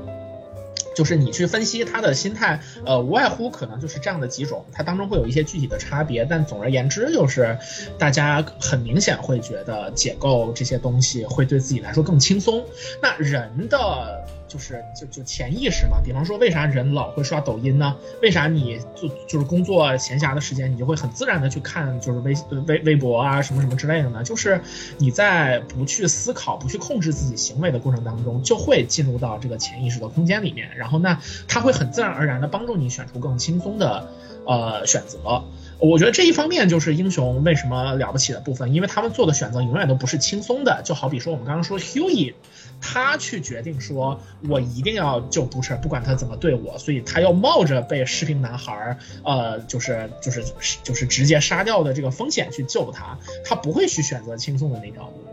[1.00, 7.58] 就是你去分析他的心态，呃，无外乎可能就是这样的几种，它当中会有一些具体的差别，但总而言之，就是
[7.98, 12.66] 大家很明显会觉得解构这些东西会对自己来说更轻松。
[13.02, 14.28] 那人的。
[14.50, 17.96] 就是就就潜意识嘛，比方说为啥人老会刷抖音呢？
[18.22, 22.34] 为啥你就就是工作闲暇的时间，你就会很自然的去看就是微
[22.66, 24.24] 微微博啊什么什么之类的呢？
[24.24, 24.60] 就是
[24.98, 34.10] 你在不去思考、不去控制自己行为的过程当中，就会进入到这个潜意识的空间里面，然后那它会很自然而然的帮助你选出更轻松的
[34.46, 35.44] 呃选择。
[35.80, 40.82] 我觉得这一方面就是英雄为什么了不起的部分，因为他们做的选择永远都不是轻松的。
[40.84, 42.34] 就好比说我们刚刚说 Hughie。
[42.82, 50.46] 他去决定说，我一定要救 Butcher，，不管他怎么对我，所以他要冒着被士兵男孩儿，呃，就是就是
[50.82, 55.26] 就是直接杀掉的这个风险去救他，他不会去选择轻松的那条路，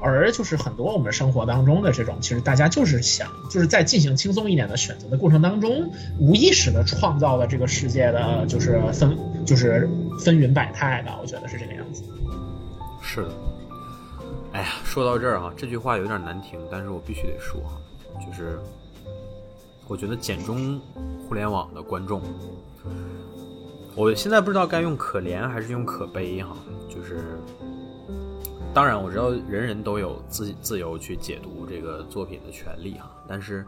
[0.00, 9.88] 而就是很多我们生活当中的这种，其实大家就是想，就是在进行轻松一点的选择的过程当中，无意识的创造了这个世界的，就是分就是
[10.20, 12.02] 纷纭百态吧，我觉得是这个样子。
[13.02, 13.30] 是的。
[14.52, 17.60] 哎呀，说到这儿哈，这句话有点难听，但是我必须得说，
[18.24, 18.58] 就是
[19.86, 20.80] 我觉得简中
[21.28, 22.22] 互联网的观众，
[23.94, 26.56] 我现在不知道该用可怜还是用可悲哈，
[26.88, 27.38] 就是
[28.74, 33.66] 当然我知道人人都有自自由去解读这个作品的权利哈，但是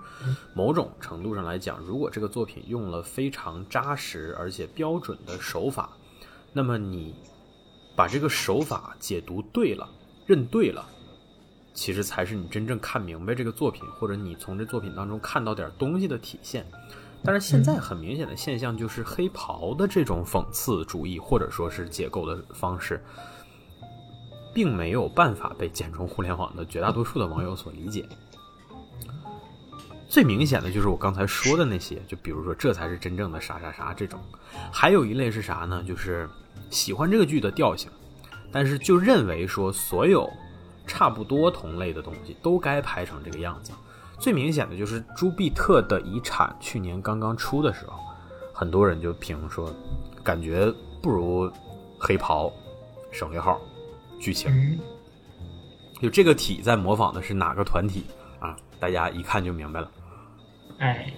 [0.54, 5.90] 某种程度上来讲，如果这个作品用了非常扎实而且标准的手法，
[6.52, 7.14] 那么你
[7.96, 9.88] 把这个手法解读对了。
[10.26, 10.86] 认对了，
[11.74, 16.64] 其实才是你真正看明白这个作品，或者你从这作品当中看到点东西的体现。
[17.24, 23.02] 但是现在很明显的现象就是黑袍的这种讽刺主义，或者说是解构的方式，
[24.52, 28.08] 并没有办法被简中互联网的绝大多数的网友所理解。
[30.08, 34.18] 最明显的就是我刚才说的那些，就比如说这才是真正的啥啥啥这种。
[34.72, 35.82] 还有一类是啥呢？
[35.86, 36.28] 就是
[36.68, 37.90] 喜欢这个剧的调性。
[38.52, 40.28] 但是就认为说所有
[40.84, 43.70] 差不多同类的东西都该拍成这个样子，
[44.18, 48.00] 最明显的就是朱庇特的遗产，去年刚刚出的时候，
[48.52, 49.72] 很多人就评说，
[50.24, 51.48] 感觉不如
[51.96, 52.52] 黑袍
[53.12, 53.60] 省略号
[54.20, 54.52] 剧情。
[54.52, 54.78] 嗯，
[56.00, 58.04] 就这个体在模仿的是哪个团体
[58.38, 58.56] 啊？
[58.78, 59.90] 大家一看就明白了。
[60.78, 61.12] 哎，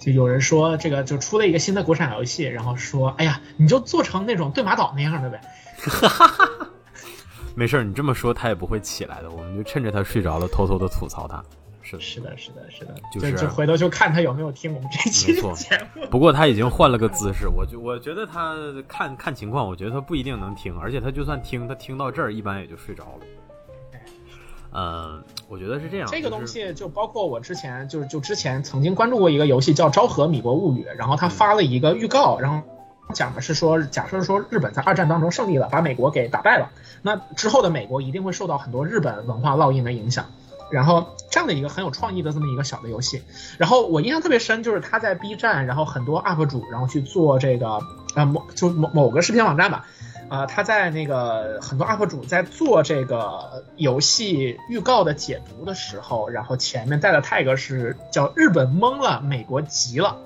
[0.00, 5.40] 就有人说这个就出了一个新的国产游戏，然后说，哎呀，你就做成那种对马岛那样的呗。
[7.54, 11.44] 没事儿，你这么说他也不会起来的，我们就趁着他睡着了，偷偷的吐槽他。
[11.84, 16.06] 是的，是的，是的，是的，就是就回头就看他有没有听我们这期没错节目。
[16.10, 18.56] 不过他已经换了个姿势，我就我觉得他
[18.88, 23.26] 看看情况，我觉得他不一定能听，而且他就算听，他听到这儿一般也就睡着了。
[24.76, 26.08] 嗯，我觉得是这样。
[26.10, 32.66] 这个东西就包括我之前就是就之前曾经关注过一个游戏叫《昭和米国物语》，然后他发了一个预告，然后
[33.12, 36.70] 讲的是说，假设说日本在二战当中胜利了，把美国给打败了，
[37.02, 40.24] 那之后的美国一定会受到很多日本文化烙印的影响。
[40.74, 43.22] 然后这样的一个很有创意的这么一个小的游戏，
[43.58, 47.78] 然后我印象特别深，就是他在 B 站，然后很多 UP 主，然后去做这个
[48.16, 49.86] 呃某就某某个视频网站吧，
[50.28, 60.16] 啊，他在那个很多 UP 主在做这个游戏预告的解读的时候，然后前面带的 tag 是叫“日本懵了，美国急了”，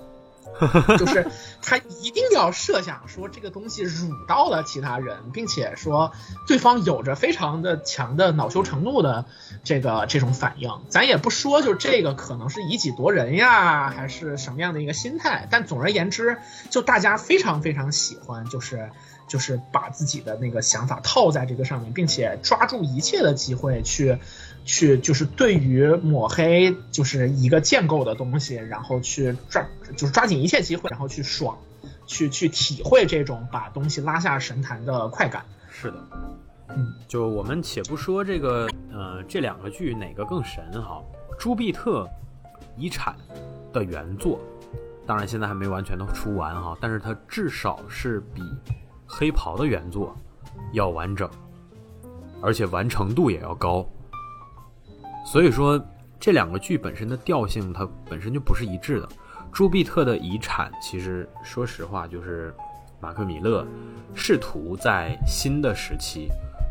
[0.98, 1.26] 就是
[1.62, 6.12] 他一定要设想说这个东西辱到了其他人，并且说
[6.46, 9.24] 对方有着非常的强的恼羞成怒的
[9.64, 10.70] 这个这种反应。
[10.88, 16.38] 咱也不说，就这个可能是以己夺人呀，还是什么样的一个心态，但总而言之，
[16.70, 18.90] 就大家非常非常喜欢，就是。
[19.28, 24.18] 就是把自己的那个想法套在这个上面，并且抓住一切的机会去，
[24.68, 29.66] 去就是对于抹黑就是一个建构的东西，然后去抓
[29.96, 31.56] 就是抓紧一切机会，然后去爽，
[32.06, 35.42] 去去体会这种把东西拉下神坛的快感。
[35.70, 35.96] 是的，
[36.76, 41.02] 嗯，就我们且不说这个，呃，这两个剧哪个更神哈？
[41.38, 42.06] 朱庇特
[42.76, 43.16] 遗产
[43.72, 44.38] 的原作，
[45.06, 48.42] 当然现在还没完全都出完哈，但是它至少是比
[49.06, 50.14] 黑袍的原作
[50.74, 51.26] 要完整，
[52.42, 53.88] 而且完成度也要高。
[55.30, 55.78] 所以说，
[56.18, 59.06] 这两个剧本身的调性它本身就不是一致的。
[59.52, 62.54] 朱庇特的遗产，其实说实话，就是
[62.98, 63.66] 马克米勒
[64.14, 66.28] 试图在新的时期，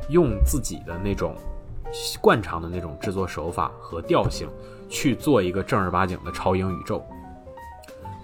[0.10, 1.36] 用自己的那种
[2.20, 4.50] 惯常的那种制作手法和调性，
[4.90, 7.06] 去做一个正儿八经的超英宇宙。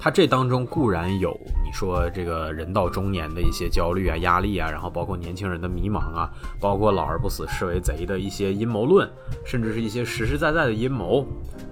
[0.03, 1.31] 他这当中固然有
[1.63, 9.09] 你说这个人到中年的一些焦虑啊、压力啊，然后包括年轻人的迷茫啊，包括老而不死是为贼的一些阴谋论，
[9.45, 11.25] 甚至是一些实实在在的阴谋，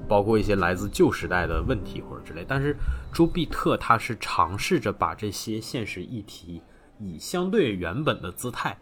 [0.07, 2.45] 包括一些来自旧时代的问题或者之类。
[2.47, 2.73] 但是
[3.11, 6.61] 朱庇特他是尝试着把这些现实议题
[6.99, 8.77] 以相对原本的姿态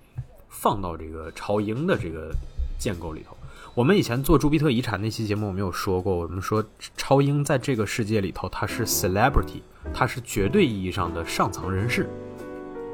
[0.47, 2.31] 放到这个超英的这个
[2.77, 3.35] 建构里头。
[3.75, 6.63] 我们以前做朱庇特遗产那期节目，我们有说过，我们说
[6.97, 9.61] 超英在这个世界里头，他是 celebrity，
[9.93, 12.09] 他是绝对意义上的上层人士。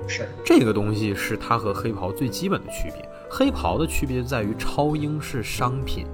[0.07, 3.09] 是这个东西是它和黑袍最基本的区别。
[3.29, 6.05] 黑袍的区别在于超英是商品，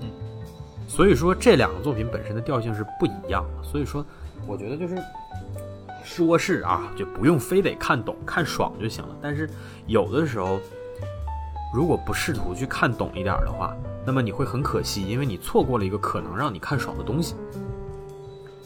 [0.00, 0.10] 嗯，
[0.86, 3.62] 所以说这两个作品本身的调性是不一样的。
[3.62, 4.04] 所以说，
[4.46, 4.98] 我觉得就是
[6.04, 9.16] 说是啊，就不用非得看懂看爽就行了。
[9.22, 9.48] 但是
[9.86, 10.60] 有的时候。
[11.72, 13.74] 如果不试图去看懂一点的话，
[14.04, 17.34] 那么你会很可惜，因为你错过了一个可能让你看爽的东西。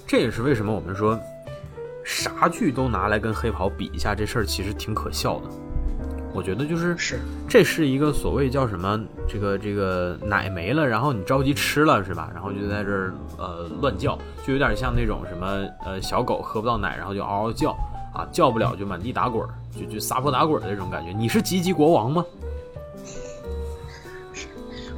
[0.07, 1.19] 这也是为什么我们说
[2.05, 5.49] 啥剧都拿来跟黑袍比一下，这事儿其实挺可笑的。
[6.35, 12.31] 我觉得就是是，这是一个所谓叫什么，这个这个奶没了，然后你着急吃了是吧？
[12.35, 17.71] 然后就在这儿呃乱叫，就有点像那种什么呃小狗喝不到奶，然后就嗷嗷叫
[18.13, 21.11] 啊，叫不了就满地打滚，就就撒泼打滚的那种感觉。
[21.13, 22.25] 你是吉吉国王吗？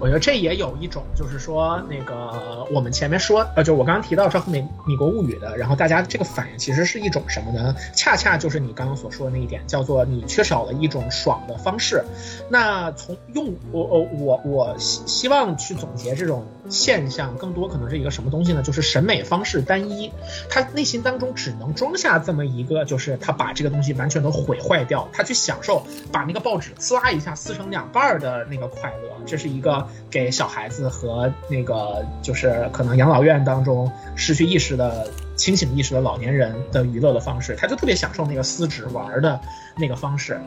[0.00, 7.74] 我觉得这也有一种，就是说那个我们前面说，呃，就我刚刚提到《昭和美米国物语》的，然后大家这个反应其实是一种什么呢？
[7.94, 12.04] 恰恰就是你刚刚所说的那一点，叫做你缺少了一种爽的方式。
[12.48, 18.62] 那从用我我我我希希望去总结这种现象，更多可能是一个什么东西呢？
[18.62, 20.12] 就是审美方式单一，
[20.48, 29.88] 他内心当中只能装下这么一个，就是他把这个东西完全都毁坏掉，他去享受把那个报纸呲啦一下撕成两半的那个快乐，这是一个。
[30.10, 35.06] 给小孩子和那个就是可能养老院当中失去意识的
[35.36, 39.40] 清醒意识的老年人的娱乐的方式，他就特别享受那个撕纸玩的
[39.77, 40.40] 那个方式。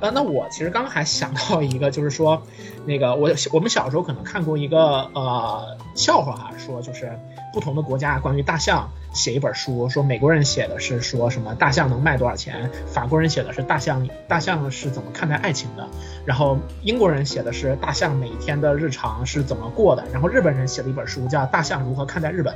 [0.00, 2.42] 呃，那我其实刚刚还想到一个，就是说，
[2.84, 7.18] 那个我我们小时候可能看过一个呃笑话哈，说就是
[7.52, 15.88] 不同的国家关于大象写一本书，说美国人写的是说什么大象能卖多少钱，法国人写的是大象大象是怎么看待爱情的，
[16.26, 22.52] 然后英国人写的是大象每天的日常是怎么过的，然后日本人写了一本书叫《大象如何看待日本》。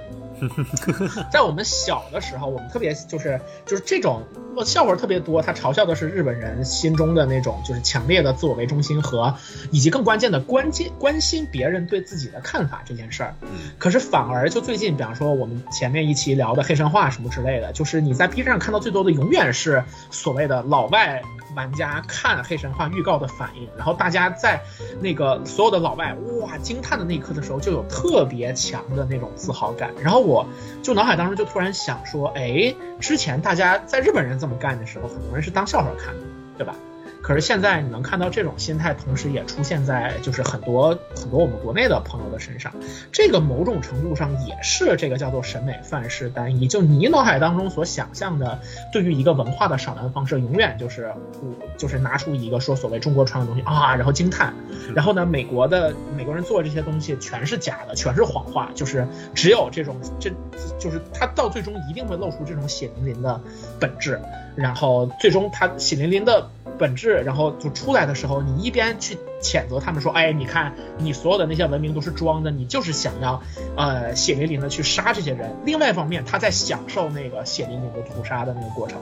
[1.31, 4.23] 在我们小的时候，我们特别就是就是这种
[4.65, 9.35] 笑话特别多，他嘲笑的是日本人心中的那种就是强烈的自我为中心和
[9.71, 13.35] 以及更关键的关键关心别人对自己的看法这件事儿。
[13.79, 21.23] 可是反而就最近，比方说我们前面一期聊的黑神话什么之类的，就是你在 B 站上看到最多的永远是所谓的老外。
[21.59, 24.63] 玩家看黑神话预告的反应，然后大家在
[25.01, 29.91] 那个所有的老外哇惊叹的那一刻的时候，就有特别强的那种自豪感。
[30.01, 30.47] 然后我
[30.85, 36.21] 就脑海当中就突然想说，哎，之前大家在日本人这么干的时候，很多人是当笑话看的，
[36.57, 36.77] 对吧？
[37.21, 42.73] 可是现在你能看到这种心态，同时也出现在就是很多很多我们国内的朋友的身上。
[43.13, 46.67] 这个某种程度上也是这个叫做审美范式单一。
[46.69, 48.61] 就你脑海当中所想象的，
[48.93, 51.13] 对于一个文化的赏玩方式，永远就是
[51.43, 54.55] 我就是拿出一个说所谓中国传统东西啊，然后惊叹。
[54.95, 60.31] 然后呢，美国的美国人做这些东西全是假的，全是谎话，就是只有这种这
[60.79, 63.41] 就是他到最终一定会露出这种血淋淋的
[63.79, 64.21] 本质。
[64.59, 66.51] 然后最终他血淋淋的。
[66.79, 73.43] 本质，然后就出来的时候，你一边去谴责他们说，哎，你看你所有的那些文明都是装的，你就是想要，
[73.77, 75.51] 呃，血淋淋的去杀这些人。
[75.65, 78.97] 另外一方面，他在享受那个血淋淋的屠杀的那个过程。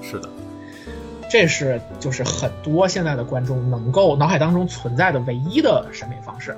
[0.00, 0.28] 是的，
[1.28, 6.56] 这是就是很多现在的观众能够脑海当中存在的唯一的审美方式。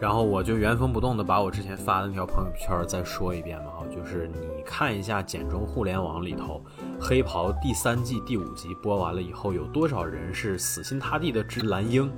[0.00, 6.62] 然后我就原封不动的把我之前发的那条朋友圈再说一遍嘛，就是你看一下《简中互联网》里头。
[7.00, 12.10] 黑袍第三季第五集播完了以后，有多少人是死心塌地的支蓝鹰？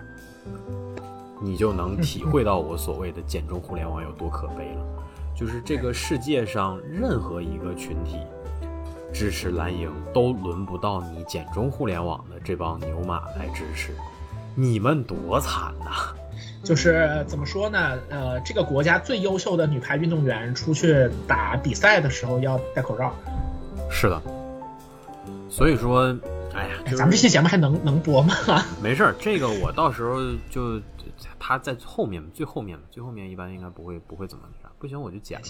[1.43, 4.87] 你就能体会到我所谓的简中互联网有多可悲了。
[5.35, 8.19] 就是这个世界上任何一个群体
[9.13, 13.93] 支持蓝鹰，都轮不到你简中互联网的这帮牛马来支持。
[14.55, 16.15] 你们多惨呐！
[16.63, 17.79] 就是怎么说呢？
[18.09, 23.13] 呃，这个国家最优秀的女排运动员出去打比赛的时候要戴口罩。
[23.91, 24.23] 是的。
[25.49, 26.17] 所以说，
[26.55, 28.35] 哎呀，咱们这期节目还能能播吗？
[28.83, 30.21] 没事儿，这个我到时候
[30.51, 30.81] 就
[31.39, 34.45] 他在后面最后面最后面一般应该不会不会怎么
[34.79, 35.47] 不行我就剪了。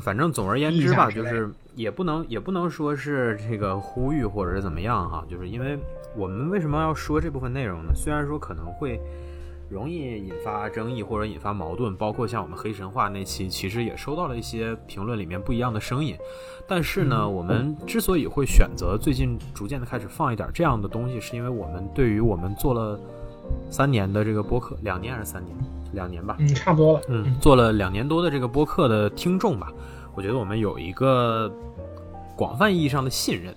[0.00, 5.78] 反正总而言之吧，就是也不能也不能说是这个呼吁或者是怎么样哈，就是因为
[6.16, 7.92] 我们为什么要说这部分内容呢？
[7.94, 9.00] 虽然说可能会。
[9.72, 16.14] 容易引发争议或者引发矛盾，包括像我们黑神话那期，其实也收到了一些评论里面不一样的声音。
[16.68, 23.00] 但是呢，我们之所以会选择最近逐渐的开始放一点这样的东西，是因为我们对于我们做了
[23.70, 25.56] 三年的这个播客，两年还是三年？
[25.94, 27.00] 两年吧，嗯，差不多了。
[27.08, 29.72] 嗯，做了两年多的这个播客的听众吧，
[30.14, 31.50] 我觉得我们有一个
[32.36, 33.54] 广泛意义上的信任。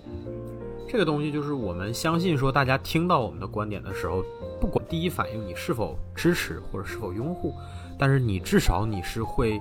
[0.88, 4.24] 这个东西就是我们相信说，大家听到我们的观点的时候。
[4.58, 7.54] 不管第一反应你是否支持或者是否拥护，
[7.98, 9.60] 但是你至少你是会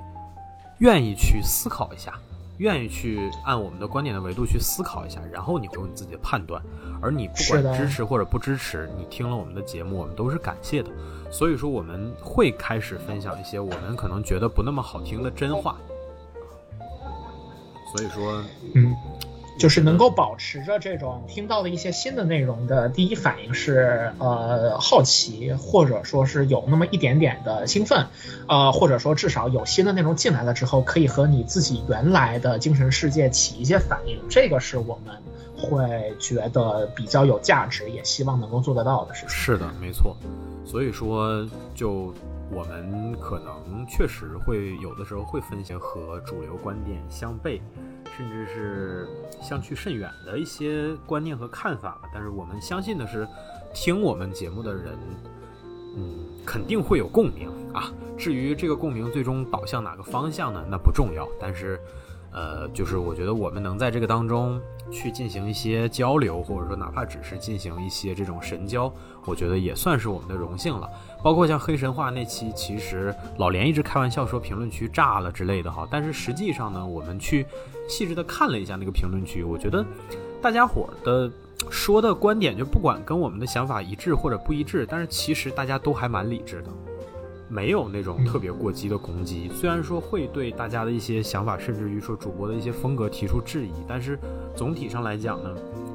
[0.77, 2.13] 愿意去思考一下，
[2.59, 6.63] 愿意去按我们的观点的维度去思考一下，然后你会有你自己的判断。
[7.01, 10.89] 而你不管支持或者不支持，你听了我们的节目，我们都是感谢的。
[11.29, 15.75] 所以说我们会开始分享一些我们可能觉得不那么好听的真话。
[17.93, 18.41] 所以说，
[18.75, 18.95] 嗯。
[19.57, 28.07] 就是能够保持着这种听到的一些新的内容的第一反应是呃好奇，或者说是有那么一点点的兴奋，
[28.47, 35.15] 呃或者说至少有新的内容进来了之后，可以和你自己原来的精神世界起一些反应，这个是我们
[35.57, 39.29] 会觉得比较有价值，也希望能够做得到的事情。
[39.29, 40.15] 是的，没错。
[40.65, 42.13] 所以说，就
[42.51, 47.59] 我们可能确实会有的时候会分析和主流观点相悖。
[48.17, 49.09] 甚至是
[49.41, 53.27] 相去甚远的一些观念和看法吧，但是我们相信的是，
[53.73, 54.97] 听我们节目的人，
[55.97, 56.13] 嗯，
[56.45, 57.91] 肯定会有共鸣啊。
[58.17, 60.63] 至于这个共鸣最终导向哪个方向呢？
[60.71, 61.27] 那不重要。
[61.41, 61.77] 但是，
[62.35, 68.93] 呃，就是我觉得我们能在这个当中去进行一些交流，或者说哪怕只是进行一些这种神交，
[69.25, 70.87] 我觉得也算是我们的荣幸了。
[71.23, 77.45] 包括像黑神话那期，其实老连一直开玩笑说评论区炸了之类的哈，但是实际上呢，我们去。
[77.87, 79.85] 细致的看了一下那个评论区，我觉得
[80.41, 81.31] 大家伙的
[81.69, 86.69] 说的观点，就不管跟我们的想法一致或者不一致，但是其实大家都还蛮理智的。
[87.47, 89.49] 没有那种特别过激的攻击。
[89.53, 94.17] 虽然说会对大家的一些想法，甚至于说主播的一些风格提出质疑，但是
[94.55, 95.49] 总体上来讲呢，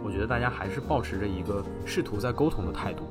[0.05, 3.05] 我觉得大家还是保持着一个试图在沟通的态度。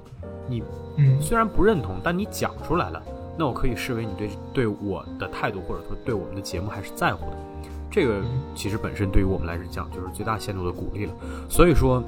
[0.47, 0.63] 你
[0.97, 3.01] 嗯虽然不认同，但你讲出来了，
[3.37, 7.37] 那我可以视为你对对我的态度，或者说对我们的节目还是在乎的。
[7.91, 8.21] 这个
[8.55, 11.13] 其实本身对于我们来讲就是最大限度的鼓励了。
[11.49, 12.03] 所以说，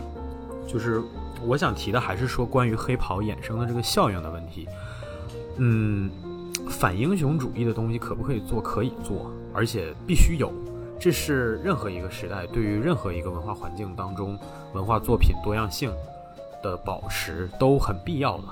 [0.67, 1.01] 就是
[1.45, 4.67] 我想提的还是说关于黑袍衍生的这个效应的问题。
[5.57, 6.09] 嗯，
[6.69, 8.61] 反英雄主义的东西可不可以做？
[8.61, 10.51] 可以做，而且必须有。
[10.99, 14.37] 这是任何一个时代对于任何一个文化环境当中
[14.73, 15.91] 文化作品多样性
[16.61, 18.43] 的保持都很必要的。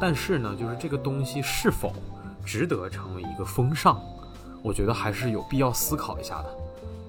[0.00, 1.92] 但是呢，就是这个东西是否
[2.44, 4.00] 值得成为一个风尚，
[4.62, 6.48] 我觉得还是有必要思考一下的。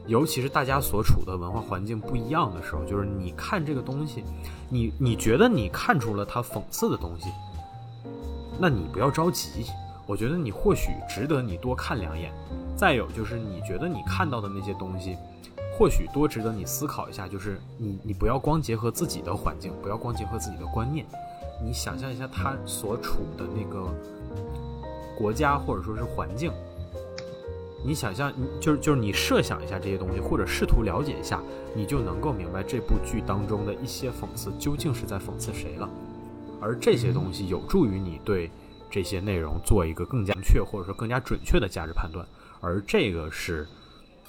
[0.06, 4.22] 尤其是大家所处的文化环境不一样的时候，就是你看这个东西，
[4.68, 7.30] 你你觉得你看出了它讽刺的东西，
[8.60, 9.65] 那你不要着急。
[10.06, 12.32] 我觉得你或许值得你多看两眼。
[12.76, 15.16] 再有就是你觉得你看到的那些东西，
[15.78, 17.28] 或许多值得你思考一下。
[17.28, 21.06] 就是你你不要光结合自己的环境，不要光结合自己的观念，
[21.64, 23.88] 你想象一下他所处的那个
[25.16, 26.52] 国家或者说是环境。
[27.86, 31.42] 你想象，就是就是你设想一下这些东西，或者试图了解一下，
[31.76, 35.88] 你就能够明白这部剧当中的一些讽刺究竟是在讽刺谁了。
[36.62, 38.50] 而这些东西有助于你对
[38.94, 42.24] 这些内容做一个更加确或者说更加准确的价值判断。
[42.61, 43.68] 而这个是，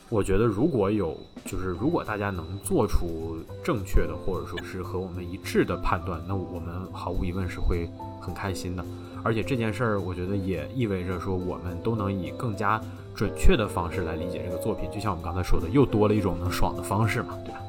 [0.08, 1.14] 我觉得如果有
[1.44, 7.86] 就是如果大家能做出正确的或者说是和我们一致的判断，那我们毫无疑问是会
[8.18, 8.82] 很开心的。
[9.22, 12.80] 而且这件事儿，我觉得也意味着说我们都能以更加。
[13.14, 17.60] 准确的方式来理解这个作品，就像我们刚才说的，又多了一种能爽的方式嘛，对吧？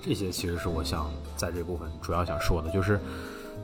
[0.00, 3.00] 这些其实是我想在这部分主要想说的，就是，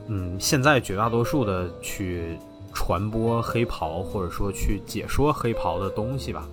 [0.07, 2.37] 嗯，现在绝大多数的去
[2.73, 6.47] 传播黑袍或者说去解说黑袍的东西吧，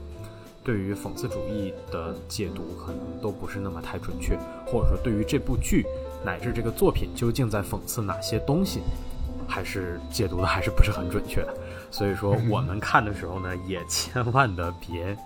[0.62, 5.84] 对于讽刺主义的解读可能都不是那么太准确，或者说对于这部剧
[6.24, 8.80] 乃至这个作品究竟在讽刺哪些东西，
[9.48, 11.54] 还是解读的还是不是很准确的。
[11.90, 15.16] 所以说，我们看的时候呢，也千万的别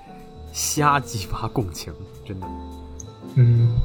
[0.52, 1.92] 瞎激发共情，
[2.24, 2.46] 真的。
[3.34, 3.76] 嗯，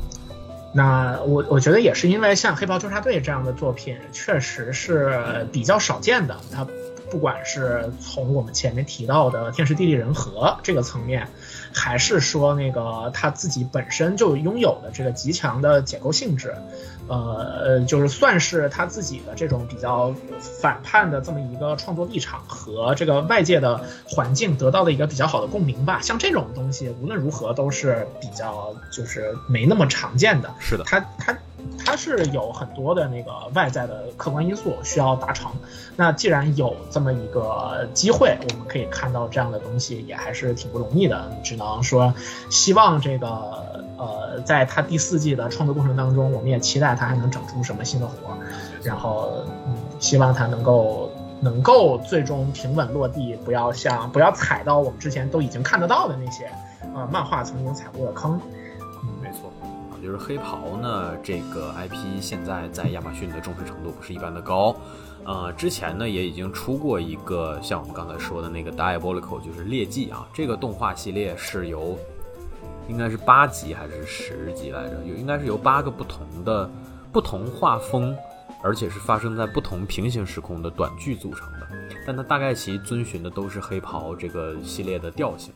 [0.71, 6.37] 那我我觉得也是因为像《黑袍纠察队》这样的作品，确实是比较少见的。
[6.51, 6.67] 它
[7.09, 11.27] 不管是从我们前面提到的天时地利人和这个层面，
[11.73, 16.53] 还是说那个他自己本身就拥有的这个极强的解构性质。
[17.09, 25.99] 呃，就是算是他自己的这种比较反叛的这么一个创作立场和这个外界的环境得到了一个比较好的共鸣吧。
[26.01, 30.53] 像这种东西，无论如何都是比较就是没那么常见的。
[30.59, 31.35] 是的，他他
[31.83, 35.51] 他是有很多的那个外在的客观因素需要达成。
[35.95, 41.35] 那既然有这么一个机会，我们可以看到这样的东西，也还是挺不容易的。
[41.43, 42.13] 只能说，
[42.51, 43.78] 希望这个。
[43.99, 48.37] 呃，在他第四季的创作过程当中，我们也期待他还能整出什么新的活儿，
[48.81, 51.11] 然后嗯，希望他能够
[51.41, 56.49] 能够最终平稳落地，不要像不要踩到我们之前都已经看得到的那些
[56.95, 58.39] 呃漫画曾经踩过的坑。
[59.03, 59.51] 嗯，没错，
[60.01, 64.73] 就是黑袍呢这个 IP 现在在亚马逊的重视程度不是一般的高，
[65.25, 71.97] 呃，之前呢也已经出过一个像我们刚才说的那个 Diabolical，就是劣迹啊，这个动画系列是由。
[72.89, 75.01] 应该是八集还是十集来着？
[75.05, 76.69] 有应该是由八个不同的、
[77.11, 78.17] 不同画风，
[78.63, 81.67] 而且是发生在不同平行时空的短剧组成的。
[82.05, 85.53] 但它大概其遵循的都是黑袍这个系列的调性。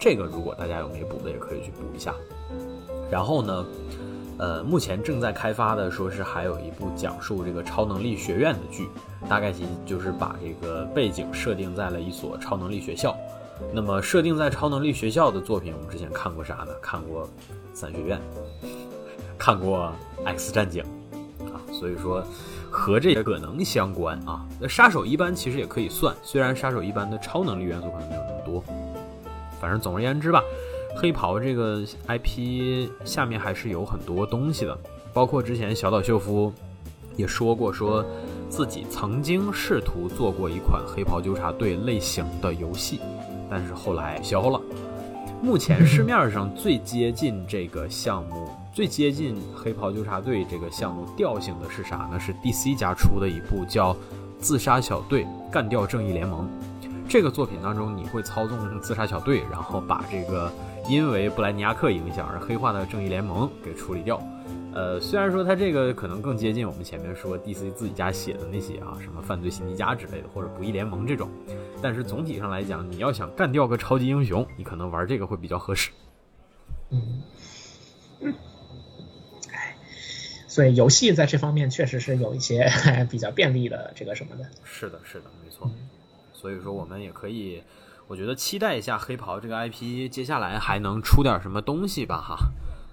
[0.00, 2.14] 这个如果大家有没补的，也可以去补一下。
[3.10, 3.66] 然后呢，
[4.38, 8.88] 呃，目前正在开发的，说是还有一部讲述这个超能力学院的剧，
[9.28, 13.14] 大概其就是把这个背景设定在了一所超能力学校。
[13.72, 16.72] 那么设定在超能力学校的作品，我们之前看过啥呢？
[16.80, 17.24] 看过
[17.72, 18.20] 《三学院》，
[19.38, 19.92] 看过
[20.24, 20.84] 《X 战警》
[21.52, 22.24] 啊，所以说
[22.70, 24.46] 和这可能相关啊。
[24.60, 28.64] 那杀手一般其实也可以算，虽然杀手一般的超能力元素可能没有那么多。
[29.60, 30.42] 反正总而言之吧，
[30.96, 34.76] 黑袍这个 IP 下面还是有很多东西的，
[35.12, 36.52] 包括之前小岛秀夫
[37.16, 38.04] 也说过，说
[38.48, 43.00] 自己曾经试图做过一款黑袍纠察队类型的游戏。
[43.50, 44.60] 但是后来消了。
[45.42, 52.18] 目前市面上最接近这个项目、最接近黑袍纠察队这个项目调性的是啥呢？
[52.18, 53.92] 是 DC 家出的一部叫
[54.38, 56.46] 《自杀小队：干掉正义联盟》。
[57.06, 60.50] 这个作品当中，你会操纵自杀小队，然后把这个
[60.88, 64.18] 因为布莱尼亚克影响而黑化的正义联盟给处理掉。
[64.72, 71.28] 呃，虽然说它这个可能更接近我们前面说 DC 自己家写的那些啊，什么犯罪心理家之类的，或者不义联盟这种，
[71.84, 75.90] 但是总体上来讲，你要想干掉个超级英雄，你可能玩这个会比较合适。
[76.88, 77.22] 嗯，
[79.52, 79.76] 哎，
[80.48, 82.72] 所以游戏在这方面确实是有一些
[83.10, 84.48] 比较便利的这个什么的。
[84.64, 85.70] 是的，是的，没错。
[86.32, 87.62] 所以说我们也可以，
[88.06, 92.38] 我觉得期待一下黑袍这个 IP 接下来还能出点什么东西吧，哈。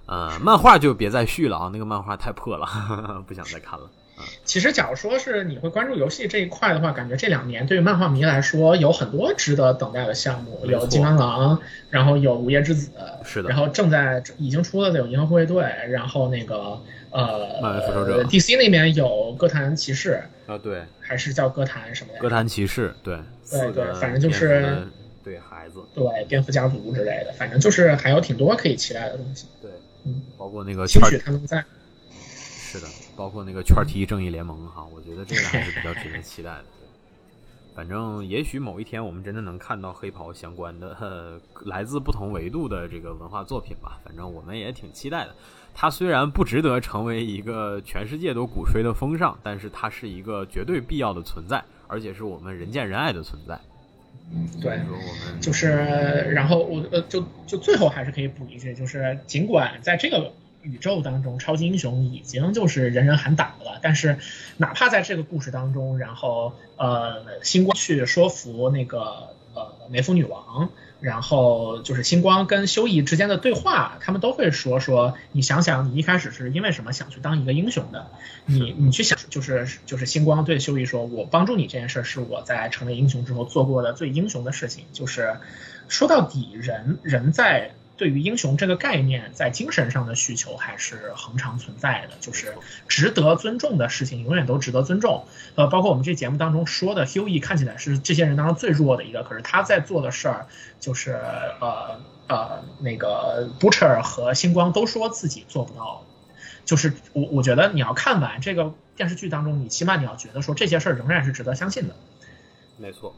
[0.08, 2.68] 呃，漫画就别再续了啊，那个漫画太破了，
[3.26, 3.90] 不想再看了。
[4.46, 11.60] 其实，假如说是你会关注游戏这一块的话，感觉这两年对于漫画迷来说有很多值得等待的项目，有金刚狼，
[11.90, 12.92] 然后有午夜之子，
[13.24, 16.80] 是的，然后正在已经出了的有银河护卫队，然后那个
[17.10, 23.18] 呃，漫威复仇者，DC 那边有歌坛骑士啊，对，还是叫歌坛什么歌坛骑士，对，
[23.50, 24.88] 对对，反正就是
[25.24, 29.48] 对孩子，对蝙蝠家族之类的，反正就是还有挺多可以期待的东西。
[29.62, 29.72] 对，
[30.06, 31.64] 嗯，包括那个兴许他们在。
[32.14, 36.66] 是的，包括那个圈踢正义联盟哈， 我觉得这个还是比较值得期待的。
[37.74, 43.98] 反正也许某一天我们真的能看到黑袍相关的来自不同维度的这个文化作品吧。
[44.04, 45.34] 反正我们也挺期待的。
[45.74, 53.58] 它虽然不值得成为一个全世界都鼓吹的风尚，但是它是一个绝对必要的存在，而且是我们人见人爱的存在。
[54.62, 54.82] 对，
[55.40, 55.70] 就是，
[56.34, 60.34] 然后我呃，就就最后还是可以补一句，就是尽管在这个。
[60.62, 63.80] 宇宙当中，超级英雄已经就是人人喊打了。
[63.82, 64.18] 但是，
[64.58, 70.70] 哪怕在这个故事当中，然后呃，星光去说服那个呃梅芙女王，
[71.00, 78.08] 然后就是星光跟修义之间的对话，他们都会说说，你想想，你一开始是因为什么想去当一个英雄的？
[78.46, 84.86] 你你去想，就是就是星光对修义说，我帮助你这件事是我在成为英雄之后做过的最英雄的事情。
[84.94, 85.38] 就是
[85.88, 87.72] 说到底，人人在。
[88.02, 92.56] 对于英雄这个概念，在精神上的需求还是恒常存在的，就是
[92.88, 95.24] 值得尊重的事情，永远都值得尊重。
[95.54, 100.48] 呃，包括我们这节目当中说的 Hughie，看起来是这些人当中最弱的一个，可是他在做的事儿，
[100.80, 101.12] 就是
[101.60, 106.04] 呃呃那个 Butcher 和星光都说自己做不到。
[106.66, 111.96] 就是我我觉得你要看完这个电视剧当中，你起码你要觉得说这些事儿仍然是值得相信的。
[112.80, 113.16] 没错。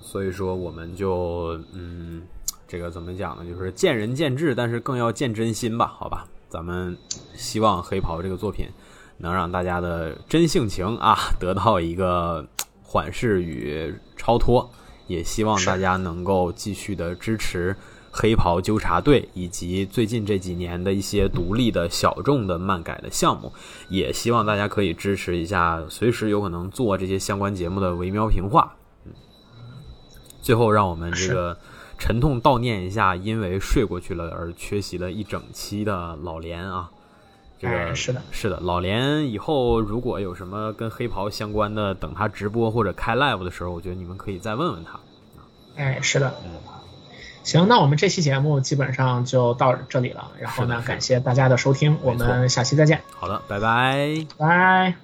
[0.00, 2.22] 所以说，我们就嗯。
[2.74, 3.48] 这个怎么讲呢？
[3.48, 5.86] 就是见仁见智，但是更要见真心吧？
[5.96, 6.98] 好吧，咱们
[7.36, 8.66] 希望黑袍这个作品
[9.16, 12.44] 能让大家的真性情啊得到一个
[12.82, 14.68] 缓释与超脱，
[15.06, 17.76] 也希望大家能够继续的支持
[18.10, 23.52] 黑袍纠察队以及最近这几年的一些独立的小众的漫改的项目，
[23.88, 28.74] 也希望大家可以支持一下随时有可能做这些相关节目的维喵评话。
[29.04, 29.12] 嗯，
[30.42, 31.56] 最后让我们这个。
[31.98, 36.90] 沉痛悼念一下，因为睡过去了而缺席了一整期的老连啊，
[37.58, 44.98] 这个是的，是的，老连以后如果有什么跟黑袍相关的，等他直播或者开 live 的时候，我觉得你们可以再问问他。
[45.76, 46.50] 哎，是的，嗯，
[47.42, 53.00] 行，那我们这期节目基本上就到这里了，然后呢，感谢大家的收听，我们下期再见。
[53.14, 55.03] 好的，拜拜，拜。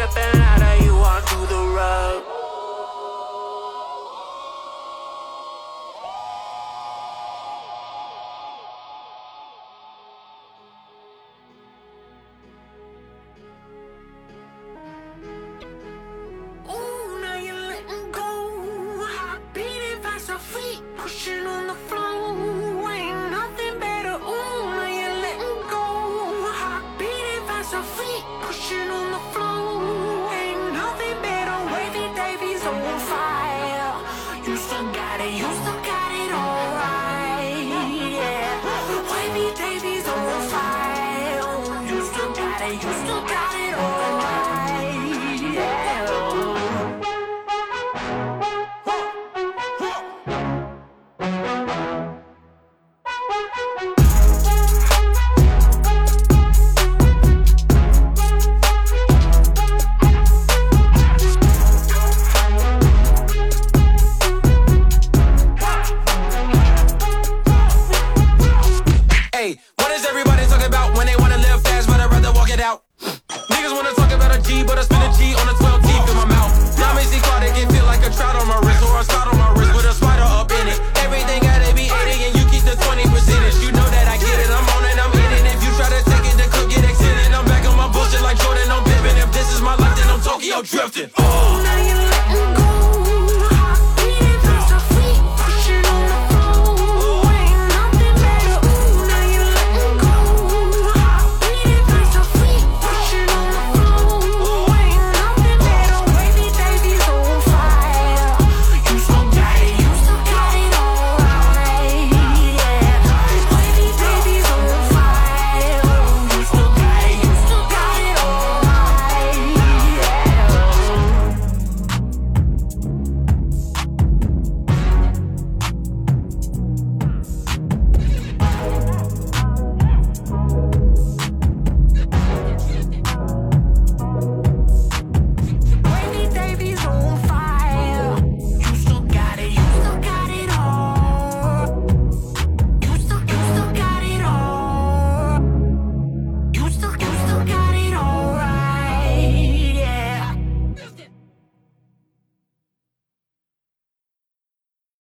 [0.00, 2.39] Dripping out of you onto the rug.